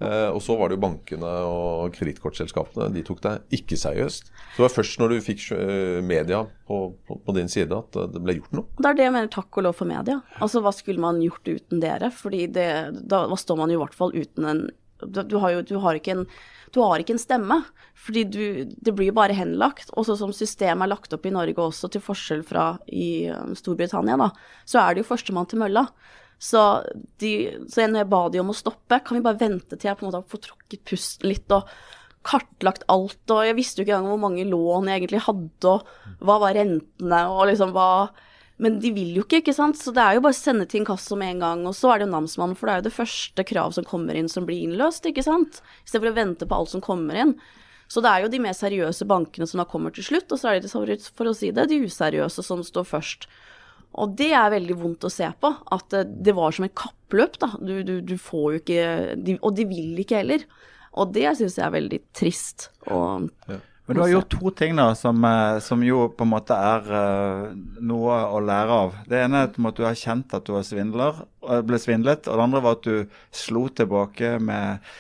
Eh, 0.03 0.29
og 0.35 0.41
så 0.43 0.57
var 0.59 0.71
det 0.71 0.77
jo 0.77 0.83
bankene 0.83 1.33
og 1.47 1.95
kredittkortselskapene. 1.95 2.91
De 2.95 3.05
tok 3.07 3.21
deg 3.25 3.59
ikke 3.59 3.79
seriøst. 3.79 4.31
Så 4.31 4.57
det 4.57 4.65
var 4.67 4.75
først 4.75 5.01
når 5.01 5.15
du 5.15 5.27
fikk 5.27 5.45
eh, 5.55 6.01
media 6.05 6.43
på, 6.67 6.81
på, 7.07 7.19
på 7.23 7.37
din 7.37 7.51
side 7.53 7.77
at 7.77 7.99
eh, 8.01 8.11
det 8.15 8.23
ble 8.25 8.39
gjort 8.41 8.57
noe. 8.59 8.67
Det 8.81 8.91
er 8.91 8.99
det 8.99 9.07
jeg 9.07 9.15
mener, 9.17 9.31
takk 9.35 9.61
og 9.61 9.69
lov 9.69 9.79
for 9.79 9.91
media. 9.91 10.19
Altså, 10.41 10.65
hva 10.65 10.75
skulle 10.75 11.05
man 11.05 11.23
gjort 11.23 11.47
uten 11.47 11.85
dere? 11.85 12.11
Fordi 12.15 12.49
det, 12.57 12.69
da 13.11 13.27
står 13.39 13.63
man 13.63 13.75
jo 13.75 13.79
i 13.79 13.85
hvert 13.85 13.99
fall 13.99 14.17
uten 14.17 14.51
en 14.51 14.67
du, 15.05 15.37
har 15.37 15.51
jo 15.53 15.65
du 15.67 15.75
har 15.83 15.99
ikke 15.99 16.15
en 16.15 16.29
du 16.75 16.81
har 16.83 16.99
ikke 16.99 17.15
en 17.15 17.23
stemme, 17.23 17.61
fordi 17.95 18.25
du, 18.27 18.43
det 18.67 18.95
blir 18.97 19.13
jo 19.13 19.15
bare 19.15 19.37
henlagt. 19.37 19.93
Og 19.95 20.09
sånn 20.09 20.19
som 20.19 20.33
systemet 20.35 20.89
er 20.89 20.91
lagt 20.91 21.15
opp 21.15 21.27
i 21.29 21.31
Norge 21.31 21.63
også, 21.63 21.87
til 21.93 22.03
forskjell 22.03 22.43
fra 22.47 22.65
i 22.91 23.29
eh, 23.31 23.53
Storbritannia, 23.55 24.17
da, 24.19 24.33
så 24.67 24.81
er 24.83 24.95
det 24.97 25.05
jo 25.05 25.11
førstemann 25.13 25.47
til 25.51 25.63
mølla. 25.63 25.87
Så, 26.39 26.61
de, 27.23 27.33
så 27.71 27.87
når 27.89 28.03
jeg 28.03 28.11
ba 28.13 28.23
de 28.33 28.41
om 28.43 28.53
å 28.53 28.57
stoppe, 28.57 29.01
kan 29.01 29.17
vi 29.17 29.25
bare 29.25 29.41
vente 29.41 29.79
til 29.79 29.89
jeg 29.89 29.99
på 29.99 30.05
en 30.05 30.11
måte 30.11 30.21
har 30.21 30.33
fått 30.33 30.49
trukket 30.49 30.85
pusten 30.89 31.31
litt 31.31 31.55
og 31.55 31.71
kartlagt 32.25 32.87
alt, 32.93 33.21
og 33.33 33.43
jeg 33.45 33.57
visste 33.57 33.81
jo 33.81 33.85
ikke 33.87 33.99
engang 33.99 34.15
hvor 34.15 34.23
mange 34.23 34.47
lån 34.49 34.89
jeg 34.89 35.03
egentlig 35.03 35.25
hadde, 35.27 35.73
og 35.75 36.25
hva 36.25 36.39
var 36.41 36.57
rentene, 36.57 37.27
og 37.31 37.51
liksom 37.51 37.75
hva 37.77 37.89
Men 38.55 38.77
de 38.79 38.93
vil 38.95 39.17
jo 39.17 39.25
ikke, 39.25 39.41
ikke 39.43 39.53
sant, 39.57 39.75
så 39.75 39.91
det 39.91 39.99
er 39.99 40.15
jo 40.15 40.21
bare 40.23 40.37
å 40.37 40.39
sende 40.39 40.65
til 40.71 40.79
inkasso 40.85 41.17
med 41.19 41.33
en 41.33 41.41
gang, 41.43 41.65
og 41.67 41.75
så 41.75 41.91
er 41.91 41.99
det 41.99 42.07
jo 42.07 42.13
namsmannen, 42.13 42.55
for 42.55 42.71
det 42.71 42.75
er 42.75 42.79
jo 42.79 42.87
det 42.87 42.95
første 42.95 43.45
krav 43.51 43.75
som 43.75 43.87
kommer 43.89 44.15
inn 44.15 44.31
som 44.31 44.47
blir 44.47 44.63
innløst, 44.63 45.09
ikke 45.11 45.25
sant, 45.27 45.59
istedenfor 45.83 46.13
å 46.13 46.19
vente 46.21 46.47
på 46.47 46.61
alt 46.61 46.71
som 46.71 46.85
kommer 46.85 47.19
inn. 47.19 47.35
Så 47.91 47.99
det 48.05 48.13
er 48.13 48.23
jo 48.23 48.31
de 48.31 48.41
mer 48.45 48.55
seriøse 48.55 49.09
bankene 49.11 49.49
som 49.51 49.59
da 49.59 49.67
kommer 49.67 49.91
til 49.91 50.07
slutt, 50.07 50.31
og 50.31 50.39
så 50.39 50.53
er 50.53 50.63
det, 50.63 50.71
for 51.19 51.27
å 51.27 51.35
si 51.35 51.51
det, 51.51 51.67
de 51.73 51.83
useriøse 51.83 52.47
som 52.47 52.63
står 52.63 52.87
først. 52.89 53.27
Og 54.01 54.15
det 54.19 54.31
er 54.35 54.55
veldig 54.55 54.77
vondt 54.79 55.07
å 55.07 55.13
se 55.13 55.29
på, 55.41 55.51
at 55.77 55.85
det, 55.95 56.05
det 56.27 56.35
var 56.37 56.55
som 56.55 56.67
et 56.67 56.75
kappløp, 56.79 57.39
da. 57.43 57.53
Du, 57.61 57.77
du, 57.87 57.99
du 58.03 58.17
får 58.21 58.47
jo 58.47 58.63
ikke 58.63 58.89
de, 59.21 59.37
Og 59.41 59.55
de 59.57 59.69
vil 59.71 60.01
ikke 60.03 60.23
heller. 60.23 60.47
Og 60.95 61.15
det 61.15 61.31
syns 61.39 61.59
jeg 61.59 61.67
er 61.67 61.75
veldig 61.75 62.01
trist. 62.15 62.69
Og, 62.91 63.31
Men 63.49 63.99
du 63.99 64.03
har 64.05 64.13
gjort 64.13 64.31
to 64.33 64.53
ting 64.57 64.77
da, 64.79 64.89
som, 64.99 65.25
eh, 65.27 65.59
som 65.65 65.83
jo 65.85 66.07
på 66.15 66.27
en 66.27 66.31
måte 66.31 66.57
er 66.57 66.87
uh, 66.91 67.49
noe 67.85 68.21
å 68.31 68.39
lære 68.43 68.79
av. 68.85 69.01
Det 69.11 69.25
ene 69.25 69.43
er 69.45 69.51
at 69.51 69.81
du 69.81 69.83
har 69.87 69.99
kjent 69.99 70.37
at 70.39 70.47
du 70.47 70.55
svindler, 70.67 71.25
ble 71.67 71.83
svindlet. 71.83 72.31
Og 72.31 72.39
det 72.39 72.47
andre 72.47 72.63
var 72.65 72.79
at 72.79 72.87
du 72.87 73.19
slo 73.35 73.67
tilbake 73.69 74.39
med 74.43 74.95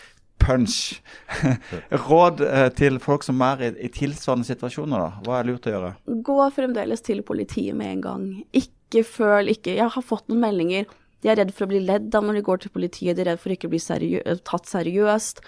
punch. 0.45 1.01
Råd 2.09 2.43
uh, 2.43 2.69
til 2.77 2.99
folk 3.03 3.25
som 3.25 3.41
er 3.47 3.69
i, 3.69 3.73
i 3.87 3.93
tilsvarende 3.95 4.51
situasjoner, 4.51 5.07
da. 5.07 5.25
Hva 5.25 5.39
er 5.39 5.51
lurt 5.53 5.71
å 5.71 5.77
gjøre? 5.77 5.95
gå 6.25 6.39
fremdeles 6.55 7.05
til 7.05 7.23
politiet 7.27 7.77
med 7.79 7.97
en 7.97 8.05
gang. 8.05 8.27
Ikke 8.51 8.74
føl 8.93 9.49
ikke 9.55 9.75
Jeg 9.77 9.91
har 9.91 10.03
fått 10.03 10.29
noen 10.29 10.41
meldinger. 10.41 10.85
De 11.23 11.29
er 11.33 11.37
redd 11.41 11.55
for 11.57 11.65
å 11.65 11.69
bli 11.73 11.81
ledd 11.81 12.15
av 12.15 12.23
når 12.25 12.35
de 12.35 12.43
går 12.43 12.59
til 12.61 12.71
politiet, 12.71 13.17
de 13.17 13.23
er 13.23 13.31
redd 13.33 13.41
for 13.41 13.51
ikke 13.51 13.67
å 13.67 13.73
bli 13.73 13.79
seriø 13.81 14.21
tatt 14.45 14.67
seriøst. 14.69 15.41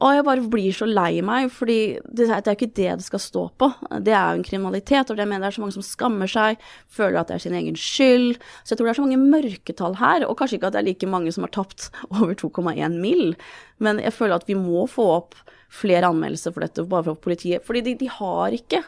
Og 0.00 0.14
jeg 0.16 0.24
bare 0.24 0.44
blir 0.48 0.72
så 0.72 0.86
lei 0.88 1.20
meg, 1.20 1.50
fordi 1.52 1.98
det, 2.08 2.28
er- 2.30 2.40
jo 2.40 2.52
ikke 2.56 2.72
det 2.72 2.86
det 3.00 3.04
skal 3.04 3.20
stå 3.20 3.42
på. 3.60 3.66
Det 4.00 4.12
er 4.16 4.30
jo 4.32 4.38
en 4.38 4.44
kriminalitet, 4.44 5.10
og 5.10 5.16
jeg 5.18 5.28
mener 5.28 5.40
det 5.44 5.48
er 5.52 5.56
så 5.58 5.60
mange 5.60 5.76
som 5.76 5.82
skammer 5.84 6.26
seg, 6.30 6.56
føler 6.88 7.20
at 7.20 7.28
det 7.28 7.34
er 7.34 7.38
sin 7.44 7.56
egen 7.58 7.76
skyld. 7.76 8.38
Så 8.64 8.72
jeg 8.72 8.78
tror 8.78 8.86
det 8.86 8.90
er 8.94 9.00
så 9.00 9.04
mange 9.04 9.20
mørketall 9.20 9.98
her, 10.00 10.24
og 10.28 10.38
kanskje 10.40 10.56
ikke 10.56 10.70
at 10.70 10.72
det 10.78 10.80
er 10.80 10.88
like 10.88 11.06
mange 11.10 11.32
som 11.36 11.44
har 11.44 11.52
tapt 11.52 11.90
over 12.16 12.32
2,1 12.34 12.96
mill., 13.00 13.36
men 13.80 14.00
jeg 14.00 14.12
føler 14.16 14.36
at 14.40 14.48
vi 14.48 14.54
må 14.56 14.86
få 14.88 15.04
opp 15.18 15.34
flere 15.68 16.08
anmeldelser 16.08 16.52
for 16.52 16.64
dette, 16.64 16.84
bare 16.88 17.04
fra 17.10 17.14
politiet, 17.16 17.64
fordi 17.64 17.80
de, 17.90 17.94
de 18.00 18.08
har 18.08 18.56
ikke 18.56 18.80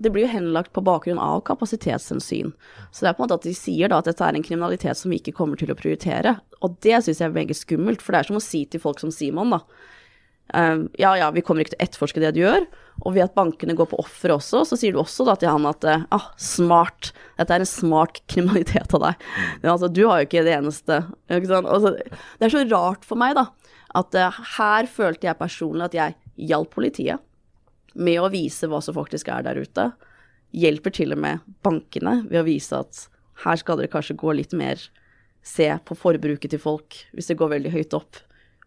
det 0.00 0.12
blir 0.12 0.24
jo 0.24 0.32
henlagt 0.32 0.72
på 0.76 0.84
bakgrunn 0.84 1.20
av 1.20 1.42
kapasitetshensyn. 1.48 2.52
Så 2.90 3.04
det 3.04 3.10
er 3.10 3.16
på 3.16 3.22
en 3.22 3.28
måte 3.28 3.40
at 3.40 3.46
de 3.48 3.54
sier 3.56 3.90
da 3.90 4.00
at 4.00 4.08
dette 4.08 4.24
er 4.24 4.36
en 4.36 4.46
kriminalitet 4.46 4.98
som 4.98 5.12
vi 5.12 5.20
ikke 5.20 5.36
kommer 5.36 5.60
til 5.60 5.72
å 5.72 5.78
prioritere. 5.78 6.38
Og 6.64 6.76
det 6.84 7.02
syns 7.04 7.20
jeg 7.20 7.28
er 7.28 7.36
veldig 7.36 7.56
skummelt, 7.56 8.04
for 8.04 8.14
det 8.14 8.22
er 8.22 8.30
som 8.30 8.40
å 8.40 8.44
si 8.44 8.64
til 8.70 8.82
folk 8.82 9.02
som 9.02 9.12
Simon, 9.14 9.56
da. 9.56 9.64
Um, 10.50 10.88
ja 10.98 11.12
ja, 11.14 11.28
vi 11.30 11.44
kommer 11.46 11.62
ikke 11.62 11.76
til 11.76 11.78
å 11.78 11.84
etterforske 11.84 12.22
det 12.22 12.32
du 12.34 12.40
gjør. 12.42 12.66
Og 13.04 13.14
ved 13.14 13.24
at 13.28 13.36
bankene 13.36 13.76
går 13.78 13.88
på 13.92 14.00
offer 14.02 14.34
også, 14.34 14.64
så 14.68 14.78
sier 14.78 14.94
du 14.94 15.00
også 15.00 15.24
da 15.28 15.36
til 15.38 15.52
han 15.52 15.68
at 15.68 15.86
eh, 15.88 16.02
ah, 16.12 16.26
smart, 16.40 17.12
dette 17.38 17.54
er 17.54 17.64
en 17.64 17.70
smart 17.70 18.20
kriminalitet 18.30 18.92
av 18.98 19.06
deg. 19.06 19.24
Ja, 19.62 19.72
altså, 19.76 19.88
du 19.88 20.02
har 20.08 20.20
jo 20.20 20.28
ikke 20.28 20.44
det 20.46 20.56
eneste. 20.58 21.02
Ikke 21.30 21.52
sant? 21.52 21.70
Altså, 21.70 21.94
det 21.96 22.48
er 22.48 22.54
så 22.56 22.66
rart 22.72 23.06
for 23.08 23.20
meg, 23.20 23.38
da, 23.38 23.46
at 24.00 24.18
eh, 24.18 24.42
her 24.58 24.90
følte 24.90 25.30
jeg 25.30 25.40
personlig 25.40 25.88
at 25.88 25.98
jeg 26.00 26.18
hjalp 26.50 26.72
politiet 26.74 27.24
med 27.94 28.20
å 28.22 28.30
vise 28.32 28.68
hva 28.70 28.80
som 28.84 28.96
faktisk 28.96 29.30
er 29.32 29.44
der 29.46 29.60
ute. 29.60 29.90
Hjelper 30.56 30.94
til 30.94 31.14
og 31.14 31.22
med 31.22 31.44
bankene 31.64 32.20
ved 32.28 32.42
å 32.42 32.46
vise 32.46 32.78
at 32.78 33.06
her 33.44 33.60
skal 33.60 33.80
dere 33.80 33.92
kanskje 33.92 34.18
gå 34.20 34.34
litt 34.36 34.56
mer 34.56 34.90
Se 35.40 35.70
på 35.88 35.94
forbruket 35.96 36.52
til 36.52 36.60
folk 36.60 36.98
hvis 37.16 37.30
det 37.30 37.38
går 37.40 37.48
veldig 37.54 37.70
høyt 37.72 37.94
opp 37.96 38.18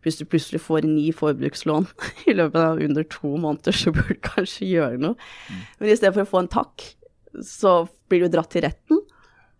hvis 0.03 0.19
du 0.19 0.25
plutselig 0.27 0.59
får 0.63 0.83
ni 0.87 1.05
forbrukslån 1.15 1.87
i 2.29 2.35
løpet 2.35 2.59
av 2.59 2.81
under 2.83 3.05
to 3.07 3.37
måneder, 3.39 3.71
så 3.71 3.93
burde 3.95 4.17
du 4.17 4.25
kanskje 4.25 4.67
gjøre 4.67 4.99
noe. 4.99 5.15
Men 5.79 5.91
i 5.91 5.95
stedet 5.95 6.13
for 6.17 6.25
å 6.25 6.31
få 6.31 6.41
en 6.43 6.51
takk, 6.51 6.87
så 7.47 7.75
blir 8.11 8.25
du 8.25 8.33
dratt 8.33 8.51
til 8.53 8.65
retten. 8.67 8.99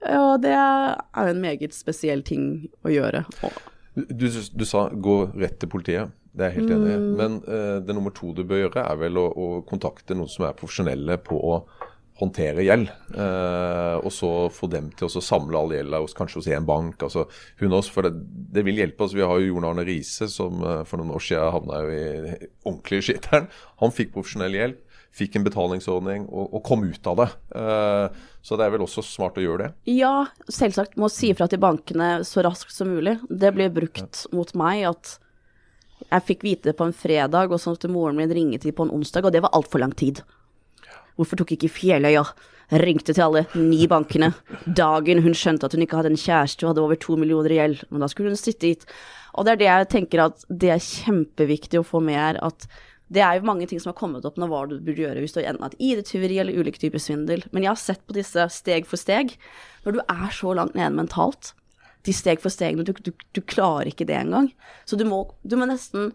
Og 0.04 0.34
det 0.44 0.52
er 0.52 0.98
jo 1.00 1.32
en 1.32 1.40
meget 1.46 1.76
spesiell 1.76 2.26
ting 2.28 2.68
å 2.84 2.92
gjøre. 2.92 3.24
Du, 3.96 4.28
du 4.28 4.66
sa 4.68 4.90
gå 4.92 5.16
rett 5.32 5.62
til 5.62 5.72
politiet. 5.72 6.12
Det 6.34 6.46
er 6.46 6.52
jeg 6.52 6.64
helt 6.64 6.76
enig 6.76 6.94
i. 6.94 7.00
Men 7.22 7.40
uh, 7.46 7.80
det 7.86 7.96
nummer 7.96 8.14
to 8.16 8.32
du 8.34 8.44
bør 8.48 8.66
gjøre, 8.66 8.86
er 8.90 9.02
vel 9.06 9.20
å, 9.22 9.28
å 9.30 9.50
kontakte 9.70 10.18
noen 10.18 10.32
som 10.32 10.48
er 10.48 10.58
profesjonelle 10.58 11.20
på 11.22 11.38
å 11.38 11.58
håndtere 12.20 12.66
gjeld. 12.66 12.92
Eh, 13.18 13.96
og 13.98 14.12
så 14.14 14.30
få 14.54 14.70
dem 14.72 14.92
til 14.98 15.10
å 15.10 15.24
samle 15.24 15.60
all 15.60 15.74
gjelda 15.74 16.02
kanskje 16.18 16.42
hos 16.42 16.50
én 16.54 16.68
bank. 16.68 17.02
altså 17.04 17.26
hun 17.62 17.74
også, 17.74 17.94
for 17.96 18.08
det, 18.08 18.14
det, 18.54 18.66
vil 18.68 18.82
hjelpe 18.82 19.06
oss. 19.06 19.16
Vi 19.18 19.26
har 19.26 19.40
jo 19.40 19.54
Jon 19.54 19.68
Arne 19.70 19.86
Riise 19.88 20.30
som 20.32 20.62
eh, 20.62 20.82
for 20.90 21.02
noen 21.02 21.14
år 21.16 21.24
siden 21.24 21.54
havna 21.56 21.84
jo 21.84 21.94
i 21.94 22.04
ordentlig 22.70 23.04
skitteren. 23.08 23.50
Han 23.82 23.96
fikk 23.96 24.14
profesjonell 24.16 24.58
hjelp, 24.60 24.84
fikk 25.14 25.38
en 25.38 25.46
betalingsordning 25.46 26.28
og, 26.30 26.54
og 26.58 26.64
kom 26.66 26.86
ut 26.86 27.10
av 27.10 27.20
det. 27.24 27.30
Eh, 27.58 28.22
så 28.44 28.60
det 28.60 28.68
er 28.68 28.76
vel 28.76 28.86
også 28.86 29.06
smart 29.06 29.40
å 29.40 29.46
gjøre 29.46 29.66
det? 29.66 29.98
Ja, 29.98 30.16
selvsagt. 30.52 30.98
Må 31.00 31.10
si 31.14 31.34
ifra 31.34 31.50
til 31.50 31.62
bankene 31.64 32.16
så 32.28 32.46
raskt 32.46 32.74
som 32.76 32.94
mulig. 32.94 33.18
Det 33.30 33.54
blir 33.56 33.74
brukt 33.74 34.26
ja. 34.26 34.34
mot 34.38 34.54
meg 34.60 34.86
at 34.94 35.18
jeg 36.10 36.26
fikk 36.28 36.46
vite 36.46 36.72
det 36.72 36.78
på 36.80 36.88
en 36.88 36.96
fredag, 36.96 37.52
og 37.52 37.62
så 37.62 37.74
måtte 37.74 37.92
moren 37.92 38.18
min 38.20 38.34
ringe 38.34 38.60
til 38.62 38.76
på 38.76 38.88
en 38.88 38.94
onsdag, 38.94 39.28
og 39.28 39.36
det 39.36 39.44
var 39.46 39.54
altfor 39.56 39.82
lang 39.84 39.94
tid. 39.98 40.24
Hvorfor 41.18 41.40
tok 41.40 41.54
ikke 41.56 41.72
Fjelløya? 41.72 42.24
Ringte 42.82 43.14
til 43.14 43.22
alle 43.22 43.44
ni 43.60 43.86
bankene. 43.92 44.32
Dagen 44.66 45.22
hun 45.22 45.36
skjønte 45.38 45.68
at 45.68 45.76
hun 45.76 45.84
ikke 45.86 46.00
hadde 46.00 46.14
en 46.14 46.18
kjæreste 46.18 46.66
og 46.66 46.72
hadde 46.72 46.86
over 46.86 46.98
to 46.98 47.18
millioner 47.20 47.54
i 47.54 47.60
gjeld. 47.60 47.84
Men 47.92 48.02
da 48.02 48.10
skulle 48.10 48.32
hun 48.34 48.40
sitte 48.40 48.72
hit. 48.72 48.88
Og 49.38 49.46
det 49.46 49.54
er 49.54 49.60
det 49.62 49.68
jeg 49.68 49.90
tenker 49.92 50.24
at 50.26 50.48
det 50.50 50.72
er 50.74 50.82
kjempeviktig 50.82 51.82
å 51.82 51.86
få 51.86 52.02
med 52.02 52.18
her. 52.18 52.40
At 52.42 52.66
det 53.14 53.22
er 53.22 53.38
jo 53.38 53.46
mange 53.46 53.68
ting 53.70 53.82
som 53.84 53.92
har 53.92 54.00
kommet 54.00 54.26
opp 54.26 54.40
nå 54.42 54.48
hva 54.50 54.64
du 54.70 54.80
burde 54.80 55.04
gjøre 55.04 55.22
hvis 55.22 55.36
du 55.36 55.42
enten 55.44 55.62
har 55.62 55.76
et 55.76 55.84
ID-tyveri 55.86 56.40
eller 56.42 56.58
ulike 56.58 56.82
typer 56.82 57.04
svindel. 57.04 57.44
Men 57.52 57.68
jeg 57.68 57.74
har 57.76 57.82
sett 57.84 58.02
på 58.08 58.18
disse 58.18 58.48
steg 58.56 58.90
for 58.90 59.02
steg. 59.02 59.36
Når 59.86 60.00
du 60.00 60.02
er 60.08 60.32
så 60.34 60.56
langt 60.58 60.78
nede 60.80 60.96
mentalt, 60.98 61.54
de 62.04 62.14
steg 62.16 62.42
for 62.44 62.52
steg, 62.52 62.80
du, 62.84 62.92
du, 62.92 63.12
du 63.14 63.42
klarer 63.42 63.92
ikke 63.92 64.08
det 64.10 64.18
engang. 64.20 64.50
Så 64.90 65.00
du 65.00 65.06
må, 65.08 65.24
du 65.44 65.56
må 65.60 65.68
nesten 65.70 66.12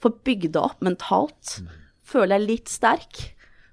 få 0.00 0.12
bygd 0.26 0.54
deg 0.56 0.62
opp 0.62 0.84
mentalt. 0.84 1.60
Føle 2.06 2.34
deg 2.34 2.48
litt 2.48 2.72
sterk. 2.72 3.22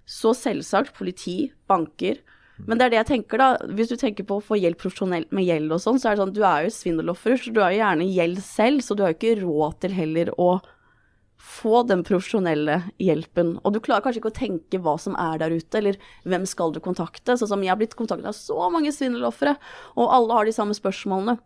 Så 0.08 0.32
selvsagt 0.38 0.96
politi, 0.96 1.50
banker. 1.68 2.22
Men 2.66 2.80
det 2.80 2.88
er 2.88 2.94
det 2.94 3.00
jeg 3.02 3.10
tenker, 3.12 3.42
da. 3.42 3.50
Hvis 3.78 3.92
du 3.92 3.98
tenker 4.00 4.26
på 4.26 4.40
å 4.40 4.44
få 4.44 4.58
hjelp 4.58 4.80
profesjonelt 4.82 5.34
med 5.36 5.46
gjeld 5.46 5.76
og 5.76 5.84
sånn, 5.84 6.00
så 6.02 6.10
er 6.10 6.16
det 6.16 6.24
sånn 6.24 6.34
du 6.34 6.42
er 6.48 6.66
jo 6.66 6.74
svindeloffer, 6.74 7.38
så 7.42 7.54
du 7.54 7.62
har 7.62 7.76
jo 7.76 7.84
gjerne 7.84 8.08
gjeld 8.10 8.42
selv, 8.46 8.82
så 8.86 8.96
du 8.96 9.04
har 9.04 9.14
jo 9.14 9.20
ikke 9.20 9.38
råd 9.44 9.78
til 9.84 9.96
heller 9.98 10.32
å 10.42 10.50
få 11.38 11.84
den 11.88 12.02
profesjonelle 12.08 12.80
hjelpen. 13.02 13.56
Og 13.62 13.76
du 13.76 13.82
klarer 13.84 14.06
kanskje 14.06 14.24
ikke 14.24 14.32
å 14.34 14.40
tenke 14.40 14.80
hva 14.82 14.96
som 15.02 15.16
er 15.22 15.38
der 15.44 15.54
ute, 15.54 15.78
eller 15.80 16.00
hvem 16.26 16.48
skal 16.50 16.74
du 16.74 16.82
kontakte. 16.84 17.38
Sånn 17.38 17.52
som 17.52 17.64
jeg 17.64 17.72
har 17.72 17.80
blitt 17.80 17.98
kontaktet 18.00 18.32
av 18.32 18.38
så 18.38 18.72
mange 18.74 18.92
svindelofre, 18.96 19.54
og 19.96 20.16
alle 20.18 20.40
har 20.40 20.50
de 20.50 20.56
samme 20.56 20.78
spørsmålene. 20.78 21.38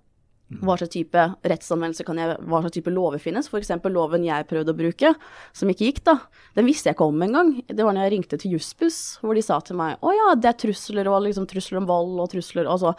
Hva 0.60 0.76
slags 0.76 0.92
type 0.92 1.22
rettsanvendelse 1.48 2.04
kan 2.04 2.20
jeg 2.20 2.36
Hva 2.44 2.60
slags 2.64 2.76
type 2.76 2.92
lover 2.92 3.22
finnes? 3.24 3.48
F.eks. 3.48 3.72
loven 3.88 4.26
jeg 4.28 4.48
prøvde 4.50 4.74
å 4.74 4.78
bruke, 4.78 5.14
som 5.56 5.70
ikke 5.72 5.88
gikk, 5.88 6.02
da. 6.10 6.18
Den 6.58 6.68
visste 6.68 6.90
jeg 6.90 6.98
ikke 6.98 7.08
om 7.08 7.22
engang. 7.24 7.54
Det 7.68 7.86
var 7.86 7.96
når 7.96 8.08
jeg 8.08 8.14
ringte 8.16 8.40
til 8.42 8.58
Jussbuss, 8.58 9.00
hvor 9.24 9.38
de 9.38 9.44
sa 9.46 9.62
til 9.64 9.80
meg 9.80 10.02
å 10.04 10.12
ja, 10.16 10.34
det 10.36 10.50
er 10.52 10.58
trusler 10.66 11.08
og 11.12 11.22
liksom 11.28 11.48
trusler 11.50 11.80
om 11.80 11.88
vold 11.90 12.20
og 12.20 12.34
trusler 12.34 12.68
Altså, 12.72 12.94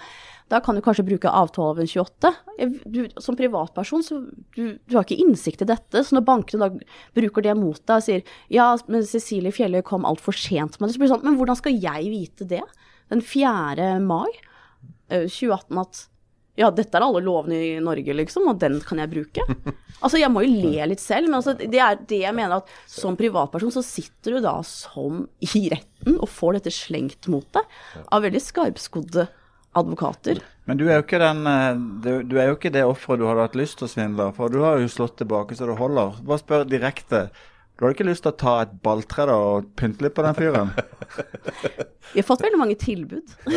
da 0.53 0.61
kan 0.65 0.77
du 0.77 0.83
kanskje 0.85 1.05
bruke 1.07 1.33
avtaleloven 1.33 1.89
28. 1.89 2.33
Du, 2.93 3.03
som 3.23 3.37
privatperson, 3.39 4.05
så 4.05 4.21
du, 4.57 4.79
du, 4.79 4.97
har 4.97 5.05
ikke 5.05 5.21
innsikt 5.21 5.65
i 5.65 5.69
dette. 5.69 6.05
Så 6.05 6.17
når 6.17 6.27
bankene 6.29 6.69
da 6.69 6.95
bruker 7.17 7.45
det 7.45 7.57
mot 7.59 7.81
deg 7.81 7.99
og 7.99 8.07
sier 8.07 8.25
ja, 8.53 8.71
men 8.89 9.05
Cecilie 9.09 9.53
Fjelløy 9.55 9.83
kom 9.87 10.09
altfor 10.09 10.37
sent 10.37 10.79
med 10.79 10.89
det, 10.89 10.97
så 10.97 11.03
blir 11.03 11.11
det 11.11 11.17
sånn, 11.17 11.27
men 11.27 11.39
hvordan 11.41 11.61
skal 11.61 11.77
jeg 11.77 12.09
vite 12.13 12.49
det? 12.49 12.65
Den 13.13 13.25
4. 13.25 13.93
mai 14.05 14.31
2018 15.13 15.77
eh, 15.77 15.83
at 15.83 16.07
ja, 16.59 16.67
dette 16.75 16.99
er 16.99 17.05
alle 17.07 17.23
lovene 17.25 17.57
i 17.57 17.69
Norge, 17.81 18.13
liksom, 18.19 18.45
og 18.51 18.59
den 18.61 18.75
kan 18.85 19.01
jeg 19.03 19.13
bruke. 19.15 19.47
Altså, 20.03 20.19
jeg 20.19 20.33
må 20.35 20.41
jo 20.43 20.49
le 20.51 20.87
litt 20.91 20.99
selv, 20.99 21.29
men 21.29 21.37
altså, 21.39 21.53
det 21.55 21.79
er 21.79 21.95
det 22.11 22.17
jeg 22.25 22.35
mener 22.35 22.57
at 22.57 22.71
som 22.91 23.15
privatperson 23.15 23.71
så 23.71 23.85
sitter 23.87 24.35
du 24.35 24.39
da 24.43 24.57
som 24.67 25.21
i 25.39 25.69
retten 25.71 26.17
og 26.17 26.27
får 26.27 26.57
dette 26.57 26.73
slengt 26.75 27.29
mot 27.31 27.47
deg 27.55 27.63
av 28.11 28.25
veldig 28.25 28.41
skarpskodde 28.43 29.29
advokater. 29.79 30.41
Men 30.67 30.81
du 30.81 30.89
er 30.89 30.99
jo 30.99 31.05
ikke, 31.05 31.21
den, 31.23 31.47
eh, 31.47 31.79
du, 32.03 32.11
du 32.27 32.35
er 32.35 32.51
jo 32.51 32.57
ikke 32.59 32.75
det 32.75 32.83
offeret 32.83 33.23
du 33.23 33.29
hadde 33.29 33.47
hatt 33.47 33.55
lyst 33.63 33.79
til 33.79 33.87
å 33.87 33.93
svindle, 33.95 34.27
for 34.35 34.51
du 34.51 34.59
har 34.67 34.83
jo 34.83 34.91
slått 34.91 35.15
tilbake 35.23 35.55
så 35.55 35.71
det 35.71 35.79
holder. 35.79 36.19
Bare 36.27 36.43
spør 36.43 36.67
direkte. 36.67 37.29
Du 37.79 37.87
har 37.87 37.95
ikke 37.95 38.09
lyst 38.11 38.27
til 38.27 38.35
å 38.35 38.41
ta 38.43 38.59
et 38.67 38.75
balltre 38.83 39.31
og 39.39 39.71
pynte 39.79 40.03
litt 40.03 40.19
på 40.19 40.27
den 40.27 40.35
fyren? 40.35 40.75
Vi 42.13 42.19
har 42.19 42.27
fått 42.27 42.43
veldig 42.43 42.59
mange 42.61 42.75
tilbud. 42.83 43.39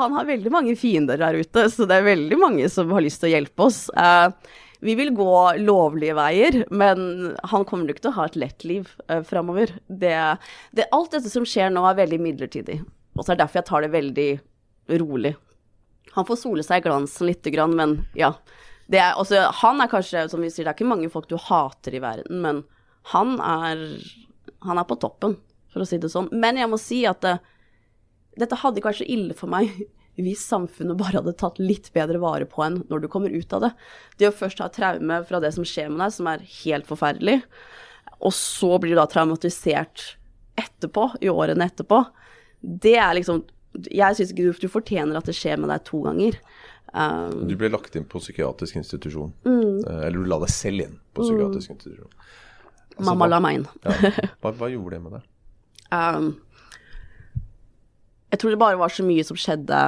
han 0.00 0.16
har 0.16 0.28
veldig 0.28 0.52
mange 0.52 0.74
fiender 0.78 1.20
der 1.20 1.38
ute, 1.40 1.66
så 1.72 1.86
det 1.88 2.00
er 2.00 2.08
veldig 2.08 2.38
mange 2.40 2.68
som 2.72 2.90
har 2.94 3.04
lyst 3.04 3.22
til 3.22 3.30
å 3.30 3.34
hjelpe 3.34 3.66
oss. 3.66 3.84
Uh, 3.94 4.32
vi 4.80 4.94
vil 4.96 5.12
gå 5.12 5.34
lovlige 5.60 6.16
veier, 6.16 6.62
men 6.72 7.34
han 7.52 7.66
kommer 7.68 7.90
nok 7.90 8.00
til 8.00 8.12
å 8.12 8.16
ha 8.16 8.26
et 8.30 8.38
lett 8.40 8.64
liv 8.64 8.88
uh, 9.10 9.20
framover. 9.26 9.74
Det, 9.86 10.16
det, 10.76 10.88
alt 10.96 11.12
dette 11.16 11.32
som 11.32 11.44
skjer 11.48 11.72
nå, 11.74 11.84
er 11.84 12.00
veldig 12.00 12.20
midlertidig. 12.24 12.80
Og 13.16 13.22
så 13.22 13.32
er 13.32 13.36
det 13.36 13.44
derfor 13.44 13.60
jeg 13.60 13.68
tar 13.68 13.84
det 13.84 13.92
veldig 13.92 14.30
rolig. 15.02 15.34
Han 16.16 16.26
får 16.26 16.40
sole 16.40 16.64
seg 16.66 16.80
i 16.80 16.88
glansen 16.88 17.28
lite 17.28 17.52
grann, 17.54 17.76
men 17.76 18.00
ja. 18.18 18.32
Er, 18.90 19.12
også, 19.20 19.44
han 19.60 19.78
er 19.84 19.90
kanskje, 19.90 20.24
som 20.32 20.42
vi 20.42 20.48
sier, 20.50 20.66
det 20.66 20.72
er 20.72 20.78
ikke 20.80 20.90
mange 20.90 21.10
folk 21.12 21.28
du 21.30 21.36
hater 21.38 21.94
i 21.94 22.02
verden, 22.02 22.40
men 22.42 22.64
han 23.12 23.36
er, 23.38 23.84
han 24.66 24.80
er 24.80 24.88
på 24.88 24.98
toppen, 24.98 25.36
for 25.70 25.84
å 25.84 25.86
si 25.86 26.00
det 26.02 26.10
sånn. 26.10 26.26
Men 26.32 26.58
jeg 26.58 26.70
må 26.72 26.80
si 26.80 27.04
at 27.06 27.22
uh, 27.28 27.38
dette 28.38 28.58
hadde 28.60 28.78
ikke 28.78 28.92
vært 28.92 29.02
så 29.02 29.10
ille 29.10 29.36
for 29.38 29.50
meg 29.52 29.72
hvis 30.20 30.42
samfunnet 30.44 30.98
bare 31.00 31.20
hadde 31.20 31.36
tatt 31.40 31.60
litt 31.62 31.88
bedre 31.96 32.20
vare 32.20 32.46
på 32.48 32.62
en 32.66 32.82
når 32.90 33.04
du 33.04 33.10
kommer 33.12 33.32
ut 33.32 33.52
av 33.56 33.64
det. 33.64 33.70
Det 34.20 34.28
å 34.28 34.36
først 34.36 34.60
ha 34.60 34.68
traume 34.72 35.22
fra 35.24 35.40
det 35.40 35.54
som 35.56 35.64
skjer 35.64 35.88
med 35.88 36.02
deg, 36.02 36.12
som 36.12 36.28
er 36.28 36.42
helt 36.60 36.88
forferdelig, 36.90 37.38
og 38.20 38.34
så 38.36 38.74
blir 38.80 38.92
du 38.92 39.00
da 39.00 39.06
traumatisert 39.08 40.10
etterpå, 40.60 41.06
i 41.24 41.30
årene 41.32 41.70
etterpå, 41.70 42.02
det 42.60 42.98
er 43.00 43.14
liksom 43.16 43.46
Jeg 43.94 44.16
syns 44.18 44.32
ikke 44.34 44.50
du, 44.50 44.68
fortjener 44.68 45.16
at 45.16 45.28
det 45.30 45.36
skjer 45.38 45.60
med 45.62 45.70
deg 45.70 45.84
to 45.86 46.00
ganger. 46.02 46.34
Um, 46.90 47.46
du 47.46 47.54
ble 47.54 47.68
lagt 47.70 47.94
inn 47.94 48.06
på 48.10 48.18
psykiatrisk 48.18 48.80
institusjon. 48.80 49.30
Mm. 49.46 49.76
Eh, 49.86 50.00
eller 50.08 50.16
du 50.18 50.26
la 50.26 50.40
deg 50.42 50.50
selv 50.50 50.82
inn 50.88 50.96
på 51.14 51.22
psykiatrisk 51.22 51.70
mm. 51.70 51.76
institusjon. 51.76 52.16
Altså, 52.90 53.04
Mamma 53.06 53.28
la 53.30 53.38
meg 53.44 53.60
inn. 53.60 53.68
ja, 53.86 54.10
hva, 54.42 54.50
hva, 54.50 54.70
gjorde 54.72 54.96
det 54.96 55.04
med 55.04 55.14
deg? 55.14 55.28
Um, 55.94 56.32
jeg 58.30 58.40
tror 58.40 58.54
det 58.54 58.60
bare 58.62 58.78
var 58.80 58.92
så 58.94 59.04
mye 59.06 59.24
som 59.26 59.38
skjedde 59.38 59.80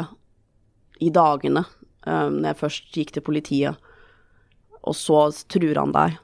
i 1.02 1.10
dagene 1.14 1.64
um, 2.06 2.40
når 2.40 2.48
jeg 2.52 2.60
først 2.60 2.98
gikk 2.98 3.14
til 3.14 3.24
politiet, 3.26 3.88
og 4.82 4.96
så 4.98 5.24
truer 5.52 5.78
han 5.78 5.94
deg. 5.94 6.18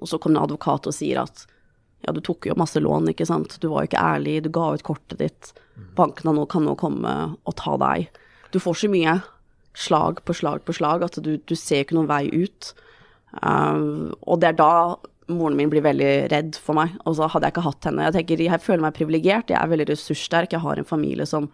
Og 0.00 0.10
så 0.10 0.18
kommer 0.18 0.40
en 0.40 0.48
advokat 0.48 0.88
og 0.90 0.96
sier 0.96 1.22
at 1.22 1.44
ja, 2.00 2.14
du 2.16 2.22
tok 2.24 2.48
jo 2.48 2.56
masse 2.58 2.80
lån, 2.80 3.12
ikke 3.12 3.28
sant, 3.28 3.58
du 3.60 3.68
var 3.70 3.84
jo 3.84 3.90
ikke 3.90 4.06
ærlig, 4.14 4.38
du 4.44 4.50
ga 4.54 4.70
ut 4.74 4.86
kortet 4.86 5.20
ditt, 5.20 5.52
bankene 5.98 6.32
nå 6.36 6.46
kan 6.50 6.64
nå 6.66 6.74
komme 6.80 7.12
og 7.44 7.56
ta 7.60 7.76
deg. 7.80 8.08
Du 8.50 8.58
får 8.62 8.80
så 8.82 8.90
mye 8.90 9.20
slag 9.78 10.24
på 10.26 10.34
slag 10.34 10.64
på 10.66 10.74
slag 10.74 11.04
at 11.06 11.20
du, 11.22 11.36
du 11.38 11.54
ser 11.54 11.84
ikke 11.84 11.98
noen 11.98 12.10
vei 12.10 12.24
ut. 12.32 12.72
Um, 13.38 14.10
og 14.26 14.40
det 14.42 14.50
er 14.50 14.58
da 14.58 14.72
moren 15.32 15.58
min 15.58 15.70
blir 15.72 15.84
veldig 15.84 16.12
redd 16.32 16.58
for 16.60 16.78
meg. 16.78 16.94
Og 17.04 17.18
så 17.18 17.28
hadde 17.30 17.48
jeg 17.48 17.56
ikke 17.56 17.66
hatt 17.66 17.88
henne. 17.88 18.06
Jeg 18.08 18.16
tenker, 18.18 18.44
jeg 18.46 18.64
føler 18.64 18.84
meg 18.84 18.96
privilegert, 18.96 19.52
jeg 19.52 19.58
er 19.60 19.70
veldig 19.72 19.88
ressurssterk. 19.92 20.54
Jeg 20.56 20.64
har 20.64 20.80
en 20.80 20.88
familie 20.88 21.26
som 21.28 21.50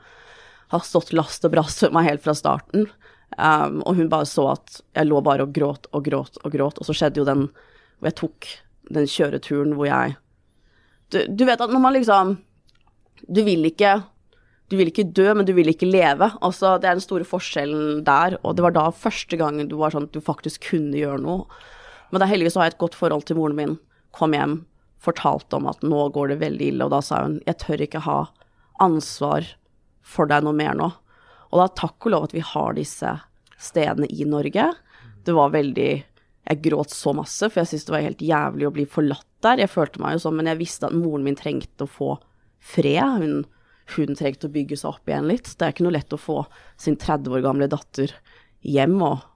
har 0.72 0.82
stått 0.86 1.12
last 1.14 1.46
og 1.46 1.54
brast 1.54 1.84
for 1.84 1.94
meg 1.94 2.08
helt 2.08 2.24
fra 2.24 2.34
starten. 2.36 2.88
Um, 3.36 3.80
og 3.82 3.98
hun 3.98 4.10
bare 4.10 4.26
så 4.28 4.48
at 4.54 4.80
jeg 4.94 5.08
lå 5.08 5.20
bare 5.24 5.44
og 5.46 5.54
gråt 5.54 5.88
og 5.92 6.04
gråt 6.06 6.38
og 6.42 6.52
gråt. 6.54 6.80
Og 6.80 6.88
så 6.88 6.96
skjedde 6.96 7.22
jo 7.22 7.28
den 7.28 7.48
hvor 7.50 8.10
jeg 8.10 8.18
tok 8.20 8.50
den 8.96 9.08
kjøreturen 9.10 9.72
hvor 9.74 9.88
jeg 9.88 10.14
du, 11.10 11.20
du 11.26 11.44
vet 11.46 11.60
at 11.62 11.70
når 11.70 11.82
man 11.82 11.94
liksom 11.94 12.36
Du 13.30 13.40
vil 13.46 13.64
ikke 13.68 14.00
du 14.66 14.74
vil 14.74 14.88
ikke 14.90 15.06
dø, 15.14 15.28
men 15.30 15.46
du 15.46 15.52
vil 15.54 15.70
ikke 15.70 15.86
leve. 15.86 16.26
Altså, 16.42 16.72
det 16.82 16.88
er 16.88 16.96
den 16.98 17.04
store 17.04 17.26
forskjellen 17.28 18.00
der. 18.02 18.34
Og 18.42 18.56
det 18.58 18.64
var 18.64 18.72
da 18.74 18.88
første 18.90 19.38
gangen 19.38 19.68
du 19.70 19.76
var 19.78 19.94
sånn 19.94 20.08
at 20.08 20.16
du 20.16 20.18
faktisk 20.18 20.66
kunne 20.72 20.98
gjøre 20.98 21.22
noe. 21.22 21.44
Men 22.10 22.22
da 22.22 22.28
heldigvis 22.30 22.56
så 22.56 22.62
har 22.62 22.70
jeg 22.70 22.76
et 22.76 22.82
godt 22.84 22.98
forhold 22.98 23.26
til 23.28 23.38
moren 23.38 23.58
min. 23.58 23.76
Kom 24.16 24.34
hjem, 24.36 24.60
fortalte 25.02 25.58
om 25.58 25.68
at 25.70 25.84
nå 25.86 26.08
går 26.14 26.32
det 26.32 26.40
veldig 26.42 26.72
ille, 26.72 26.86
og 26.86 26.94
da 26.94 27.02
sa 27.04 27.22
hun 27.24 27.40
jeg 27.46 27.60
tør 27.62 27.84
ikke 27.86 28.04
ha 28.06 28.18
ansvar 28.82 29.46
for 30.06 30.30
deg 30.30 30.44
noe 30.46 30.56
mer 30.56 30.76
nå. 30.78 30.90
Og 31.52 31.62
da 31.62 31.68
takk 31.78 32.06
og 32.06 32.14
lov 32.14 32.28
at 32.28 32.36
vi 32.36 32.44
har 32.44 32.76
disse 32.76 33.14
stedene 33.62 34.08
i 34.12 34.26
Norge. 34.28 34.70
Det 35.24 35.34
var 35.34 35.54
veldig 35.54 35.90
Jeg 36.46 36.62
gråt 36.62 36.92
så 36.94 37.10
masse, 37.10 37.42
for 37.50 37.58
jeg 37.58 37.66
syntes 37.72 37.84
det 37.88 37.90
var 37.90 38.02
helt 38.04 38.20
jævlig 38.22 38.66
å 38.68 38.74
bli 38.76 38.84
forlatt 38.86 39.26
der. 39.42 39.58
Jeg 39.64 39.72
følte 39.72 39.98
meg 39.98 40.12
jo 40.14 40.20
sånn, 40.22 40.36
men 40.38 40.46
jeg 40.46 40.60
visste 40.60 40.86
at 40.86 40.94
moren 40.94 41.24
min 41.26 41.34
trengte 41.34 41.88
å 41.88 41.90
få 41.90 42.10
fred. 42.62 43.16
Hun, 43.18 43.40
hun 43.96 44.14
trengte 44.14 44.46
å 44.46 44.52
bygge 44.54 44.78
seg 44.78 44.92
opp 44.92 45.10
igjen 45.10 45.26
litt. 45.26 45.50
Det 45.50 45.66
er 45.66 45.74
ikke 45.74 45.88
noe 45.88 45.96
lett 45.96 46.14
å 46.14 46.20
få 46.22 46.44
sin 46.78 46.94
30 47.02 47.34
år 47.34 47.42
gamle 47.48 47.66
datter 47.72 48.14
hjem, 48.62 48.94
og 49.02 49.26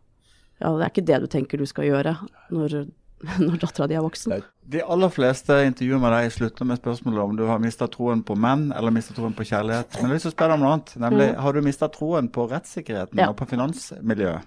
ja, 0.60 0.70
det 0.76 0.84
er 0.84 0.90
ikke 0.92 1.06
det 1.08 1.20
du 1.22 1.26
tenker 1.32 1.58
du 1.60 1.66
skal 1.68 1.86
gjøre 1.88 2.12
når, 2.52 2.74
når 3.46 3.60
dattera 3.62 3.86
di 3.90 3.96
er 3.98 4.04
voksen. 4.04 4.42
De 4.70 4.82
aller 4.84 5.10
fleste 5.10 5.56
intervjuer 5.66 5.98
med 6.02 6.12
deg 6.14 6.30
slutter 6.34 6.68
med 6.68 6.78
spørsmålet 6.78 7.22
om 7.24 7.36
du 7.38 7.44
har 7.48 7.58
mista 7.62 7.88
troen 7.90 8.20
på 8.22 8.36
menn 8.38 8.68
eller 8.76 8.92
mista 8.94 9.16
troen 9.16 9.34
på 9.34 9.46
kjærlighet. 9.48 9.96
Men 9.96 10.04
jeg 10.04 10.10
har 10.10 10.14
lyst 10.18 10.26
til 10.28 10.32
å 10.32 10.36
spørre 10.36 10.54
om 10.58 10.62
noe 10.62 10.72
annet. 10.76 10.92
Nemlig, 11.02 11.28
har 11.42 11.56
du 11.56 11.60
mista 11.66 11.88
troen 11.90 12.28
på 12.30 12.46
rettssikkerheten 12.52 13.18
Ja. 13.18 13.30
og 13.32 13.36
på 13.40 13.48
finansmiljøet? 13.50 14.46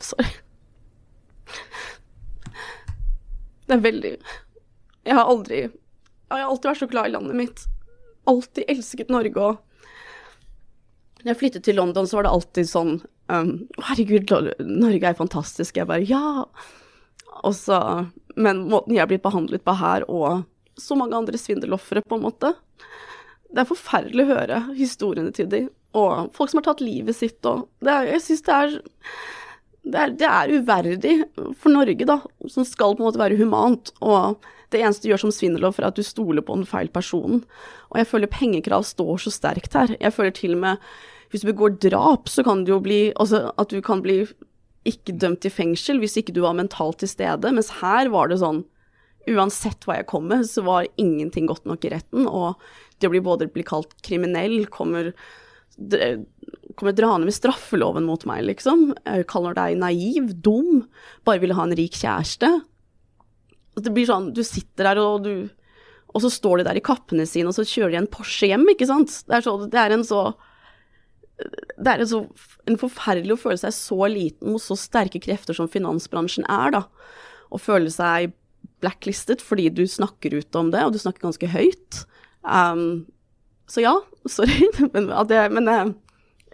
Sorry. 0.00 0.30
Det 3.68 3.76
er 3.76 3.82
veldig 3.84 4.12
Jeg 5.08 5.14
har 5.18 5.26
aldri 5.28 5.58
Jeg 5.64 6.32
har 6.32 6.44
alltid 6.48 6.70
vært 6.70 6.80
så 6.82 6.88
glad 6.92 7.08
i 7.08 7.12
landet 7.16 7.36
mitt. 7.36 7.64
Alltid 8.28 8.64
elsket 8.68 9.10
Norge 9.12 9.36
og 9.42 9.58
Når 11.24 11.32
jeg 11.32 11.40
flyttet 11.40 11.64
til 11.66 11.76
London, 11.76 12.06
så 12.06 12.16
var 12.18 12.28
det 12.28 12.32
alltid 12.36 12.68
sånn 12.70 12.92
um, 13.28 13.52
Herregud, 13.88 14.32
Norge 14.60 15.10
er 15.10 15.18
fantastisk. 15.18 15.76
Jeg 15.76 15.88
bare 15.88 16.06
Ja. 16.08 16.44
Så 17.54 17.78
Men 18.36 18.64
måten 18.70 18.94
jeg 18.96 19.04
er 19.04 19.10
blitt 19.10 19.22
behandlet 19.22 19.62
på 19.64 19.74
her, 19.78 20.04
og 20.10 20.44
så 20.78 20.96
mange 20.98 21.16
andre 21.16 21.38
svindelofre, 21.38 22.02
på 22.02 22.16
en 22.16 22.22
måte 22.22 22.54
Det 23.50 23.62
er 23.62 23.68
forferdelig 23.68 24.24
å 24.24 24.34
høre 24.34 24.58
historiene 24.76 25.32
til 25.34 25.48
dem, 25.48 25.68
og 25.94 26.34
folk 26.34 26.50
som 26.50 26.60
har 26.60 26.68
tatt 26.68 26.84
livet 26.84 27.16
sitt, 27.16 27.38
og 27.46 27.68
det 27.80 27.90
er, 27.90 28.10
Jeg 28.12 28.24
syns 28.26 28.42
det 28.42 28.54
er 28.54 28.80
det 29.88 29.98
er, 29.98 30.14
det 30.20 30.28
er 30.28 30.52
uverdig 30.52 31.14
for 31.56 31.72
Norge, 31.72 32.04
da, 32.04 32.18
som 32.50 32.66
skal 32.66 32.96
på 32.96 33.02
en 33.02 33.08
måte 33.08 33.20
være 33.20 33.38
humant. 33.38 33.92
Og 34.04 34.36
det 34.72 34.82
eneste 34.82 35.06
du 35.06 35.12
gjør 35.12 35.22
som 35.22 35.32
svindeloffer, 35.32 35.84
er 35.84 35.92
at 35.92 35.98
du 35.98 36.04
stoler 36.04 36.44
på 36.44 36.58
den 36.58 36.68
feil 36.68 36.90
personen. 36.92 37.44
Og 37.88 38.00
jeg 38.00 38.10
føler 38.10 38.32
pengekrav 38.32 38.84
står 38.84 39.24
så 39.24 39.32
sterkt 39.32 39.78
her. 39.78 39.94
Jeg 39.96 40.12
føler 40.12 40.34
til 40.36 40.56
og 40.58 40.62
med 40.66 40.90
hvis 41.32 41.44
du 41.44 41.50
begår 41.50 41.76
drap, 41.82 42.28
så 42.30 42.44
kan 42.46 42.64
du 42.64 42.72
jo 42.74 42.82
bli 42.84 43.00
Altså 43.20 43.50
at 43.60 43.72
du 43.72 43.82
kan 43.84 44.02
bli 44.04 44.22
ikke 44.88 45.16
dømt 45.20 45.42
til 45.44 45.52
fengsel 45.52 46.00
hvis 46.00 46.16
ikke 46.20 46.32
du 46.36 46.42
var 46.44 46.56
mentalt 46.56 47.02
til 47.02 47.10
stede. 47.10 47.52
Mens 47.52 47.70
her 47.82 48.10
var 48.14 48.30
det 48.30 48.40
sånn 48.42 48.64
Uansett 49.28 49.84
hva 49.84 49.98
jeg 49.98 50.06
kom 50.08 50.24
med, 50.30 50.46
så 50.48 50.62
var 50.64 50.86
ingenting 50.96 51.44
godt 51.50 51.66
nok 51.68 51.82
i 51.84 51.90
retten. 51.92 52.24
Og 52.24 52.56
det 52.96 53.10
å 53.10 53.12
bli 53.12 53.20
både 53.20 53.50
bli 53.52 53.64
kalt 53.66 53.92
kriminell 54.00 54.62
kommer 54.72 55.12
kommer 56.78 56.94
draende 56.96 57.28
med 57.28 57.36
straffeloven 57.36 58.06
mot 58.06 58.24
meg, 58.26 58.42
liksom. 58.48 58.88
Jeg 59.04 59.28
kaller 59.30 59.54
deg 59.54 59.76
naiv, 59.78 60.32
dum, 60.42 60.86
bare 61.26 61.42
ville 61.42 61.54
ha 61.54 61.66
en 61.66 61.76
rik 61.78 61.94
kjæreste. 61.98 62.50
Det 63.78 63.92
blir 63.94 64.08
sånn, 64.08 64.32
du 64.34 64.42
sitter 64.46 64.90
der 64.90 65.00
og 65.02 65.22
du 65.28 65.32
Og 66.16 66.22
så 66.24 66.30
står 66.32 66.58
de 66.58 66.64
der 66.64 66.78
i 66.80 66.82
kappene 66.82 67.26
sine, 67.28 67.50
og 67.50 67.54
så 67.54 67.66
kjører 67.68 67.92
de 67.92 67.98
en 68.00 68.06
Porsche 68.08 68.48
hjem, 68.48 68.64
ikke 68.72 68.86
sant. 68.88 69.12
Det 69.28 69.34
er, 69.36 69.42
så, 69.44 69.52
det 69.68 69.76
er 69.76 69.92
en 69.92 70.06
så 70.08 70.22
det 71.38 71.92
er 71.92 72.02
en, 72.02 72.10
så, 72.10 72.20
en 72.66 72.78
forferdelig 72.80 73.36
å 73.36 73.40
føle 73.40 73.60
seg 73.60 73.74
så 73.76 74.08
liten 74.10 74.52
mot 74.52 74.62
så 74.62 74.76
sterke 74.78 75.20
krefter 75.22 75.56
som 75.56 75.70
finansbransjen 75.70 76.46
er, 76.50 76.74
da. 76.74 76.82
Å 77.54 77.60
føle 77.62 77.92
seg 77.92 78.34
blacklistet 78.82 79.42
fordi 79.42 79.68
du 79.74 79.84
snakker 79.90 80.34
ut 80.38 80.58
om 80.58 80.72
det, 80.74 80.82
og 80.84 80.94
du 80.94 81.00
snakker 81.02 81.28
ganske 81.28 81.50
høyt. 81.52 82.02
Um, 82.42 83.06
så 83.70 83.84
ja, 83.84 83.94
sorry, 84.36 84.70
men, 84.92 85.10
det, 85.30 85.40
men 85.54 85.70
eh, 85.70 85.96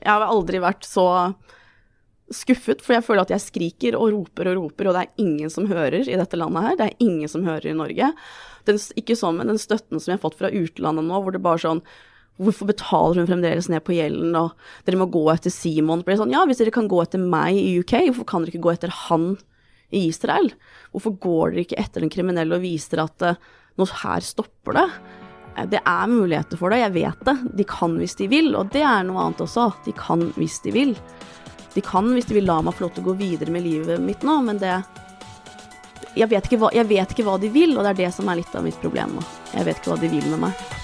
jeg 0.01 0.11
har 0.11 0.27
aldri 0.27 0.61
vært 0.63 0.87
så 0.89 1.07
skuffet, 2.33 2.81
for 2.85 2.97
jeg 2.97 3.05
føler 3.05 3.25
at 3.25 3.33
jeg 3.35 3.45
skriker 3.45 3.97
og 3.99 4.11
roper 4.15 4.49
og 4.51 4.59
roper, 4.63 4.89
og 4.89 4.97
det 4.97 5.05
er 5.05 5.25
ingen 5.25 5.53
som 5.53 5.69
hører 5.69 6.09
i 6.09 6.19
dette 6.19 6.39
landet 6.41 6.65
her. 6.67 6.79
Det 6.81 6.87
er 6.89 7.05
ingen 7.05 7.31
som 7.31 7.45
hører 7.47 7.69
i 7.71 7.77
Norge. 7.77 8.11
Den, 8.69 8.81
ikke 9.01 9.17
sånn 9.19 9.37
men 9.39 9.53
den 9.53 9.61
støtten 9.61 10.01
som 10.01 10.13
jeg 10.13 10.19
har 10.19 10.25
fått 10.25 10.39
fra 10.41 10.53
utlandet 10.53 11.05
nå, 11.05 11.21
hvor 11.21 11.35
det 11.35 11.43
bare 11.45 11.61
sånn 11.61 11.83
Hvorfor 12.43 12.67
betaler 12.67 13.21
hun 13.21 13.29
fremdeles 13.29 13.69
ned 13.71 13.85
på 13.87 13.95
gjelden, 13.95 14.33
og 14.35 14.55
dere 14.87 14.99
må 14.99 15.07
gå 15.13 15.23
etter 15.31 15.53
Simon? 15.55 16.03
Blir 16.03 16.19
sånn, 16.19 16.33
ja, 16.35 16.43
hvis 16.49 16.59
dere 16.59 16.75
kan 16.75 16.89
gå 16.91 16.99
etter 17.05 17.23
meg 17.23 17.55
i 17.61 17.77
UK, 17.79 17.95
hvorfor 18.09 18.27
kan 18.27 18.43
dere 18.43 18.57
ikke 18.57 18.65
gå 18.67 18.73
etter 18.73 18.95
han 19.05 19.29
i 19.95 20.09
Israel? 20.09 20.51
Hvorfor 20.91 21.15
går 21.23 21.55
dere 21.55 21.67
ikke 21.69 21.79
etter 21.79 22.03
den 22.03 22.11
kriminelle 22.11 22.59
og 22.59 22.65
viser 22.65 23.05
at 23.05 23.23
uh, 23.23 23.39
nå 23.79 23.87
her 24.03 24.27
stopper 24.27 24.81
det? 24.81 24.89
Eh, 25.55 25.69
Det 25.71 25.81
er 25.87 26.11
muligheter 26.11 26.59
for 26.59 26.75
det, 26.75 26.83
jeg 26.83 26.97
vet 26.99 27.25
det. 27.31 27.37
De 27.63 27.69
kan 27.71 27.95
hvis 28.03 28.19
de 28.19 28.29
vil, 28.33 28.51
og 28.59 28.75
det 28.75 28.83
er 28.83 29.07
noe 29.07 29.29
annet 29.29 29.47
også. 29.47 29.71
De 29.87 29.95
kan 29.95 30.27
hvis 30.35 30.59
de 30.67 30.75
vil. 30.75 30.95
De 31.75 31.83
kan 31.87 32.11
hvis 32.15 32.27
de 32.27 32.39
vil 32.41 32.51
la 32.51 32.61
meg 32.63 32.75
få 32.75 32.89
lov 32.89 32.97
til 32.97 33.07
å 33.07 33.11
gå 33.13 33.19
videre 33.23 33.55
med 33.55 33.63
livet 33.67 34.03
mitt 34.03 34.27
nå, 34.27 34.41
men 34.47 34.59
det 34.63 34.75
jeg 36.15 36.31
vet, 36.31 36.47
hva, 36.59 36.69
jeg 36.71 36.87
vet 36.87 37.11
ikke 37.11 37.25
hva 37.27 37.39
de 37.43 37.49
vil, 37.51 37.73
og 37.75 37.83
det 37.83 37.95
er 37.95 38.03
det 38.05 38.15
som 38.15 38.29
er 38.31 38.39
litt 38.39 38.55
av 38.55 38.63
mitt 38.63 38.79
problem 38.83 39.17
nå. 39.19 39.23
Jeg 39.51 39.67
vet 39.67 39.81
ikke 39.81 39.95
hva 39.95 40.03
de 40.03 40.11
vil 40.13 40.29
med 40.31 40.45
meg. 40.47 40.84